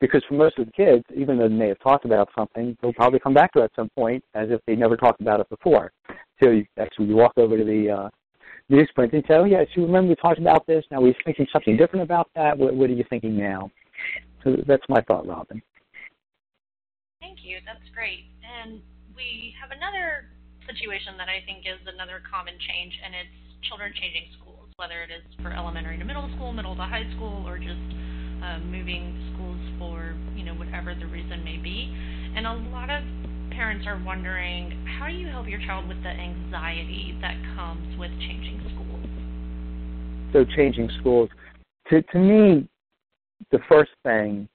Because 0.00 0.24
for 0.26 0.34
most 0.34 0.58
of 0.58 0.66
the 0.66 0.72
kids, 0.72 1.04
even 1.14 1.38
though 1.38 1.48
they 1.48 1.54
may 1.54 1.68
have 1.68 1.78
talked 1.78 2.04
about 2.04 2.28
something, 2.36 2.76
they'll 2.80 2.92
probably 2.94 3.20
come 3.20 3.34
back 3.34 3.52
to 3.52 3.60
it 3.60 3.64
at 3.64 3.70
some 3.76 3.90
point 3.96 4.24
as 4.34 4.48
if 4.50 4.60
they 4.66 4.74
never 4.74 4.96
talked 4.96 5.20
about 5.20 5.38
it 5.38 5.48
before. 5.48 5.92
So 6.42 6.50
You 6.50 6.66
actually 6.76 7.06
you 7.06 7.16
walk 7.16 7.34
over 7.36 7.56
to 7.56 7.64
the 7.64 7.90
uh, 7.90 8.08
newsprint 8.68 9.12
and 9.12 9.22
say, 9.28 9.34
"Oh 9.34 9.44
yes, 9.44 9.68
you 9.76 9.84
remember 9.84 10.08
we 10.08 10.16
talked 10.16 10.40
about 10.40 10.66
this. 10.66 10.84
Now 10.90 11.00
we're 11.00 11.14
thinking 11.24 11.46
something 11.52 11.76
different 11.76 12.02
about 12.02 12.28
that. 12.34 12.58
What, 12.58 12.74
what 12.74 12.90
are 12.90 12.94
you 12.94 13.04
thinking 13.08 13.36
now?" 13.36 13.70
So 14.42 14.56
that's 14.66 14.82
my 14.88 15.02
thought, 15.02 15.26
Robin. 15.26 15.62
Thank 17.20 17.44
you. 17.44 17.58
That's 17.64 17.86
great. 17.94 18.26
And 18.42 18.80
we 19.14 19.54
have 19.60 19.70
another 19.70 20.34
situation 20.66 21.14
that 21.18 21.28
I 21.28 21.46
think 21.46 21.62
is 21.62 21.78
another 21.86 22.22
common 22.26 22.54
change, 22.58 22.98
and 23.04 23.14
it's 23.14 23.68
children 23.68 23.92
changing 23.94 24.34
schools, 24.40 24.61
whether 24.82 25.00
it 25.00 25.14
is 25.14 25.22
for 25.40 25.52
elementary 25.52 25.96
to 25.96 26.04
middle 26.04 26.28
school, 26.34 26.52
middle 26.52 26.74
to 26.74 26.82
high 26.82 27.08
school, 27.14 27.44
or 27.46 27.56
just 27.56 27.78
um, 28.42 28.66
moving 28.66 29.14
schools 29.32 29.60
for 29.78 30.16
you 30.34 30.44
know 30.44 30.54
whatever 30.54 30.92
the 30.92 31.06
reason 31.06 31.44
may 31.44 31.56
be. 31.56 31.86
And 32.34 32.48
a 32.48 32.54
lot 32.74 32.90
of 32.90 33.04
parents 33.52 33.86
are 33.86 34.02
wondering, 34.04 34.84
how 34.98 35.06
do 35.06 35.12
you 35.12 35.28
help 35.28 35.46
your 35.46 35.60
child 35.60 35.86
with 35.86 36.02
the 36.02 36.08
anxiety 36.08 37.16
that 37.20 37.36
comes 37.54 37.96
with 37.96 38.10
changing 38.18 38.58
schools? 38.74 39.06
So 40.32 40.44
changing 40.56 40.90
schools, 40.98 41.30
to 41.88 42.02
to 42.02 42.18
me, 42.18 42.68
the 43.52 43.60
first 43.68 43.92
thing 44.02 44.48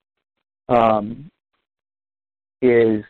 um, 0.68 1.32
is 2.62 3.02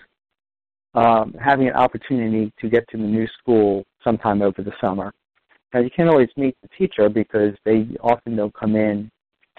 um, 0.93 1.33
having 1.43 1.67
an 1.67 1.73
opportunity 1.73 2.53
to 2.61 2.69
get 2.69 2.87
to 2.89 2.97
the 2.97 3.03
new 3.03 3.25
school 3.39 3.85
sometime 4.03 4.43
over 4.43 4.61
the 4.61 4.73
summer. 4.79 5.11
Now 5.73 5.81
you 5.81 5.89
can't 5.89 6.09
always 6.09 6.29
meet 6.37 6.55
the 6.61 6.69
teacher 6.77 7.09
because 7.09 7.53
they 7.65 7.87
often 8.01 8.35
don't 8.35 8.53
come 8.53 8.75
in 8.75 9.09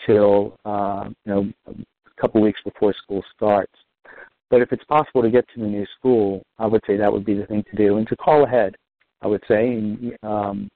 till 0.06 0.58
uh, 0.64 1.08
you 1.24 1.32
know 1.32 1.52
a 1.66 2.20
couple 2.20 2.40
weeks 2.40 2.60
before 2.64 2.94
school 3.02 3.22
starts. 3.34 3.72
But 4.50 4.62
if 4.62 4.72
it's 4.72 4.84
possible 4.84 5.22
to 5.22 5.30
get 5.30 5.46
to 5.54 5.60
the 5.60 5.66
new 5.66 5.86
school, 5.98 6.42
I 6.58 6.66
would 6.66 6.82
say 6.86 6.96
that 6.96 7.12
would 7.12 7.24
be 7.24 7.34
the 7.34 7.46
thing 7.46 7.64
to 7.70 7.76
do, 7.76 7.98
and 7.98 8.08
to 8.08 8.16
call 8.16 8.44
ahead. 8.44 8.76
I 9.20 9.26
would 9.26 9.42
say, 9.48 9.68
and, 9.68 10.16
um, 10.22 10.68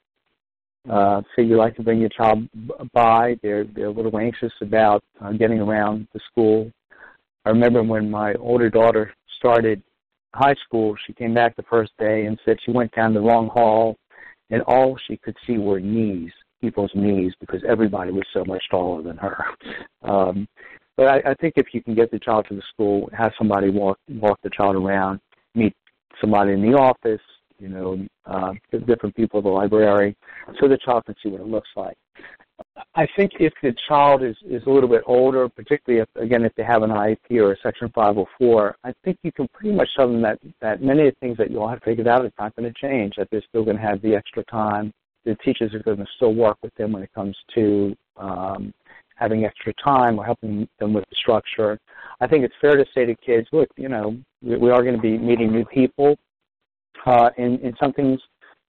uh, 0.90 1.22
say 1.34 1.44
you 1.44 1.56
like 1.56 1.76
to 1.76 1.82
bring 1.82 2.00
your 2.00 2.10
child 2.10 2.46
by. 2.92 3.36
They're 3.42 3.64
they're 3.64 3.86
a 3.86 3.90
little 3.90 4.16
anxious 4.18 4.52
about 4.60 5.02
uh, 5.20 5.32
getting 5.32 5.60
around 5.60 6.08
the 6.12 6.20
school. 6.30 6.70
I 7.44 7.50
remember 7.50 7.82
when 7.82 8.10
my 8.10 8.34
older 8.34 8.68
daughter 8.68 9.12
started 9.38 9.82
high 10.34 10.54
school, 10.66 10.96
she 11.06 11.12
came 11.12 11.34
back 11.34 11.56
the 11.56 11.64
first 11.64 11.92
day 11.98 12.26
and 12.26 12.38
said 12.44 12.56
she 12.64 12.70
went 12.70 12.92
down 12.94 13.14
the 13.14 13.20
wrong 13.20 13.48
hall, 13.48 13.96
and 14.50 14.62
all 14.62 14.98
she 15.06 15.16
could 15.16 15.36
see 15.46 15.58
were 15.58 15.80
knees, 15.80 16.30
people's 16.60 16.90
knees, 16.94 17.32
because 17.40 17.62
everybody 17.68 18.10
was 18.10 18.24
so 18.32 18.44
much 18.44 18.62
taller 18.70 19.02
than 19.02 19.16
her. 19.16 19.44
Um, 20.04 20.48
but 20.96 21.06
I, 21.06 21.30
I 21.30 21.34
think 21.34 21.54
if 21.56 21.66
you 21.72 21.80
can 21.80 21.94
get 21.94 22.10
the 22.10 22.18
child 22.18 22.46
to 22.48 22.56
the 22.56 22.62
school, 22.72 23.08
have 23.16 23.30
somebody 23.38 23.70
walk 23.70 23.98
walk 24.08 24.40
the 24.42 24.50
child 24.50 24.74
around, 24.74 25.20
meet 25.54 25.74
somebody 26.20 26.54
in 26.54 26.60
the 26.60 26.76
office, 26.76 27.20
you 27.60 27.68
know, 27.68 28.04
uh, 28.26 28.52
different 28.86 29.14
people 29.14 29.38
at 29.38 29.44
the 29.44 29.48
library, 29.48 30.16
so 30.60 30.66
the 30.66 30.76
child 30.84 31.04
can 31.04 31.14
see 31.22 31.28
what 31.28 31.40
it 31.40 31.46
looks 31.46 31.68
like. 31.76 31.96
I 32.94 33.06
think 33.16 33.32
if 33.40 33.52
the 33.62 33.74
child 33.88 34.22
is, 34.22 34.36
is 34.48 34.62
a 34.66 34.70
little 34.70 34.88
bit 34.88 35.02
older, 35.06 35.48
particularly 35.48 36.02
if 36.02 36.22
again 36.22 36.44
if 36.44 36.54
they 36.54 36.62
have 36.62 36.82
an 36.82 36.90
IEP 36.90 37.38
or 37.38 37.52
a 37.52 37.56
Section 37.62 37.90
504, 37.94 38.76
I 38.84 38.92
think 39.04 39.18
you 39.22 39.32
can 39.32 39.48
pretty 39.48 39.74
much 39.74 39.88
tell 39.96 40.08
them 40.08 40.22
that 40.22 40.38
that 40.60 40.82
many 40.82 41.08
of 41.08 41.14
the 41.14 41.20
things 41.20 41.38
that 41.38 41.50
you 41.50 41.60
all 41.60 41.68
have 41.68 41.82
figured 41.82 42.08
out 42.08 42.24
is 42.24 42.32
not 42.38 42.54
going 42.56 42.72
to 42.72 42.80
change. 42.80 43.14
That 43.16 43.28
they're 43.30 43.42
still 43.48 43.64
going 43.64 43.76
to 43.76 43.82
have 43.82 44.02
the 44.02 44.14
extra 44.14 44.44
time. 44.44 44.92
The 45.24 45.36
teachers 45.36 45.72
are 45.74 45.82
going 45.82 45.98
to 45.98 46.06
still 46.16 46.34
work 46.34 46.58
with 46.62 46.74
them 46.74 46.92
when 46.92 47.02
it 47.02 47.12
comes 47.14 47.36
to 47.54 47.96
um, 48.16 48.74
having 49.16 49.44
extra 49.44 49.72
time 49.74 50.18
or 50.18 50.24
helping 50.24 50.68
them 50.80 50.92
with 50.92 51.04
the 51.08 51.16
structure. 51.16 51.78
I 52.20 52.26
think 52.26 52.44
it's 52.44 52.54
fair 52.60 52.76
to 52.76 52.84
say 52.94 53.04
to 53.04 53.14
kids, 53.14 53.46
look, 53.52 53.68
you 53.76 53.88
know, 53.88 54.16
we, 54.42 54.56
we 54.56 54.70
are 54.70 54.82
going 54.82 54.96
to 54.96 55.00
be 55.00 55.16
meeting 55.16 55.52
new 55.52 55.64
people, 55.64 56.16
uh, 57.06 57.30
and, 57.38 57.60
and 57.60 57.76
some 57.80 57.92
things 57.92 58.20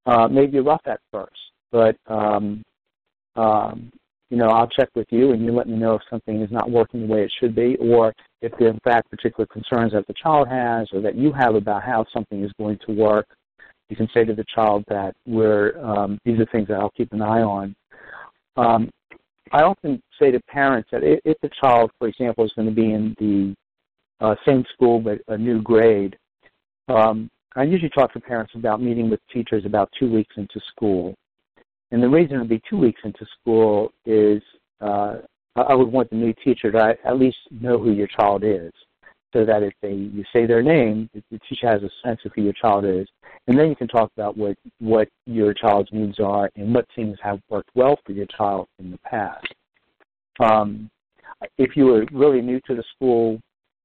uh, 0.06 0.28
may 0.28 0.46
be 0.46 0.60
rough 0.60 0.82
at 0.86 1.00
first, 1.12 1.40
but 1.72 1.96
um, 2.08 2.64
um, 3.36 3.92
you 4.30 4.38
know, 4.38 4.48
I'll 4.48 4.68
check 4.68 4.90
with 4.96 5.08
you 5.12 5.32
and 5.32 5.46
you 5.46 5.52
let 5.52 5.68
me 5.68 5.76
know 5.76 5.94
if 5.96 6.02
something 6.10 6.42
is 6.42 6.52
not 6.52 6.72
working 6.72 7.02
the 7.02 7.14
way 7.14 7.24
it 7.24 7.32
should 7.40 7.54
be, 7.54 7.76
or 7.80 8.14
if 8.42 8.52
there 8.58 8.70
are 8.70 8.72
in 8.72 8.80
fact 8.84 9.12
particular 9.12 9.46
concerns 9.46 9.94
that 9.94 10.08
the 10.08 10.14
child 10.22 10.48
has 10.48 10.88
or 10.92 11.02
that 11.02 11.16
you 11.16 11.32
have 11.34 11.54
about 11.56 11.84
how 11.84 12.06
something 12.12 12.44
is 12.44 12.52
going 12.58 12.80
to 12.88 12.94
work. 12.94 13.28
You 13.90 13.96
can 13.96 14.10
say 14.14 14.24
to 14.24 14.34
the 14.34 14.46
child 14.56 14.86
that 14.88 15.14
we're 15.28 15.78
um, 15.86 16.18
these 16.26 16.40
are 16.40 16.48
things 16.48 16.68
that 16.70 16.80
I'll 16.80 16.90
keep 16.98 17.14
an 17.14 17.22
eye 17.22 17.42
on. 17.42 17.76
Um, 18.58 18.90
I 19.52 19.62
often 19.62 20.02
say 20.20 20.32
to 20.32 20.40
parents 20.48 20.90
that 20.92 21.02
if 21.04 21.38
the 21.42 21.50
child, 21.62 21.92
for 22.00 22.08
example, 22.08 22.44
is 22.44 22.52
going 22.56 22.68
to 22.68 22.74
be 22.74 22.92
in 22.92 23.16
the 23.20 23.56
uh, 24.26 24.36
same 24.48 24.66
school 24.74 25.00
but 25.00 25.22
a 25.28 25.38
new 25.38 25.62
grade, 25.62 26.18
um, 26.88 27.30
I 27.56 27.64
usually 27.64 27.90
talk 27.90 28.14
to 28.14 28.20
parents 28.20 28.54
about 28.56 28.82
meeting 28.82 29.12
with 29.12 29.20
teachers 29.32 29.64
about 29.66 29.92
two 30.00 30.12
weeks 30.12 30.34
into 30.38 30.60
school. 30.72 31.14
And 31.94 32.02
the 32.02 32.10
reason 32.10 32.38
it 32.38 32.40
would 32.40 32.50
be 32.50 32.62
two 32.68 32.78
weeks 32.78 33.00
into 33.04 33.24
school 33.40 33.92
is 34.04 34.42
uh, 34.82 35.18
I 35.56 35.76
would 35.76 35.92
want 35.92 36.10
the 36.10 36.16
new 36.16 36.34
teacher 36.44 36.72
to 36.72 36.96
at 37.06 37.20
least 37.20 37.38
know 37.52 37.78
who 37.78 37.92
your 37.92 38.08
child 38.08 38.44
is, 38.44 38.72
so 39.32 39.46
that 39.46 39.62
if 39.62 39.74
they 39.84 39.94
you 39.94 40.24
say 40.34 40.48
their 40.48 40.64
name, 40.64 41.08
the 41.14 41.40
teacher 41.48 41.70
has 41.70 41.84
a 41.84 41.90
sense 42.04 42.20
of 42.26 42.32
who 42.36 42.42
your 42.42 42.54
child 42.54 42.84
is, 42.84 43.08
and 43.48 43.58
then 43.58 43.70
you 43.70 43.76
can 43.76 43.88
talk 43.88 44.12
about 44.18 44.36
what 44.36 44.58
what 44.80 45.08
your 45.28 45.54
child's 45.54 45.90
needs 45.92 46.20
are 46.20 46.50
and 46.56 46.74
what 46.74 46.88
things 46.96 47.16
have 47.22 47.40
worked 47.48 47.70
well 47.76 48.00
for 48.04 48.14
your 48.14 48.26
child 48.36 48.68
in 48.80 48.90
the 48.90 48.98
past. 48.98 49.46
Um, 50.40 50.90
if 51.60 51.78
you 51.78 51.94
are 51.94 52.06
really 52.12 52.42
new 52.42 52.60
to 52.62 52.74
the 52.74 52.84
school, 52.96 53.40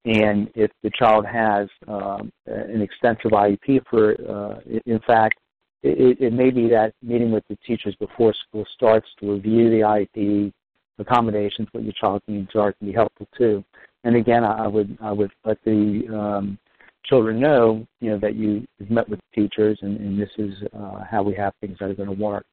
and 0.07 0.49
if 0.55 0.71
the 0.83 0.91
child 0.99 1.27
has 1.27 1.69
um, 1.87 2.33
an 2.47 2.81
extensive 2.81 3.33
IEP 3.33 3.83
for, 3.91 4.13
uh, 4.13 4.61
in 4.87 4.99
fact, 5.07 5.39
it, 5.83 6.21
it, 6.21 6.33
may 6.33 6.51
be 6.51 6.69
that 6.69 6.93
meeting 7.03 7.31
with 7.31 7.45
the 7.49 7.57
teachers 7.67 7.95
before 7.97 8.35
school 8.49 8.67
starts 8.75 9.07
to 9.21 9.33
review 9.33 9.71
the 9.71 9.81
IEP, 9.81 10.53
accommodations, 10.99 11.69
what 11.73 11.85
your 11.85 11.93
child's 11.93 12.25
needs 12.27 12.51
are, 12.55 12.73
can 12.73 12.89
be 12.89 12.93
helpful 12.93 13.29
too. 13.37 13.65
And 14.05 14.17
again, 14.17 14.45
I 14.45 14.67
would 14.67 14.97
I 15.01 15.13
would 15.13 15.31
let 15.45 15.59
the 15.65 16.03
um, 16.13 16.59
children 17.05 17.41
know, 17.41 17.87
you 18.01 18.11
know, 18.11 18.19
that 18.19 18.35
you, 18.35 18.67
have 18.79 18.91
met 18.91 19.09
with 19.09 19.21
teachers 19.35 19.79
and, 19.83 19.99
and 19.99 20.21
this 20.21 20.31
is 20.39 20.55
uh, 20.77 21.05
how 21.09 21.23
we 21.23 21.35
have 21.35 21.53
things 21.61 21.77
that 21.81 21.91
are 21.91 21.95
going 21.95 22.09
to 22.09 22.23
work. 22.23 22.45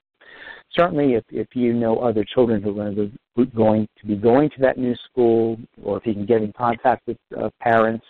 Certainly, 0.71 1.13
if, 1.13 1.23
if 1.30 1.47
you 1.53 1.73
know 1.73 1.99
other 1.99 2.26
children 2.26 2.61
who 2.61 2.71
are 2.71 2.91
going 2.91 2.95
to, 3.38 3.45
going 3.55 3.88
to 3.99 4.07
be 4.07 4.15
going 4.15 4.49
to 4.49 4.61
that 4.61 4.78
new 4.78 4.95
school, 5.09 5.57
or 5.82 5.97
if 5.97 6.05
you 6.05 6.13
can 6.13 6.26
get 6.26 6.41
in 6.41 6.51
contact 6.53 7.05
with 7.07 7.17
uh, 7.38 7.49
parents, 7.61 8.05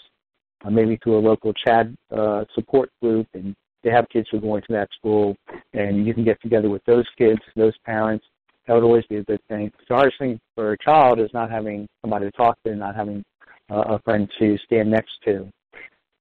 uh, 0.64 0.70
maybe 0.70 0.98
through 1.04 1.18
a 1.18 1.20
local 1.20 1.54
CHADD 1.54 1.96
uh, 2.12 2.46
support 2.56 2.90
group, 3.02 3.28
and 3.34 3.56
they 3.86 3.92
have 3.92 4.10
kids 4.10 4.28
who 4.32 4.38
are 4.38 4.42
going 4.42 4.64
to 4.64 4.74
that 4.74 4.90
school, 4.98 5.38
and 5.74 6.06
you 6.06 6.14
can 6.14 6.26
get 6.26 6.42
together 6.42 6.70
with 6.70 6.84
those 6.86 7.06
kids, 7.18 7.40
those 7.56 7.78
parents, 7.86 8.26
that 8.66 8.74
would 8.74 8.84
always 8.84 9.06
be 9.06 9.18
a 9.18 9.24
good 9.24 9.40
thing. 9.48 9.72
The 9.88 9.94
hardest 9.94 10.18
thing 10.18 10.42
for 10.56 10.74
a 10.74 10.78
child 10.80 11.20
is 11.20 11.30
not 11.34 11.52
having 11.52 11.88
somebody 12.02 12.26
to 12.26 12.32
talk 12.32 12.58
to, 12.66 12.76
not 12.76 12.96
having 12.96 13.24
uh, 13.70 13.96
a 13.96 14.00
friend 14.02 14.28
to 14.40 14.58
stand 14.66 14.90
next 14.90 15.14
to. 15.26 15.48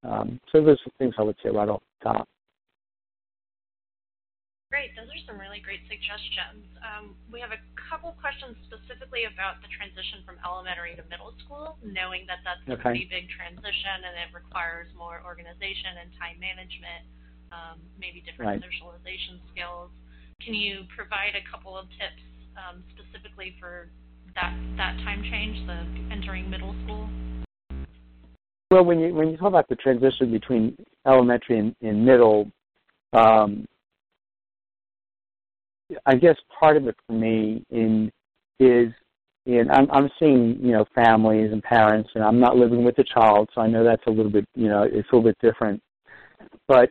Um, 0.05 0.39
so 0.51 0.61
those 0.61 0.77
are 0.85 0.93
things 0.99 1.15
I 1.17 1.23
would 1.23 1.35
say 1.41 1.49
right 1.49 1.67
off 1.67 1.81
the 1.99 2.13
top. 2.13 2.29
Great. 4.69 4.93
Those 4.93 5.09
are 5.09 5.23
some 5.25 5.41
really 5.41 5.63
great 5.63 5.81
suggestions. 5.89 6.69
Um, 6.85 7.17
we 7.33 7.41
have 7.41 7.49
a 7.49 7.61
couple 7.89 8.13
questions 8.21 8.53
specifically 8.69 9.25
about 9.25 9.57
the 9.65 9.71
transition 9.73 10.21
from 10.21 10.37
elementary 10.45 10.93
to 10.99 11.03
middle 11.09 11.33
school, 11.41 11.81
knowing 11.81 12.29
that 12.29 12.45
that's 12.45 12.61
okay. 12.69 12.77
a 12.77 12.83
pretty 12.83 13.07
big 13.09 13.25
transition 13.33 14.05
and 14.05 14.13
it 14.21 14.29
requires 14.35 14.85
more 14.93 15.25
organization 15.25 15.97
and 15.97 16.13
time 16.21 16.37
management, 16.37 17.09
um, 17.51 17.79
maybe 17.99 18.21
different 18.21 18.61
right. 18.61 18.61
socialization 18.61 19.39
skills. 19.51 19.91
Can 20.41 20.53
you 20.53 20.83
provide 20.95 21.33
a 21.35 21.43
couple 21.49 21.77
of 21.77 21.85
tips 21.97 22.23
um, 22.57 22.83
specifically 22.93 23.55
for 23.59 23.89
that 24.35 24.53
that 24.77 24.97
time 25.03 25.23
change, 25.23 25.65
the 25.67 25.85
entering 26.13 26.49
middle 26.49 26.75
school? 26.83 27.09
Well, 28.71 28.83
when 28.83 28.99
you 28.99 29.13
when 29.13 29.29
you 29.29 29.37
talk 29.37 29.47
about 29.47 29.69
the 29.69 29.75
transition 29.75 30.31
between 30.31 30.75
elementary 31.07 31.59
and, 31.59 31.75
and 31.81 32.05
middle, 32.05 32.51
um, 33.13 33.65
I 36.05 36.15
guess 36.15 36.35
part 36.59 36.77
of 36.77 36.87
it 36.87 36.95
for 37.07 37.13
me 37.13 37.63
in 37.69 38.11
is 38.59 38.91
in 39.45 39.69
I'm 39.71 39.89
I'm 39.91 40.09
seeing 40.19 40.57
you 40.61 40.71
know 40.71 40.85
families 40.95 41.51
and 41.51 41.61
parents, 41.61 42.09
and 42.15 42.23
I'm 42.23 42.39
not 42.39 42.57
living 42.57 42.83
with 42.83 42.95
the 42.95 43.03
child, 43.03 43.49
so 43.53 43.61
I 43.61 43.67
know 43.67 43.83
that's 43.83 44.05
a 44.07 44.11
little 44.11 44.31
bit 44.31 44.45
you 44.55 44.67
know 44.67 44.83
it's 44.83 45.07
a 45.11 45.15
little 45.15 45.29
bit 45.29 45.37
different. 45.41 45.81
But 46.67 46.89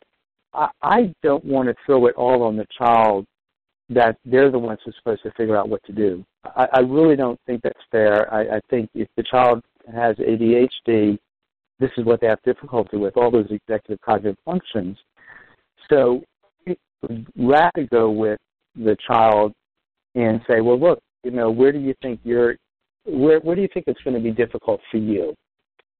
I, 0.82 1.14
don't 1.22 1.44
want 1.44 1.68
to 1.68 1.74
throw 1.84 2.07
it 2.07 2.14
all 2.16 2.42
on 2.42 2.57
the 2.57 2.66
child 2.78 3.26
that 3.90 4.16
they're 4.24 4.50
the 4.50 4.59
ones 4.59 4.78
who's 4.84 4.94
supposed 4.96 5.22
to 5.24 5.30
figure 5.32 5.57
out 5.57 5.68
what 5.68 5.82
to 5.84 5.92
do. 5.92 6.24
I, 6.44 6.68
I 6.74 6.80
really 6.80 7.16
don't 7.16 7.38
think 7.46 7.62
that's 7.62 7.78
fair. 7.90 8.32
I, 8.32 8.57
I 8.57 8.61
think 8.70 8.90
if 8.94 9.09
the 9.16 9.22
child 9.22 9.62
has 9.92 10.16
ADHD, 10.16 11.18
this 11.80 11.90
is 11.98 12.05
what 12.05 12.20
they 12.20 12.26
have 12.26 12.40
difficulty 12.42 12.96
with, 12.96 13.16
all 13.16 13.30
those 13.30 13.50
executive 13.50 14.00
cognitive 14.00 14.38
functions. 14.44 14.96
So 15.90 16.22
rather 17.36 17.86
go 17.90 18.11
with 18.11 18.38
the 18.74 18.96
child 19.07 19.52
and 20.14 20.40
say, 20.48 20.61
well, 20.61 20.78
look, 20.78 21.00
you 21.22 21.30
know, 21.30 21.50
where 21.50 21.72
do 21.72 21.78
you 21.78 21.94
think 22.00 22.20
you're, 22.24 22.57
where, 23.05 23.40
where 23.40 23.57
do 23.57 23.62
you 23.62 23.68
think 23.74 23.86
it's 23.88 24.00
going 24.02 24.16
to 24.16 24.22
be 24.22 24.30
difficult 24.30 24.80
for 24.90 24.98
you? 24.98 25.34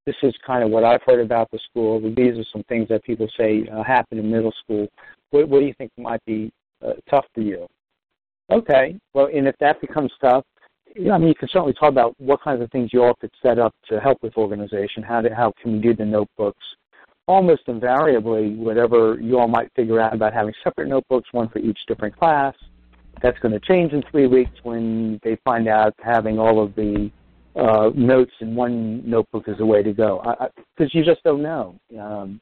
This 0.07 0.17
is 0.23 0.35
kind 0.47 0.63
of 0.63 0.71
what 0.71 0.85
I've 0.85 1.03
heard 1.07 1.21
about 1.21 1.51
the 1.51 1.59
school. 1.71 2.01
These 2.01 2.39
are 2.39 2.45
some 2.53 2.63
things 2.65 2.89
that 2.89 3.05
people 3.05 3.29
say 3.39 3.67
uh, 3.73 3.83
happen 3.83 4.19
in 4.19 4.31
middle 4.31 4.53
school. 4.63 4.87
What, 5.31 5.49
what 5.49 5.61
do 5.61 5.67
you 5.67 5.75
think 5.79 5.91
might 5.97 6.25
be 6.25 6.53
uh, 6.85 6.93
tough 7.09 7.25
for 7.35 7.41
you? 7.41 7.67
Okay, 8.51 8.99
well, 9.15 9.29
and 9.35 9.49
if 9.49 9.57
that 9.61 9.81
becomes 9.81 10.13
tough, 10.21 10.45
you 10.95 11.07
know, 11.07 11.15
I 11.15 11.19
mean, 11.19 11.29
you 11.29 11.35
can 11.35 11.49
certainly 11.49 11.73
talk 11.73 11.89
about 11.89 12.15
what 12.21 12.43
kinds 12.43 12.63
of 12.63 12.71
things 12.71 12.91
you 12.93 13.03
all 13.03 13.15
could 13.15 13.33
set 13.43 13.59
up 13.59 13.75
to 13.89 13.99
help 13.99 14.23
with 14.23 14.37
organization. 14.37 15.03
How 15.03 15.23
to, 15.23 15.35
how 15.35 15.53
can 15.61 15.73
we 15.73 15.79
do 15.79 15.95
the 15.95 16.05
notebooks? 16.05 16.63
Almost 17.27 17.63
invariably, 17.69 18.55
whatever 18.55 19.19
you 19.19 19.39
all 19.39 19.49
might 19.49 19.73
figure 19.75 19.99
out 19.99 20.15
about 20.15 20.35
having 20.35 20.53
separate 20.63 20.89
notebooks, 20.89 21.33
one 21.33 21.49
for 21.49 21.59
each 21.59 21.79
different 21.89 22.17
class. 22.17 22.55
That's 23.23 23.39
going 23.39 23.53
to 23.53 23.61
change 23.61 23.93
in 23.93 24.03
three 24.11 24.27
weeks 24.27 24.53
when 24.63 25.19
they 25.25 25.39
find 25.45 25.67
out 25.67 25.95
having 26.05 26.39
all 26.39 26.63
of 26.63 26.75
the 26.75 27.11
uh, 27.57 27.91
notes 27.95 28.33
in 28.41 28.55
one 28.55 29.09
notebook 29.09 29.45
is 29.49 29.59
the 29.59 29.67
way 29.67 29.83
to 29.83 29.93
go 29.93 30.23
because 30.77 30.95
you 30.95 31.05
just 31.05 31.23
don't 31.23 31.43
know. 31.43 31.79
Um, 31.99 32.41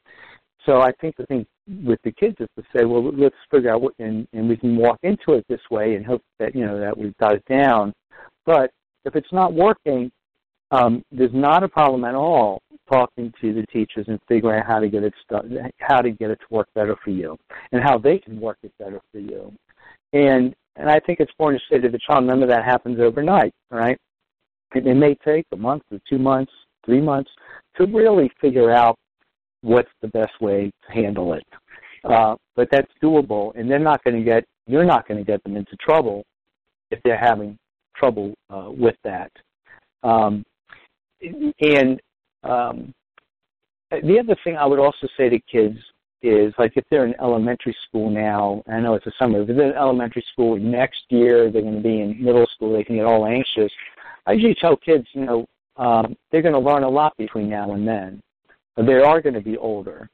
so 0.64 0.80
I 0.80 0.92
think 1.00 1.16
the 1.16 1.26
thing 1.26 1.46
with 1.84 1.98
the 2.04 2.12
kids 2.12 2.36
is 2.40 2.48
to 2.56 2.64
say, 2.74 2.84
well, 2.84 3.12
let's 3.12 3.34
figure 3.50 3.72
out 3.72 3.82
what, 3.82 3.94
and, 3.98 4.26
and 4.32 4.48
we 4.48 4.56
can 4.56 4.76
walk 4.76 4.98
into 5.02 5.32
it 5.32 5.44
this 5.48 5.60
way 5.70 5.94
and 5.94 6.06
hope 6.06 6.22
that 6.38 6.54
you 6.54 6.64
know 6.64 6.78
that 6.78 6.96
we've 6.96 7.16
got 7.18 7.34
it 7.34 7.44
down. 7.48 7.92
But 8.46 8.70
if 9.04 9.16
it's 9.16 9.32
not 9.32 9.52
working, 9.52 10.10
um, 10.70 11.02
there's 11.10 11.34
not 11.34 11.62
a 11.62 11.68
problem 11.68 12.04
at 12.04 12.14
all 12.14 12.60
talking 12.90 13.32
to 13.40 13.52
the 13.52 13.66
teachers 13.66 14.06
and 14.08 14.18
figuring 14.28 14.60
out 14.60 14.66
how 14.66 14.78
to 14.78 14.88
get 14.88 15.02
it 15.02 15.14
st- 15.22 15.72
how 15.78 16.00
to 16.00 16.10
get 16.10 16.30
it 16.30 16.38
to 16.40 16.46
work 16.50 16.68
better 16.74 16.96
for 17.04 17.10
you 17.10 17.36
and 17.72 17.82
how 17.82 17.98
they 17.98 18.18
can 18.18 18.40
work 18.40 18.58
it 18.62 18.72
better 18.78 19.00
for 19.12 19.18
you. 19.18 19.52
And 20.12 20.54
and 20.76 20.88
I 20.88 21.00
think 21.00 21.20
it's 21.20 21.30
important 21.32 21.62
to 21.68 21.76
say 21.76 21.80
to 21.80 21.88
the 21.88 21.98
child, 21.98 22.24
none 22.24 22.42
of 22.42 22.48
that 22.48 22.64
happens 22.64 22.98
overnight, 23.00 23.52
right? 23.70 23.98
It, 24.74 24.84
may 24.84 25.14
take 25.24 25.46
a 25.52 25.56
month 25.56 25.82
or 25.90 25.98
two 26.08 26.18
months, 26.18 26.52
three 26.84 27.00
months 27.00 27.30
to 27.76 27.86
really 27.86 28.30
figure 28.40 28.70
out 28.70 28.96
what's 29.62 29.90
the 30.00 30.08
best 30.08 30.32
way 30.40 30.70
to 30.86 30.92
handle 30.92 31.34
it. 31.34 31.44
Uh, 32.04 32.34
but 32.56 32.68
that's 32.70 32.90
doable, 33.02 33.52
and 33.54 33.70
they're 33.70 33.78
not 33.78 34.02
going 34.04 34.16
to 34.16 34.24
get 34.24 34.44
you're 34.66 34.84
not 34.84 35.06
going 35.08 35.18
to 35.18 35.24
get 35.24 35.42
them 35.42 35.56
into 35.56 35.76
trouble 35.76 36.24
if 36.90 37.00
they're 37.04 37.18
having 37.18 37.58
trouble 37.96 38.34
uh, 38.50 38.68
with 38.70 38.96
that. 39.04 39.30
Um, 40.02 40.44
and 41.20 42.00
um, 42.44 42.92
the 43.90 44.18
other 44.18 44.36
thing 44.44 44.56
I 44.56 44.66
would 44.66 44.78
also 44.78 45.08
say 45.16 45.28
to 45.28 45.38
kids 45.50 45.78
is 46.22 46.54
like 46.58 46.72
if 46.76 46.84
they're 46.90 47.06
in 47.06 47.14
elementary 47.20 47.76
school 47.88 48.08
now, 48.08 48.62
I 48.68 48.80
know 48.80 48.94
it's 48.94 49.06
a 49.06 49.12
summer, 49.18 49.44
but 49.44 49.56
they're 49.56 49.70
in 49.70 49.76
elementary 49.76 50.24
school 50.32 50.56
next 50.56 51.02
year, 51.08 51.50
they're 51.50 51.62
going 51.62 51.76
to 51.76 51.80
be 51.80 52.00
in 52.00 52.22
middle 52.22 52.46
school, 52.54 52.72
they 52.72 52.84
can 52.84 52.96
get 52.96 53.04
all 53.04 53.26
anxious. 53.26 53.72
I 54.26 54.32
usually 54.32 54.54
tell 54.54 54.76
kids, 54.76 55.06
you 55.12 55.24
know, 55.24 55.46
um, 55.76 56.16
they're 56.30 56.42
going 56.42 56.54
to 56.54 56.60
learn 56.60 56.84
a 56.84 56.88
lot 56.88 57.16
between 57.16 57.48
now 57.48 57.72
and 57.72 57.86
then. 57.86 58.22
They 58.76 58.94
are 58.94 59.20
going 59.20 59.34
to 59.34 59.40
be 59.40 59.56
older, 59.56 60.08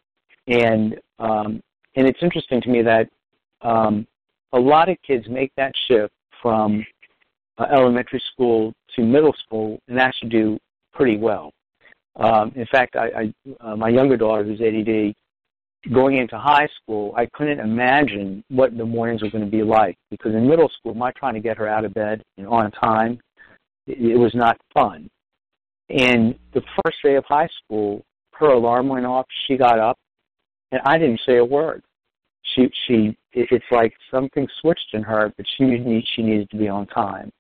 and 0.47 0.99
um, 1.19 1.63
and 1.95 2.09
it's 2.09 2.19
interesting 2.23 2.61
to 2.63 2.69
me 2.69 2.83
that 2.83 3.09
um, 3.63 4.07
a 4.53 4.59
lot 4.59 4.89
of 4.89 4.97
kids 5.07 5.29
make 5.29 5.53
that 5.57 5.73
shift 5.87 6.13
from 6.43 6.85
uh, 7.59 7.67
elementary 7.73 8.23
school 8.33 8.75
to 8.97 9.03
middle 9.03 9.35
school 9.45 9.81
and 9.89 10.01
actually 10.01 10.31
do 10.31 10.59
pretty 10.93 11.17
well. 11.17 11.53
Um, 12.17 12.53
in 12.57 12.67
fact, 12.67 12.97
I, 12.97 13.09
I 13.09 13.55
uh, 13.61 13.77
my 13.77 13.91
younger 13.91 14.17
daughter, 14.17 14.43
who's 14.43 14.61
ADD, 14.61 15.15
going 15.93 16.17
into 16.17 16.37
high 16.37 16.69
school, 16.83 17.15
I 17.17 17.27
couldn't 17.27 17.61
imagine 17.61 18.43
what 18.49 18.77
the 18.77 18.85
mornings 18.85 19.23
were 19.23 19.31
going 19.31 19.45
to 19.45 19.51
be 19.51 19.63
like 19.63 19.97
because 20.11 20.35
in 20.35 20.49
middle 20.49 20.71
school, 20.79 20.95
my 20.95 21.13
trying 21.13 21.35
to 21.35 21.41
get 21.41 21.57
her 21.57 21.69
out 21.69 21.85
of 21.85 21.95
bed 21.95 22.23
and 22.37 22.47
on 22.49 22.73
time 22.73 23.21
it 23.89 24.19
was 24.19 24.35
not 24.35 24.59
fun. 24.75 25.09
And 25.91 26.35
the 26.53 26.63
first 26.85 26.99
day 27.03 27.15
of 27.17 27.25
high 27.27 27.49
school, 27.65 28.05
her 28.33 28.51
alarm 28.51 28.89
went 28.89 29.07
off. 29.07 29.27
She 29.47 29.57
got 29.57 29.79
up, 29.79 29.99
and 30.71 30.81
I 30.85 30.99
didn't 30.99 31.21
say 31.27 31.39
a 31.39 31.45
word. 31.45 31.83
She 32.55 32.71
she 32.87 33.17
it's 33.33 33.65
like 33.71 33.93
something 34.11 34.47
switched 34.61 34.95
in 34.95 35.03
her, 35.03 35.33
but 35.37 35.47
she 35.57 35.65
needed 35.65 36.07
she 36.15 36.23
needed 36.23 36.51
to 36.51 36.57
be 36.57 36.69
on 36.69 36.87
time. 36.87 37.31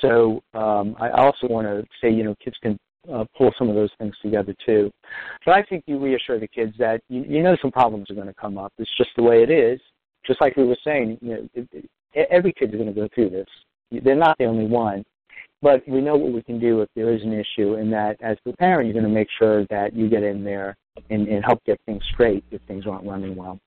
So 0.00 0.42
um, 0.54 0.94
I 1.00 1.10
also 1.10 1.48
want 1.48 1.66
to 1.66 1.84
say, 2.00 2.10
you 2.10 2.24
know, 2.24 2.34
kids 2.42 2.56
can 2.62 2.78
uh, 3.12 3.24
pull 3.36 3.52
some 3.58 3.68
of 3.68 3.74
those 3.74 3.90
things 3.98 4.14
together 4.22 4.54
too. 4.64 4.90
But 5.44 5.54
I 5.54 5.62
think 5.62 5.84
you 5.86 5.98
reassure 5.98 6.38
the 6.38 6.48
kids 6.48 6.74
that 6.78 7.00
you, 7.08 7.24
you 7.26 7.42
know 7.42 7.56
some 7.60 7.72
problems 7.72 8.10
are 8.10 8.14
going 8.14 8.26
to 8.26 8.34
come 8.34 8.58
up. 8.58 8.72
It's 8.78 8.96
just 8.96 9.10
the 9.16 9.22
way 9.22 9.42
it 9.42 9.50
is. 9.50 9.80
Just 10.26 10.40
like 10.40 10.56
we 10.56 10.64
were 10.64 10.76
saying, 10.84 11.18
you 11.20 11.28
know, 11.30 11.48
it, 11.54 11.68
it, 11.72 12.28
every 12.30 12.52
going 12.52 12.86
to 12.86 12.92
go 12.92 13.08
through 13.14 13.30
this. 13.30 13.46
They're 13.90 14.14
not 14.14 14.36
the 14.38 14.44
only 14.44 14.66
one. 14.66 15.04
But 15.60 15.82
we 15.88 16.00
know 16.00 16.16
what 16.16 16.32
we 16.32 16.42
can 16.42 16.60
do 16.60 16.82
if 16.82 16.88
there 16.94 17.12
is 17.12 17.22
an 17.22 17.32
issue, 17.32 17.74
and 17.74 17.92
that 17.92 18.16
as 18.20 18.36
the 18.44 18.52
parent, 18.54 18.86
you're 18.86 18.92
going 18.92 19.04
to 19.04 19.10
make 19.10 19.28
sure 19.38 19.66
that 19.70 19.92
you 19.92 20.08
get 20.08 20.22
in 20.22 20.44
there 20.44 20.76
and, 21.10 21.26
and 21.26 21.44
help 21.44 21.62
get 21.64 21.80
things 21.84 22.02
straight 22.12 22.44
if 22.50 22.60
things 22.68 22.86
aren't 22.86 23.04
running 23.04 23.34
well. 23.34 23.58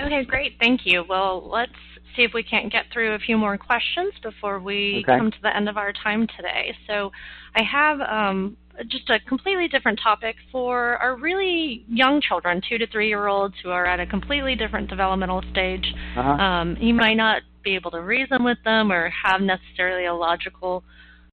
Okay, 0.00 0.24
great. 0.24 0.52
Thank 0.60 0.82
you. 0.84 1.04
Well, 1.08 1.48
let's 1.50 1.72
see 2.16 2.22
if 2.22 2.32
we 2.32 2.42
can't 2.42 2.70
get 2.70 2.84
through 2.92 3.14
a 3.14 3.18
few 3.18 3.36
more 3.36 3.58
questions 3.58 4.12
before 4.22 4.60
we 4.60 5.04
okay. 5.04 5.18
come 5.18 5.30
to 5.30 5.36
the 5.42 5.54
end 5.54 5.68
of 5.68 5.76
our 5.76 5.92
time 5.92 6.26
today. 6.36 6.72
So 6.86 7.10
I 7.56 7.62
have 7.64 8.00
um, 8.00 8.56
just 8.88 9.10
a 9.10 9.18
completely 9.28 9.66
different 9.68 9.98
topic 10.02 10.36
for 10.52 10.96
our 10.98 11.16
really 11.16 11.84
young 11.88 12.20
children, 12.20 12.60
two 12.68 12.78
to 12.78 12.86
three 12.86 13.08
year 13.08 13.26
olds 13.26 13.54
who 13.62 13.70
are 13.70 13.86
at 13.86 13.98
a 13.98 14.06
completely 14.06 14.54
different 14.54 14.88
developmental 14.88 15.42
stage. 15.50 15.86
Uh-huh. 16.16 16.30
Um, 16.30 16.76
you 16.80 16.94
might 16.94 17.14
not 17.14 17.42
be 17.62 17.74
able 17.74 17.90
to 17.92 18.00
reason 18.00 18.44
with 18.44 18.58
them 18.64 18.92
or 18.92 19.10
have 19.10 19.40
necessarily 19.40 20.06
a 20.06 20.14
logical 20.14 20.84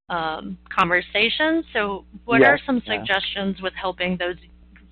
um, 0.09 0.57
conversation. 0.69 1.63
So, 1.73 2.05
what 2.25 2.41
yes, 2.41 2.47
are 2.47 2.59
some 2.65 2.81
yeah. 2.85 2.97
suggestions 2.99 3.61
with 3.61 3.73
helping 3.73 4.17
those 4.17 4.35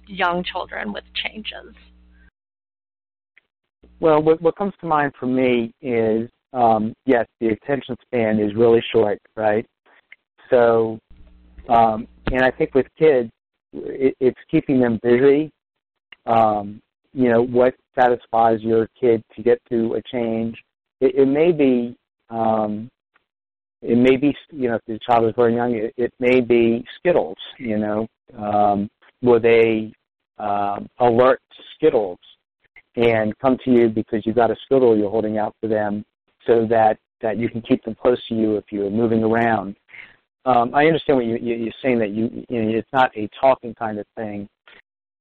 young 0.08 0.44
children 0.44 0.94
with 0.94 1.04
changes? 1.16 1.76
Well, 4.00 4.22
what, 4.22 4.42
what 4.42 4.56
comes 4.58 4.74
to 4.82 4.88
mind 4.88 5.14
for 5.20 5.28
me 5.28 5.74
is 5.82 6.30
um, 6.54 6.94
yes, 7.06 7.26
the 7.40 7.48
attention 7.50 7.96
span 8.06 8.40
is 8.40 8.56
really 8.56 8.84
short, 8.92 9.20
right? 9.36 9.66
So, 10.50 11.00
um, 11.68 12.08
and 12.32 12.44
I 12.44 12.52
think 12.52 12.76
with 12.76 12.86
kids, 12.98 13.30
it, 13.74 14.16
it's 14.20 14.40
keeping 14.50 14.80
them 14.80 15.00
busy. 15.02 15.52
Um, 16.26 16.82
you 17.14 17.30
know, 17.30 17.42
what 17.44 17.76
satisfies 17.98 18.62
your 18.62 18.88
kid 19.00 19.24
to 19.36 19.44
get 19.44 19.60
through 19.68 19.96
a 19.96 20.02
change 20.12 20.56
it, 21.04 21.16
it 21.16 21.28
may 21.28 21.52
be 21.52 21.96
um, 22.30 22.90
it 23.82 23.98
may 23.98 24.16
be 24.16 24.36
you 24.52 24.70
know 24.70 24.76
if 24.76 24.82
the 24.88 24.98
child 25.06 25.26
is 25.28 25.34
very 25.36 25.56
young 25.56 25.76
it, 25.76 25.94
it 25.98 26.14
may 26.20 26.40
be 26.40 26.84
skittles 26.98 27.38
you 27.58 27.78
know 27.78 28.08
um, 28.38 28.90
where 29.20 29.40
they 29.40 29.92
um, 30.38 30.88
alert 31.00 31.42
skittles 31.76 32.20
and 32.96 33.38
come 33.40 33.58
to 33.66 33.72
you 33.72 33.90
because 33.90 34.26
you've 34.26 34.36
got 34.36 34.52
a 34.52 34.56
skittle 34.66 34.98
you're 34.98 35.10
holding 35.10 35.38
out 35.38 35.54
for 35.60 35.68
them 35.68 36.04
so 36.48 36.66
that 36.70 36.98
that 37.22 37.38
you 37.38 37.50
can 37.50 37.62
keep 37.62 37.84
them 37.84 37.96
close 38.02 38.20
to 38.28 38.36
you 38.36 38.56
if 38.56 38.66
you're 38.72 38.90
moving 38.90 39.24
around 39.24 39.76
um, 40.46 40.74
I 40.74 40.86
understand 40.86 41.18
what 41.18 41.26
you, 41.26 41.38
you, 41.38 41.70
are 41.70 41.74
saying 41.82 42.00
that 42.00 42.10
you, 42.10 42.46
you 42.50 42.62
know, 42.62 42.78
it's 42.78 42.92
not 42.92 43.16
a 43.16 43.30
talking 43.40 43.74
kind 43.76 43.98
of 43.98 44.06
thing. 44.18 44.50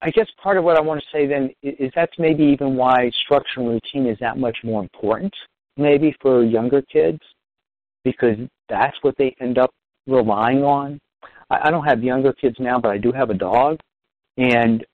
I 0.05 0.11
guess 0.11 0.27
part 0.43 0.57
of 0.57 0.65
what 0.65 0.77
I 0.77 0.81
want 0.81 1.01
to 1.01 1.07
say 1.13 1.29
then 1.29 1.51
is, 1.63 1.75
is 1.79 1.93
that's 1.95 2.19
maybe 2.19 2.43
even 2.43 2.75
why 2.75 3.09
structure 3.25 3.61
and 3.61 3.69
routine 3.69 4.07
is 4.09 4.19
that 4.19 4.37
much 4.37 4.59
more 4.65 4.83
important 4.83 5.33
maybe 5.77 6.15
for 6.21 6.45
younger 6.45 6.83
kids 6.83 7.21
because 8.05 8.37
that's 8.69 8.97
what 9.03 9.17
they 9.19 9.35
end 9.41 9.59
up 9.59 9.71
relying 10.07 10.63
on. 10.63 11.01
I, 11.51 11.69
I 11.69 11.71
don't 11.71 11.85
have 11.85 12.03
younger 12.03 12.33
kids 12.33 12.57
now, 12.59 12.79
but 12.79 12.91
I 12.91 12.99
do 12.99 13.13
have 13.13 13.31
a 13.31 13.35
dog, 13.35 13.79
and 14.37 14.85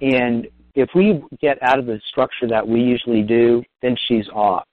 and 0.00 0.46
if 0.74 0.88
we 0.94 1.22
get 1.40 1.58
out 1.62 1.78
of 1.78 1.86
the 1.86 2.00
structure 2.08 2.46
that 2.48 2.66
we 2.66 2.80
usually 2.80 3.22
do, 3.22 3.62
then 3.82 3.96
she's 4.06 4.28
off. 4.32 4.64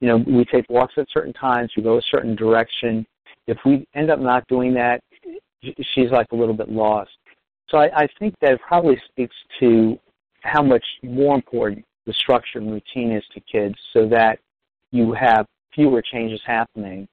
You 0.00 0.08
know, 0.08 0.16
we 0.16 0.44
take 0.44 0.68
walks 0.68 0.94
at 0.96 1.06
certain 1.12 1.32
times, 1.32 1.70
we 1.76 1.82
go 1.82 1.98
a 1.98 2.02
certain 2.10 2.34
direction. 2.34 3.06
If 3.46 3.58
we 3.64 3.86
end 3.94 4.10
up 4.10 4.18
not 4.18 4.46
doing 4.48 4.74
that, 4.74 5.00
she's 5.62 6.10
like 6.10 6.26
a 6.32 6.36
little 6.36 6.54
bit 6.54 6.68
lost. 6.68 7.10
So 7.68 7.78
I, 7.78 8.02
I 8.02 8.08
think 8.18 8.34
that 8.40 8.60
probably 8.60 9.00
speaks 9.08 9.36
to 9.60 9.98
how 10.42 10.62
much 10.62 10.84
more 11.02 11.34
important 11.34 11.84
the 12.06 12.12
structure 12.12 12.58
and 12.58 12.70
routine 12.70 13.12
is 13.12 13.24
to 13.32 13.40
kids 13.40 13.76
so 13.92 14.06
that 14.08 14.38
you 14.94 15.12
have 15.12 15.46
fewer 15.74 16.00
changes 16.00 16.40
happening. 16.46 17.08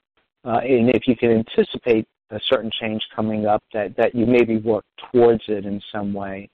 Uh, 0.46 0.60
and 0.64 0.90
if 0.90 1.08
you 1.08 1.16
can 1.16 1.32
anticipate 1.32 2.08
a 2.30 2.40
certain 2.48 2.72
change 2.80 3.02
coming 3.16 3.48
up, 3.48 3.64
that, 3.74 3.96
that 3.98 4.14
you 4.14 4.26
maybe 4.26 4.58
work 4.58 4.86
towards 5.12 5.44
it 5.48 5.66
in 5.66 5.82
some 5.92 6.14
way. 6.14 6.48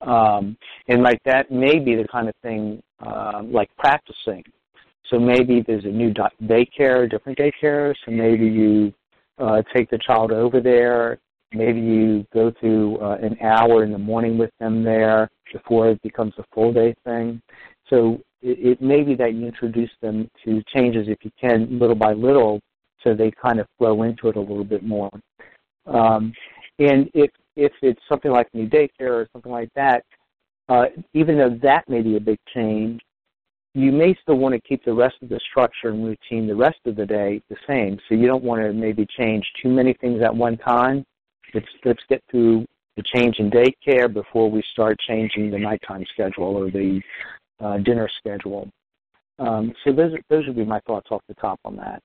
Um, 0.00 0.56
and 0.88 1.02
like 1.02 1.20
that 1.24 1.50
may 1.50 1.78
be 1.78 1.94
the 1.96 2.06
kind 2.08 2.28
of 2.28 2.34
thing 2.42 2.80
uh, 3.04 3.42
like 3.44 3.68
practicing. 3.76 4.44
So 5.10 5.18
maybe 5.18 5.62
there's 5.66 5.84
a 5.84 5.88
new 5.88 6.14
daycare, 6.42 7.10
different 7.10 7.36
daycare, 7.36 7.94
so 8.04 8.12
maybe 8.12 8.46
you 8.46 8.92
uh, 9.38 9.62
take 9.74 9.90
the 9.90 9.98
child 9.98 10.30
over 10.30 10.60
there. 10.60 11.18
Maybe 11.52 11.80
you 11.80 12.24
go 12.32 12.52
through 12.60 12.98
uh, 12.98 13.18
an 13.20 13.36
hour 13.42 13.82
in 13.82 13.90
the 13.90 13.98
morning 13.98 14.38
with 14.38 14.50
them 14.60 14.84
there 14.84 15.28
before 15.52 15.90
it 15.90 16.00
becomes 16.02 16.32
a 16.38 16.44
full 16.54 16.72
day 16.72 16.94
thing. 17.04 17.42
So 17.88 18.20
it, 18.42 18.58
it 18.58 18.82
may 18.82 19.02
be 19.02 19.14
that 19.16 19.34
you 19.34 19.46
introduce 19.46 19.90
them 20.00 20.28
to 20.44 20.62
changes 20.74 21.08
if 21.08 21.18
you 21.22 21.30
can, 21.40 21.78
little 21.78 21.96
by 21.96 22.12
little, 22.12 22.60
so 23.02 23.14
they 23.14 23.30
kind 23.30 23.60
of 23.60 23.66
flow 23.78 24.02
into 24.02 24.28
it 24.28 24.36
a 24.36 24.40
little 24.40 24.64
bit 24.64 24.82
more. 24.82 25.10
Um, 25.86 26.32
and 26.78 27.10
if 27.14 27.30
if 27.56 27.72
it's 27.82 28.00
something 28.08 28.30
like 28.30 28.48
new 28.54 28.68
daycare 28.68 29.10
or 29.10 29.28
something 29.32 29.52
like 29.52 29.70
that, 29.74 30.04
uh, 30.68 30.84
even 31.14 31.36
though 31.36 31.58
that 31.62 31.88
may 31.88 32.00
be 32.00 32.16
a 32.16 32.20
big 32.20 32.38
change, 32.54 33.00
you 33.74 33.92
may 33.92 34.14
still 34.22 34.36
want 34.36 34.54
to 34.54 34.60
keep 34.60 34.84
the 34.84 34.92
rest 34.92 35.16
of 35.22 35.28
the 35.28 35.40
structure 35.50 35.88
and 35.88 36.04
routine 36.04 36.46
the 36.46 36.54
rest 36.54 36.78
of 36.86 36.96
the 36.96 37.06
day 37.06 37.42
the 37.48 37.56
same. 37.68 37.98
So 38.08 38.14
you 38.14 38.26
don't 38.26 38.44
want 38.44 38.62
to 38.62 38.72
maybe 38.72 39.06
change 39.18 39.44
too 39.62 39.68
many 39.68 39.94
things 39.94 40.22
at 40.22 40.34
one 40.34 40.56
time. 40.58 41.04
Let's 41.54 41.66
let's 41.84 42.02
get 42.08 42.22
through 42.30 42.66
the 42.96 43.02
change 43.02 43.36
in 43.38 43.50
daycare 43.50 44.12
before 44.12 44.50
we 44.50 44.62
start 44.72 44.98
changing 45.06 45.50
the 45.50 45.58
nighttime 45.58 46.04
schedule 46.12 46.56
or 46.56 46.70
the 46.70 47.00
uh, 47.60 47.78
dinner 47.78 48.08
schedule. 48.18 48.68
Um, 49.38 49.72
so 49.84 49.92
those 49.92 50.12
those 50.28 50.46
would 50.46 50.56
be 50.56 50.64
my 50.64 50.80
thoughts 50.80 51.08
off 51.10 51.22
the 51.28 51.34
top 51.34 51.58
on 51.64 51.76
that. 51.76 52.02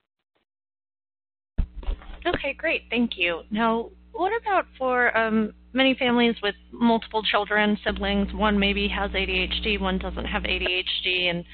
Okay, 2.26 2.54
great. 2.58 2.84
Thank 2.90 3.18
you. 3.18 3.42
Now, 3.52 3.92
what 4.14 4.32
about 4.42 4.66
for 4.78 5.16
um, 5.18 5.54
many 5.74 5.94
families 5.96 6.36
with 6.42 6.56
multiple 6.72 7.22
children, 7.22 7.78
siblings? 7.86 8.34
One 8.34 8.58
maybe 8.58 8.88
has 8.88 9.12
ADHD, 9.12 9.80
one 9.80 10.00
doesn't 10.00 10.26
have 10.26 10.44
ADHD, 10.44 11.30
and 11.30 11.46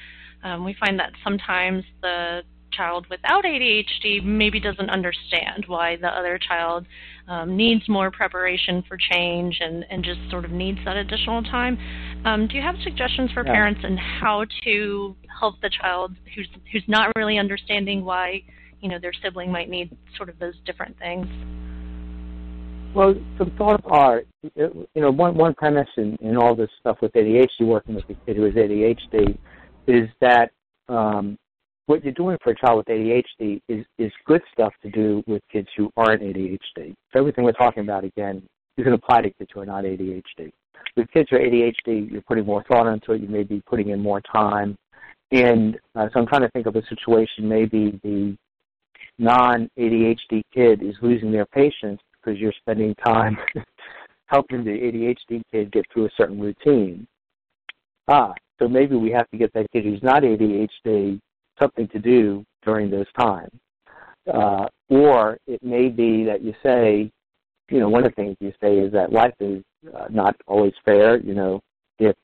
um, 0.44 0.64
we 0.64 0.74
find 0.80 0.98
that 0.98 1.12
sometimes 1.22 1.84
the 2.00 2.42
child 2.72 3.06
without 3.10 3.44
ADHD 3.44 4.22
maybe 4.24 4.60
doesn't 4.60 4.90
understand 4.90 5.64
why 5.66 5.96
the 5.96 6.08
other 6.08 6.38
child 6.38 6.86
um, 7.28 7.56
needs 7.56 7.88
more 7.88 8.10
preparation 8.10 8.82
for 8.88 8.96
change 8.96 9.58
and, 9.60 9.84
and 9.90 10.04
just 10.04 10.18
sort 10.30 10.44
of 10.44 10.50
needs 10.50 10.78
that 10.84 10.96
additional 10.96 11.42
time. 11.42 11.78
Um, 12.24 12.48
do 12.48 12.56
you 12.56 12.62
have 12.62 12.74
suggestions 12.82 13.30
for 13.32 13.44
yeah. 13.44 13.52
parents 13.52 13.80
on 13.84 13.96
how 13.96 14.44
to 14.64 15.16
help 15.40 15.60
the 15.60 15.70
child 15.70 16.12
who's 16.34 16.48
who's 16.72 16.84
not 16.88 17.10
really 17.16 17.38
understanding 17.38 18.04
why 18.04 18.42
you 18.80 18.88
know 18.88 18.98
their 19.00 19.12
sibling 19.22 19.50
might 19.50 19.68
need 19.68 19.96
sort 20.16 20.28
of 20.28 20.38
those 20.38 20.54
different 20.66 20.98
things? 20.98 21.26
Well, 22.94 23.14
some 23.38 23.50
thoughts 23.56 23.82
are, 23.86 24.22
you 24.54 24.86
know, 24.94 25.10
one 25.10 25.34
one 25.34 25.54
premise 25.54 25.88
in, 25.96 26.16
in 26.20 26.36
all 26.36 26.54
this 26.54 26.68
stuff 26.80 26.98
with 27.00 27.12
ADHD, 27.12 27.62
working 27.62 27.94
with 27.94 28.04
a 28.10 28.14
kid 28.26 28.36
who 28.36 28.44
has 28.44 28.54
ADHD, 28.54 29.38
is 29.86 30.08
that 30.20 30.50
um, 30.88 31.38
what 31.86 32.04
you're 32.04 32.12
doing 32.12 32.38
for 32.42 32.50
a 32.50 32.56
child 32.56 32.78
with 32.78 32.86
ADHD 32.86 33.60
is, 33.68 33.84
is 33.98 34.12
good 34.26 34.42
stuff 34.52 34.72
to 34.82 34.90
do 34.90 35.22
with 35.26 35.42
kids 35.50 35.68
who 35.76 35.90
aren't 35.96 36.22
ADHD. 36.22 36.94
So 37.12 37.18
everything 37.18 37.44
we're 37.44 37.52
talking 37.52 37.82
about, 37.82 38.04
again, 38.04 38.42
you 38.76 38.84
can 38.84 38.92
apply 38.92 39.22
to 39.22 39.30
kids 39.30 39.50
who 39.52 39.60
are 39.60 39.66
not 39.66 39.84
ADHD. 39.84 40.50
With 40.96 41.10
kids 41.12 41.28
who 41.30 41.36
are 41.36 41.40
ADHD, 41.40 42.10
you're 42.10 42.22
putting 42.22 42.46
more 42.46 42.64
thought 42.64 42.86
into 42.86 43.12
it. 43.12 43.20
You 43.20 43.28
may 43.28 43.42
be 43.42 43.62
putting 43.66 43.90
in 43.90 44.00
more 44.00 44.20
time. 44.20 44.76
And 45.32 45.78
uh, 45.94 46.08
so 46.12 46.20
I'm 46.20 46.26
trying 46.26 46.42
to 46.42 46.50
think 46.50 46.66
of 46.66 46.76
a 46.76 46.86
situation, 46.86 47.48
maybe 47.48 47.98
the 48.02 48.36
non-ADHD 49.18 50.42
kid 50.52 50.82
is 50.82 50.94
losing 51.02 51.32
their 51.32 51.46
patience 51.46 52.00
because 52.12 52.38
you're 52.38 52.52
spending 52.60 52.94
time 53.04 53.36
helping 54.26 54.64
the 54.64 54.70
ADHD 54.70 55.42
kid 55.50 55.72
get 55.72 55.84
through 55.92 56.06
a 56.06 56.10
certain 56.16 56.40
routine. 56.40 57.06
Ah, 58.08 58.32
so 58.58 58.68
maybe 58.68 58.94
we 58.94 59.10
have 59.10 59.28
to 59.30 59.38
get 59.38 59.52
that 59.54 59.66
kid 59.72 59.84
who's 59.84 60.02
not 60.02 60.22
ADHD 60.22 61.20
something 61.58 61.88
to 61.88 61.98
do 61.98 62.44
during 62.64 62.90
those 62.90 63.10
times. 63.18 63.52
Uh, 64.32 64.66
or 64.88 65.38
it 65.46 65.62
may 65.62 65.88
be 65.88 66.24
that 66.24 66.42
you 66.42 66.54
say, 66.62 67.10
you 67.70 67.80
know, 67.80 67.88
one 67.88 68.04
of 68.04 68.12
the 68.12 68.22
things 68.22 68.36
you 68.40 68.52
say 68.60 68.78
is 68.78 68.92
that 68.92 69.12
life 69.12 69.34
is 69.40 69.62
uh, 69.94 70.06
not 70.10 70.36
always 70.46 70.74
fair. 70.84 71.18
You 71.18 71.34
know, 71.34 71.60
if 71.98 72.14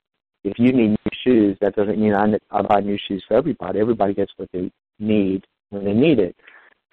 if 0.44 0.58
you 0.58 0.72
need 0.72 0.90
new 0.90 1.10
shoes, 1.24 1.56
that 1.60 1.74
doesn't 1.74 1.98
mean 1.98 2.14
I, 2.14 2.38
I 2.50 2.62
buy 2.62 2.80
new 2.80 2.98
shoes 3.08 3.24
for 3.26 3.36
everybody. 3.36 3.80
Everybody 3.80 4.14
gets 4.14 4.32
what 4.36 4.48
they 4.52 4.70
need 4.98 5.44
when 5.70 5.84
they 5.84 5.92
need 5.92 6.18
it. 6.18 6.36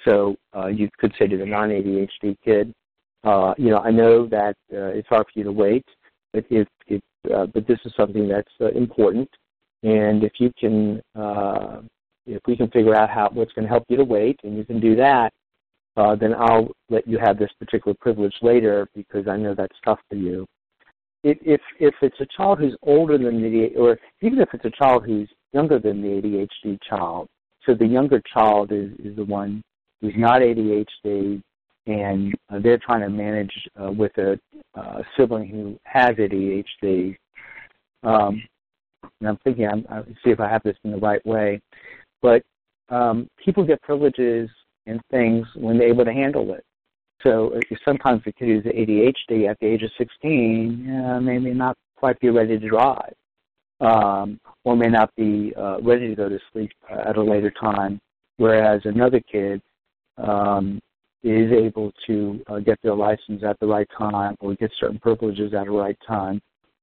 So 0.04 0.36
uh, 0.56 0.68
you 0.68 0.90
could 0.98 1.14
say 1.18 1.28
to 1.28 1.38
the 1.38 1.46
non-ADHD 1.46 2.38
kid, 2.44 2.74
uh, 3.24 3.54
you 3.58 3.70
know, 3.70 3.80
I 3.80 3.92
know 3.92 4.28
that 4.28 4.56
uh, 4.72 4.94
it's 4.94 5.08
hard 5.08 5.26
for 5.26 5.40
you 5.40 5.46
to 5.46 5.52
wait, 5.52 5.86
but 6.34 6.46
if, 6.50 6.68
if 6.88 7.02
uh, 7.34 7.48
but 7.48 7.66
this 7.68 7.80
is 7.86 7.94
something 7.98 8.28
that's 8.28 8.52
uh, 8.62 8.68
important, 8.70 9.30
and 9.82 10.24
if 10.24 10.34
you 10.40 10.52
can 10.60 11.02
uh, 11.16 11.82
if 12.26 12.42
we 12.48 12.56
can 12.56 12.70
figure 12.70 12.96
out 12.96 13.10
how 13.10 13.30
what's 13.34 13.54
going 13.54 13.64
to 13.64 13.70
help 13.70 13.86
you 13.90 13.98
to 13.98 14.04
wait, 14.04 14.40
and 14.44 14.58
you 14.58 14.64
can 14.64 14.80
do 14.80 14.96
that, 14.96 15.32
uh, 15.98 16.16
then 16.16 16.34
I'll 16.34 16.70
let 16.90 17.08
you 17.08 17.18
have 17.18 17.38
this 17.38 17.52
particular 17.60 17.96
privilege 18.00 18.36
later 18.42 18.88
because 18.96 19.28
I 19.28 19.38
know 19.38 19.54
that's 19.56 19.78
tough 19.84 20.00
for 20.10 20.16
you. 20.16 20.46
If 21.24 21.38
if, 21.42 21.62
if 21.80 21.96
it's 22.02 22.20
a 22.20 22.28
child 22.38 22.60
who's 22.60 22.76
older 22.84 23.18
than 23.18 23.42
the 23.42 23.76
or 23.78 23.98
even 24.22 24.40
if 24.40 24.50
it's 24.54 24.66
a 24.66 24.72
child 24.72 25.06
who's 25.06 25.30
younger 25.54 25.80
than 25.80 26.02
the 26.02 26.22
ADHD 26.22 26.78
child, 26.88 27.28
so 27.66 27.74
the 27.74 27.88
younger 27.88 28.22
child 28.34 28.72
is 28.72 28.92
is 29.04 29.16
the 29.16 29.26
one 29.26 29.64
who's 30.02 30.14
not 30.18 30.42
ADHD, 30.42 31.42
and 31.88 32.36
uh, 32.50 32.60
they're 32.62 32.78
trying 32.78 33.02
to 33.02 33.10
manage 33.10 33.54
uh, 33.82 33.92
with 33.92 34.16
a 34.18 34.40
uh, 34.76 35.02
sibling 35.18 35.48
who 35.48 35.80
has 35.84 36.16
ADHD. 36.16 37.16
Um, 38.04 38.44
and 39.20 39.30
I'm 39.30 39.38
thinking, 39.44 39.68
I'm, 39.68 39.86
I'll 39.90 40.06
see 40.24 40.32
if 40.32 40.40
I 40.40 40.50
have 40.50 40.64
this 40.64 40.78
in 40.84 40.92
the 40.92 40.98
right 40.98 41.26
way. 41.26 41.62
But 42.26 42.42
um, 42.90 43.30
people 43.44 43.64
get 43.64 43.80
privileges 43.84 44.50
and 44.88 45.00
things 45.12 45.46
when 45.56 45.78
they're 45.78 45.90
able 45.90 46.06
to 46.06 46.14
handle 46.14 46.56
it. 46.56 46.66
So 47.22 47.54
uh, 47.54 47.76
sometimes 47.86 48.24
the 48.26 48.32
kid 48.32 48.48
who's 48.48 48.64
ADHD 48.64 49.48
at 49.48 49.60
the 49.60 49.68
age 49.68 49.84
of 49.84 49.92
16 49.96 50.86
yeah, 50.88 51.20
maybe 51.20 51.54
not 51.54 51.78
quite 51.96 52.20
be 52.20 52.32
ready 52.32 52.58
to 52.58 52.68
drive, 52.68 53.14
um, 53.80 54.40
or 54.64 54.76
may 54.76 54.88
not 54.88 55.16
be 55.16 55.54
uh, 55.56 55.78
ready 55.82 56.10
to 56.10 56.16
go 56.16 56.28
to 56.28 56.40
sleep 56.52 56.72
uh, 56.92 57.10
at 57.10 57.18
a 57.18 57.24
later 57.24 57.52
time, 57.52 58.00
whereas 58.38 58.82
another 58.86 59.20
kid 59.32 59.62
um, 60.18 60.80
is 61.22 61.52
able 61.52 61.92
to 62.08 62.44
uh, 62.48 62.58
get 62.58 62.80
their 62.82 62.96
license 62.96 63.44
at 63.48 63.60
the 63.60 63.68
right 63.68 63.88
time 63.96 64.36
or 64.40 64.56
get 64.56 64.72
certain 64.80 64.98
privileges 64.98 65.54
at 65.54 65.66
the 65.66 65.72
right 65.72 65.98
time, 66.08 66.42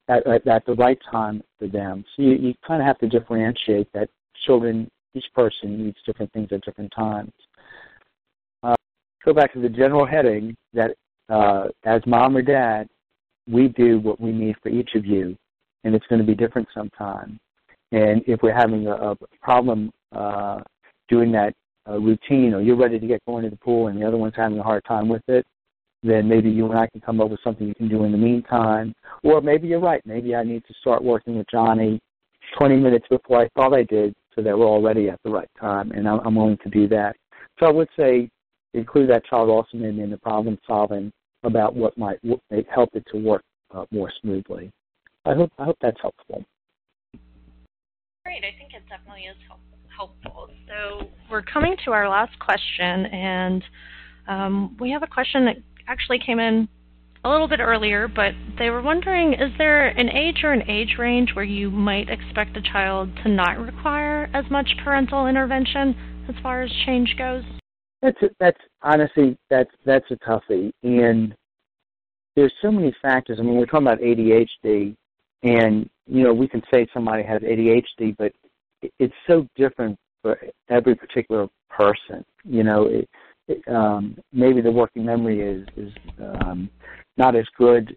at, 0.09 0.25
at, 0.25 0.47
at 0.47 0.65
the 0.67 0.75
right 0.75 0.99
time 1.11 1.43
for 1.59 1.67
them. 1.67 2.05
So 2.15 2.23
you, 2.23 2.35
you 2.35 2.55
kind 2.65 2.81
of 2.81 2.87
have 2.87 2.99
to 2.99 3.09
differentiate 3.09 3.93
that 3.93 4.09
children 4.47 4.89
each 5.15 5.27
person 5.35 5.85
needs 5.85 5.97
different 6.07 6.33
things 6.33 6.49
at 6.53 6.65
different 6.65 6.93
times. 6.95 7.33
Uh, 8.63 8.75
go 9.25 9.33
back 9.33 9.53
to 9.53 9.61
the 9.61 9.69
general 9.69 10.07
heading 10.07 10.57
that 10.73 10.93
uh, 11.29 11.69
as 11.85 12.01
mom 12.07 12.37
or 12.37 12.43
dad, 12.43 12.89
we 13.49 13.69
do 13.69 13.99
what 14.01 14.21
we 14.21 14.33
need 14.33 14.57
for 14.63 14.69
each 14.69 14.91
of 14.95 15.05
you, 15.05 15.37
and 15.85 15.95
it's 15.95 16.07
going 16.09 16.21
to 16.21 16.27
be 16.27 16.35
different 16.35 16.69
sometime. 16.75 17.39
And 17.91 18.23
if 18.27 18.41
we're 18.43 18.55
having 18.55 18.87
a, 18.87 18.93
a 18.93 19.17
problem 19.43 19.91
uh, 20.13 20.61
doing 21.09 21.33
that 21.33 21.55
uh, 21.89 21.99
routine, 21.99 22.55
or 22.55 22.61
you're 22.61 22.77
ready 22.77 22.99
to 22.99 23.07
get 23.07 23.25
going 23.27 23.45
to 23.45 23.51
the 23.51 23.57
pool, 23.57 23.89
and 23.89 24.01
the 24.01 24.07
other 24.07 24.17
one's 24.17 24.35
having 24.37 24.59
a 24.59 24.63
hard 24.63 24.85
time 24.87 25.09
with 25.09 25.23
it, 25.29 25.45
then 26.03 26.29
maybe 26.29 26.51
you 26.51 26.69
and 26.69 26.79
I 26.79 26.87
can 26.89 27.01
come 27.01 27.21
up 27.21 27.31
with 27.31 27.41
something 27.45 27.67
you 27.67 27.75
can 27.75 27.89
do 27.89 28.05
in 28.05 28.13
the 28.13 28.19
meantime. 28.19 28.95
Or 29.23 29.41
maybe 29.41 29.69
you're 29.69 29.81
right. 29.81 30.03
Maybe 30.05 30.35
I 30.35 30.43
need 30.43 30.65
to 30.67 30.75
start 30.81 31.03
working 31.03 31.37
with 31.37 31.47
Johnny 31.51 32.01
20 32.59 32.77
minutes 32.77 33.07
before 33.09 33.41
I 33.41 33.49
thought 33.55 33.73
I 33.75 33.85
did 33.85 34.15
so 34.35 34.43
that 34.43 34.57
we're 34.57 34.67
all 34.67 34.83
ready 34.83 35.09
at 35.09 35.21
the 35.25 35.31
right 35.31 35.51
time, 35.61 35.91
and 35.93 36.09
I'm, 36.09 36.21
I'm 36.21 36.35
willing 36.35 36.59
to 36.63 36.71
do 36.71 36.89
that. 36.89 37.17
So 37.59 37.67
I 37.67 37.71
would 37.71 37.89
say 37.97 38.29
include 38.75 39.11
that 39.11 39.25
child 39.27 39.51
also 39.51 39.77
maybe 39.77 40.01
in 40.01 40.11
the 40.11 40.17
problem 40.19 40.59
solving 40.67 41.13
about 41.43 41.75
what 41.75 41.97
might 41.99 42.19
help 42.73 42.91
it 42.95 43.05
to 43.13 43.19
work 43.19 43.43
uh, 43.75 43.85
more 43.91 44.11
smoothly. 44.21 44.71
I 45.25 45.35
hope 45.35 45.53
I 45.59 45.65
hope 45.65 45.77
that's 45.81 46.01
helpful. 46.01 46.45
Great, 48.25 48.45
I 48.45 48.57
think 48.59 48.73
it 48.75 48.83
definitely 48.89 49.23
is 49.23 49.37
helpful. 49.47 50.49
So 50.67 51.09
we're 51.31 51.43
coming 51.43 51.77
to 51.85 51.93
our 51.93 52.09
last 52.09 52.37
question, 52.39 53.07
and 53.07 53.63
um, 54.27 54.77
we 54.81 54.91
have 54.91 55.03
a 55.03 55.07
question 55.07 55.45
that 55.45 55.57
actually 55.87 56.19
came 56.19 56.41
in 56.41 56.69
a 57.25 57.31
little 57.31 57.49
bit 57.49 57.61
earlier, 57.61 58.09
but 58.09 58.33
they 58.59 58.71
were 58.71 58.83
wondering 58.83 59.35
is 59.35 59.53
there 59.59 59.89
an 59.89 60.09
age 60.09 60.41
or 60.43 60.53
an 60.53 60.69
age 60.69 60.97
range 60.99 61.31
where 61.35 61.45
you 61.45 61.71
might 61.71 62.09
expect 62.09 62.57
a 62.57 62.63
child 62.63 63.11
to 63.23 63.29
not 63.29 63.59
require 63.59 64.29
as 64.35 64.45
much 64.51 64.69
parental 64.83 65.27
intervention 65.27 65.95
as 66.29 66.35
far 66.43 66.63
as 66.63 66.71
change 66.85 67.15
goes? 67.17 67.45
That's 68.01 68.21
a, 68.23 68.31
that's 68.41 68.59
honestly 68.83 69.39
that's 69.49 69.71
that's 69.87 70.11
a 70.11 70.17
toughie, 70.17 70.73
and 70.83 71.35
there's 72.35 72.53
so 72.61 72.73
many 72.73 72.93
factors. 73.01 73.39
I 73.39 73.43
mean, 73.43 73.57
we're 73.57 73.67
talking 73.67 73.87
about 73.87 74.01
ADHD, 74.01 74.97
and 75.45 75.89
you 76.07 76.25
know 76.25 76.35
we 76.35 76.49
can 76.49 76.63
say 76.73 76.89
somebody 76.93 77.23
has 77.23 77.43
ADHD, 77.43 78.17
but 78.19 78.33
it's 78.99 79.15
so 79.29 79.47
different 79.55 79.97
for 80.23 80.37
every 80.69 80.97
particular 80.97 81.47
person. 81.71 82.25
You 82.43 82.65
know, 82.65 82.87
it, 82.87 83.09
it, 83.47 83.63
um, 83.69 84.19
maybe 84.33 84.61
the 84.61 84.73
working 84.73 85.05
memory 85.05 85.41
is 85.41 85.67
is 85.77 85.93
um, 86.21 86.69
not 87.17 87.37
as 87.37 87.47
good 87.57 87.97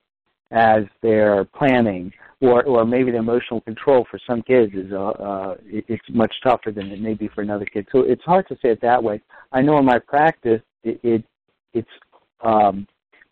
as 0.51 0.83
their 1.01 1.45
planning, 1.45 2.11
or 2.41 2.63
or 2.63 2.85
maybe 2.85 3.11
the 3.11 3.17
emotional 3.17 3.61
control 3.61 4.05
for 4.09 4.19
some 4.27 4.41
kids 4.41 4.73
is 4.73 4.91
uh, 4.91 5.09
uh, 5.09 5.55
it's 5.65 6.03
much 6.09 6.33
tougher 6.43 6.71
than 6.71 6.87
it 6.91 7.01
may 7.01 7.13
be 7.13 7.27
for 7.27 7.41
another 7.41 7.65
kid. 7.65 7.87
So 7.91 8.01
it's 8.01 8.23
hard 8.23 8.47
to 8.49 8.55
say 8.55 8.69
it 8.69 8.81
that 8.81 9.03
way. 9.03 9.21
I 9.51 9.61
know 9.61 9.77
in 9.79 9.85
my 9.85 9.99
practice, 9.99 10.61
it, 10.83 10.99
it 11.03 11.23
it's 11.73 11.89
um, 12.43 12.87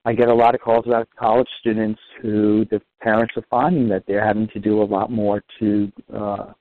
I 0.06 0.14
get 0.14 0.30
a 0.30 0.34
lot 0.34 0.56
of 0.56 0.62
calls 0.62 0.86
about 0.86 1.08
college 1.18 1.48
students 1.60 2.00
who 2.22 2.66
the 2.72 2.82
parents 3.02 3.34
are 3.38 3.46
finding 3.50 3.88
that 3.90 4.04
they're 4.06 4.26
having 4.26 4.48
to 4.50 4.60
do 4.60 4.82
a 4.82 4.84
lot 4.84 5.12
more 5.12 5.44
to 5.60 5.92
uh, 6.14 6.54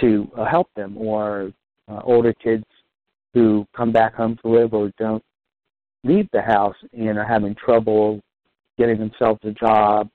to 0.00 0.30
uh, 0.36 0.44
help 0.44 0.68
them, 0.76 0.96
or 0.96 1.52
uh, 1.88 2.00
older 2.04 2.32
kids 2.34 2.64
who 3.34 3.66
come 3.74 3.92
back 3.92 4.14
home 4.14 4.38
to 4.42 4.48
live 4.48 4.74
or 4.74 4.92
don't 4.98 5.24
leave 6.04 6.28
the 6.32 6.42
house 6.42 6.76
and 6.92 7.18
are 7.18 7.24
having 7.24 7.54
trouble 7.54 8.20
getting 8.78 8.98
themselves 8.98 9.40
a 9.44 9.52
job, 9.52 10.08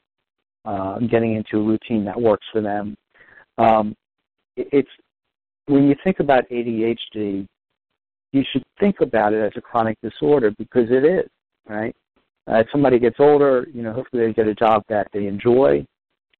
uh, 0.66 1.00
getting 1.00 1.36
into 1.36 1.58
a 1.58 1.64
routine 1.64 2.06
that 2.06 2.20
works 2.20 2.46
for 2.52 2.62
them. 2.62 2.96
Um, 3.58 3.96
it's 4.56 4.90
when 5.68 5.88
you 5.88 5.96
think 6.04 6.20
about 6.20 6.50
ADHD, 6.50 7.48
you 8.32 8.44
should 8.52 8.64
think 8.80 9.02
about 9.02 9.34
it 9.34 9.42
as 9.44 9.52
a 9.56 9.62
chronic 9.62 9.98
disorder 10.02 10.52
because 10.58 10.90
it 10.90 11.06
is, 11.06 11.30
right? 11.68 11.96
Uh, 12.50 12.60
if 12.60 12.68
somebody 12.72 13.00
gets 13.00 13.18
older, 13.20 13.68
you 13.74 13.82
know, 13.82 13.94
hopefully 13.94 14.26
they 14.26 14.34
get 14.34 14.48
a 14.48 14.56
job 14.56 14.84
that 14.90 15.08
they 15.14 15.28
enjoy. 15.28 15.86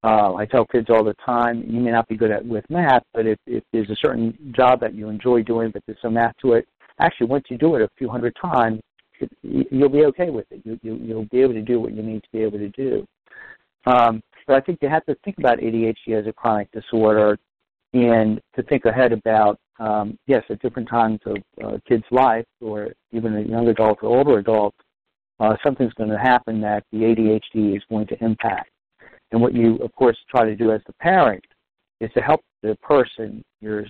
Uh, 0.04 0.36
I 0.36 0.46
tell 0.46 0.66
kids 0.66 0.88
all 0.90 1.04
the 1.04 1.16
time, 1.26 1.64
you 1.68 1.80
may 1.80 1.92
not 1.92 2.08
be 2.08 2.16
good 2.16 2.32
at 2.32 2.46
with 2.46 2.64
math, 2.70 3.04
but 3.14 3.26
if, 3.26 3.38
if 3.46 3.64
there's 3.74 3.90
a 3.90 3.96
certain 4.02 4.38
job 4.56 4.80
that 4.80 4.94
you 4.94 5.10
enjoy 5.10 5.42
doing, 5.44 5.72
but 5.72 5.82
there's 5.86 5.98
some 6.02 6.14
math 6.14 6.36
to 6.42 6.54
it, 6.54 6.68
actually 7.00 7.28
once 7.28 7.46
you 7.50 7.58
do 7.58 7.76
it 7.76 7.82
a 7.82 7.90
few 7.98 8.10
hundred 8.10 8.36
times, 8.42 8.80
you'll 9.42 9.90
be 9.90 10.06
okay 10.06 10.30
with 10.30 10.46
it. 10.52 10.62
You, 10.64 10.80
you, 10.82 10.96
you'll 10.96 11.26
be 11.26 11.42
able 11.42 11.54
to 11.54 11.62
do 11.62 11.80
what 11.80 11.94
you 11.94 12.04
need 12.04 12.24
to 12.24 12.30
be 12.32 12.44
able 12.44 12.60
to 12.60 12.70
do. 12.70 13.08
Um, 13.86 14.22
but 14.46 14.56
I 14.56 14.62
think 14.62 14.80
you 14.82 14.90
have 14.90 15.06
to 15.06 15.16
think 15.24 15.38
about 15.38 15.60
ADHD 15.60 16.20
as 16.20 16.28
a 16.28 16.34
chronic 16.34 16.72
disorder 16.72 17.38
and 17.94 18.42
to 18.56 18.64
think 18.64 18.86
ahead 18.86 19.12
about, 19.12 19.60
um, 19.80 20.18
yes, 20.28 20.44
at 20.50 20.62
different 20.62 20.90
times 20.90 21.20
of 21.26 21.38
a 21.64 21.82
kid's 21.88 22.04
life 22.12 22.46
or 22.62 22.90
even 23.12 23.36
a 23.36 23.42
young 23.42 23.68
adult 23.68 24.00
or 24.02 24.18
older 24.18 24.40
adult, 24.40 24.76
uh, 25.40 25.56
something's 25.64 25.94
going 25.94 26.10
to 26.10 26.18
happen 26.18 26.60
that 26.62 26.84
the 26.92 27.00
ADHD 27.00 27.76
is 27.78 27.84
going 27.90 28.08
to 28.08 28.24
impact. 28.24 28.72
And 29.32 29.42
what 29.42 29.54
you, 29.54 29.76
of 29.78 29.94
course, 29.94 30.18
try 30.30 30.46
to 30.46 30.56
do 30.56 30.72
as 30.72 30.82
the 30.88 30.94
parent 30.94 31.44
is 32.00 32.10
to 32.14 32.22
help 32.22 32.42
the 32.64 32.76
person, 32.82 33.44
your 33.62 33.86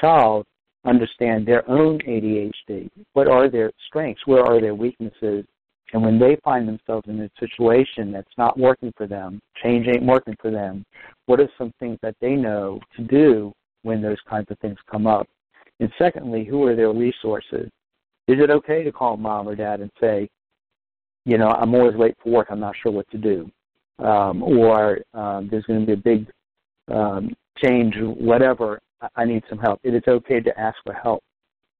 child, 0.00 0.46
understand 0.84 1.46
their 1.46 1.68
own 1.70 1.98
ADHD. 2.00 2.88
What 3.12 3.28
are 3.28 3.48
their 3.48 3.70
strengths? 3.86 4.26
Where 4.26 4.44
are 4.44 4.60
their 4.60 4.74
weaknesses? 4.74 5.44
And 5.92 6.02
when 6.02 6.18
they 6.18 6.36
find 6.44 6.68
themselves 6.68 7.08
in 7.08 7.20
a 7.20 7.30
situation 7.38 8.12
that's 8.12 8.36
not 8.38 8.58
working 8.58 8.92
for 8.96 9.06
them, 9.06 9.40
change 9.62 9.86
ain't 9.88 10.04
working 10.04 10.36
for 10.40 10.50
them, 10.50 10.84
what 11.26 11.40
are 11.40 11.50
some 11.58 11.72
things 11.80 11.98
that 12.02 12.14
they 12.20 12.34
know 12.34 12.80
to 12.96 13.02
do 13.02 13.52
when 13.82 14.00
those 14.00 14.18
kinds 14.28 14.46
of 14.50 14.58
things 14.60 14.78
come 14.90 15.06
up? 15.06 15.26
And 15.80 15.90
secondly, 15.98 16.44
who 16.44 16.64
are 16.66 16.76
their 16.76 16.92
resources? 16.92 17.68
Is 18.28 18.38
it 18.38 18.50
okay 18.50 18.84
to 18.84 18.92
call 18.92 19.16
mom 19.16 19.48
or 19.48 19.56
dad 19.56 19.80
and 19.80 19.90
say, 20.00 20.28
you 21.24 21.38
know, 21.38 21.48
I'm 21.48 21.74
always 21.74 21.96
late 21.96 22.14
for 22.22 22.30
work, 22.30 22.48
I'm 22.50 22.60
not 22.60 22.76
sure 22.80 22.92
what 22.92 23.10
to 23.10 23.18
do? 23.18 23.50
Um, 23.98 24.42
or 24.42 25.00
um, 25.12 25.48
there's 25.50 25.64
going 25.64 25.80
to 25.80 25.86
be 25.86 25.92
a 25.92 25.96
big 25.96 26.30
um, 26.88 27.34
change, 27.62 27.94
whatever, 27.98 28.80
I 29.16 29.24
need 29.24 29.42
some 29.48 29.58
help. 29.58 29.80
It 29.82 29.94
is 29.94 30.02
okay 30.06 30.40
to 30.40 30.60
ask 30.60 30.76
for 30.84 30.92
help. 30.92 31.22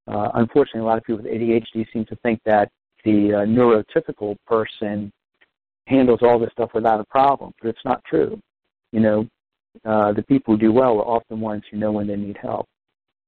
Uh, 0.07 0.29
unfortunately, 0.35 0.81
a 0.81 0.85
lot 0.85 0.97
of 0.97 1.03
people 1.03 1.21
with 1.21 1.31
ADHD 1.31 1.85
seem 1.93 2.05
to 2.05 2.15
think 2.17 2.39
that 2.45 2.69
the 3.05 3.33
uh, 3.33 3.45
neurotypical 3.45 4.35
person 4.47 5.11
handles 5.87 6.19
all 6.21 6.39
this 6.39 6.51
stuff 6.51 6.71
without 6.73 6.99
a 6.99 7.05
problem, 7.05 7.51
but 7.61 7.69
it's 7.69 7.85
not 7.85 8.03
true. 8.05 8.39
You 8.91 8.99
know, 8.99 9.27
uh, 9.85 10.13
the 10.13 10.23
people 10.23 10.55
who 10.55 10.59
do 10.59 10.71
well 10.71 10.99
are 10.99 11.07
often 11.07 11.39
ones 11.39 11.63
who 11.69 11.77
know 11.77 11.91
when 11.91 12.07
they 12.07 12.15
need 12.15 12.37
help. 12.41 12.67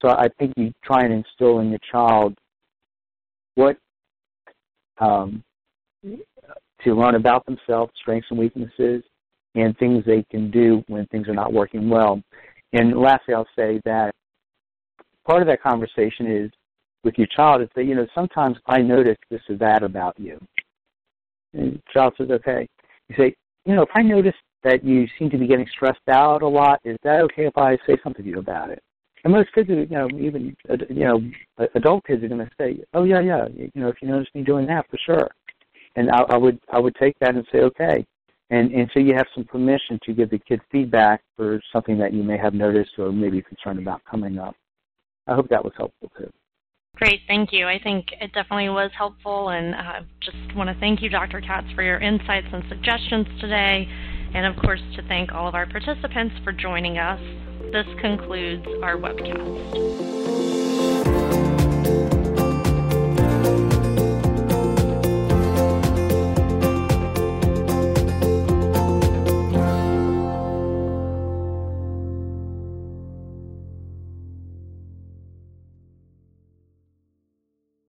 So 0.01 0.09
I 0.09 0.27
think 0.37 0.53
you 0.57 0.73
try 0.83 1.03
and 1.03 1.13
instill 1.13 1.59
in 1.59 1.69
your 1.69 1.79
child 1.89 2.37
what 3.55 3.77
um, 4.99 5.43
to 6.03 6.93
learn 6.93 7.15
about 7.15 7.45
themselves, 7.45 7.91
strengths 7.99 8.27
and 8.29 8.39
weaknesses, 8.39 9.03
and 9.55 9.77
things 9.77 10.03
they 10.05 10.23
can 10.29 10.51
do 10.51 10.83
when 10.87 11.05
things 11.07 11.27
are 11.27 11.33
not 11.33 11.53
working 11.53 11.89
well. 11.89 12.21
And 12.73 12.99
lastly, 12.99 13.33
I'll 13.35 13.47
say 13.55 13.79
that 13.85 14.13
part 15.25 15.41
of 15.41 15.47
that 15.47 15.61
conversation 15.61 16.25
is 16.27 16.51
with 17.03 17.17
your 17.17 17.27
child 17.27 17.61
is 17.61 17.69
that, 17.75 17.85
you 17.85 17.95
know, 17.95 18.07
sometimes 18.15 18.57
I 18.67 18.79
notice 18.79 19.17
this 19.29 19.41
or 19.49 19.55
that 19.57 19.83
about 19.83 20.19
you. 20.19 20.39
And 21.53 21.81
child 21.93 22.13
says, 22.17 22.29
okay. 22.31 22.67
You 23.09 23.15
say, 23.17 23.35
you 23.65 23.75
know, 23.75 23.83
if 23.83 23.89
I 23.93 24.01
notice 24.01 24.35
that 24.63 24.83
you 24.83 25.07
seem 25.19 25.29
to 25.29 25.37
be 25.37 25.47
getting 25.47 25.67
stressed 25.67 26.07
out 26.09 26.41
a 26.41 26.47
lot, 26.47 26.79
is 26.83 26.97
that 27.03 27.21
okay 27.21 27.45
if 27.45 27.57
I 27.57 27.77
say 27.85 27.97
something 28.03 28.23
to 28.23 28.29
you 28.29 28.39
about 28.39 28.71
it? 28.71 28.81
And 29.23 29.31
most 29.31 29.53
kids, 29.53 29.69
you 29.69 29.85
know, 29.85 30.09
even 30.19 30.55
you 30.89 31.05
know, 31.05 31.21
adult 31.75 32.05
kids 32.05 32.23
are 32.23 32.27
going 32.27 32.45
to 32.45 32.51
say, 32.59 32.83
"Oh 32.93 33.05
yeah, 33.05 33.21
yeah, 33.21 33.47
you 33.55 33.71
know, 33.75 33.87
if 33.87 33.95
you 34.01 34.09
notice 34.09 34.27
me 34.35 34.43
doing 34.43 34.65
that, 34.67 34.85
for 34.89 34.97
sure." 35.05 35.29
And 35.95 36.11
I, 36.11 36.23
I 36.23 36.37
would 36.37 36.59
I 36.73 36.79
would 36.79 36.93
take 36.95 37.17
that 37.19 37.35
and 37.35 37.47
say, 37.49 37.59
"Okay," 37.59 38.05
and 38.49 38.71
and 38.71 38.89
so 38.93 38.99
you 38.99 39.13
have 39.15 39.27
some 39.33 39.45
permission 39.45 39.99
to 40.03 40.13
give 40.13 40.29
the 40.29 40.39
kid 40.39 40.61
feedback 40.71 41.21
for 41.35 41.61
something 41.71 41.97
that 41.97 42.13
you 42.13 42.23
may 42.23 42.37
have 42.37 42.53
noticed 42.53 42.91
or 42.97 43.11
maybe 43.11 43.41
concerned 43.41 43.79
about 43.79 44.01
coming 44.09 44.37
up. 44.37 44.55
I 45.27 45.35
hope 45.35 45.49
that 45.49 45.63
was 45.63 45.73
helpful 45.77 46.11
too. 46.17 46.29
Great, 46.95 47.21
thank 47.27 47.51
you. 47.51 47.67
I 47.67 47.79
think 47.81 48.05
it 48.21 48.33
definitely 48.33 48.69
was 48.69 48.91
helpful, 48.95 49.49
and 49.49 49.73
uh, 49.73 50.01
just 50.21 50.55
want 50.55 50.69
to 50.69 50.79
thank 50.79 51.01
you, 51.01 51.09
Dr. 51.09 51.41
Katz, 51.41 51.67
for 51.73 51.81
your 51.81 51.99
insights 51.99 52.47
and 52.53 52.63
suggestions 52.69 53.25
today, 53.41 53.87
and 54.35 54.45
of 54.45 54.61
course 54.61 54.81
to 54.95 55.01
thank 55.07 55.31
all 55.31 55.47
of 55.47 55.55
our 55.55 55.65
participants 55.65 56.35
for 56.43 56.51
joining 56.51 56.99
us. 56.99 57.19
This 57.71 57.87
concludes 57.99 58.67
our 58.83 58.97
webcast. 58.97 60.62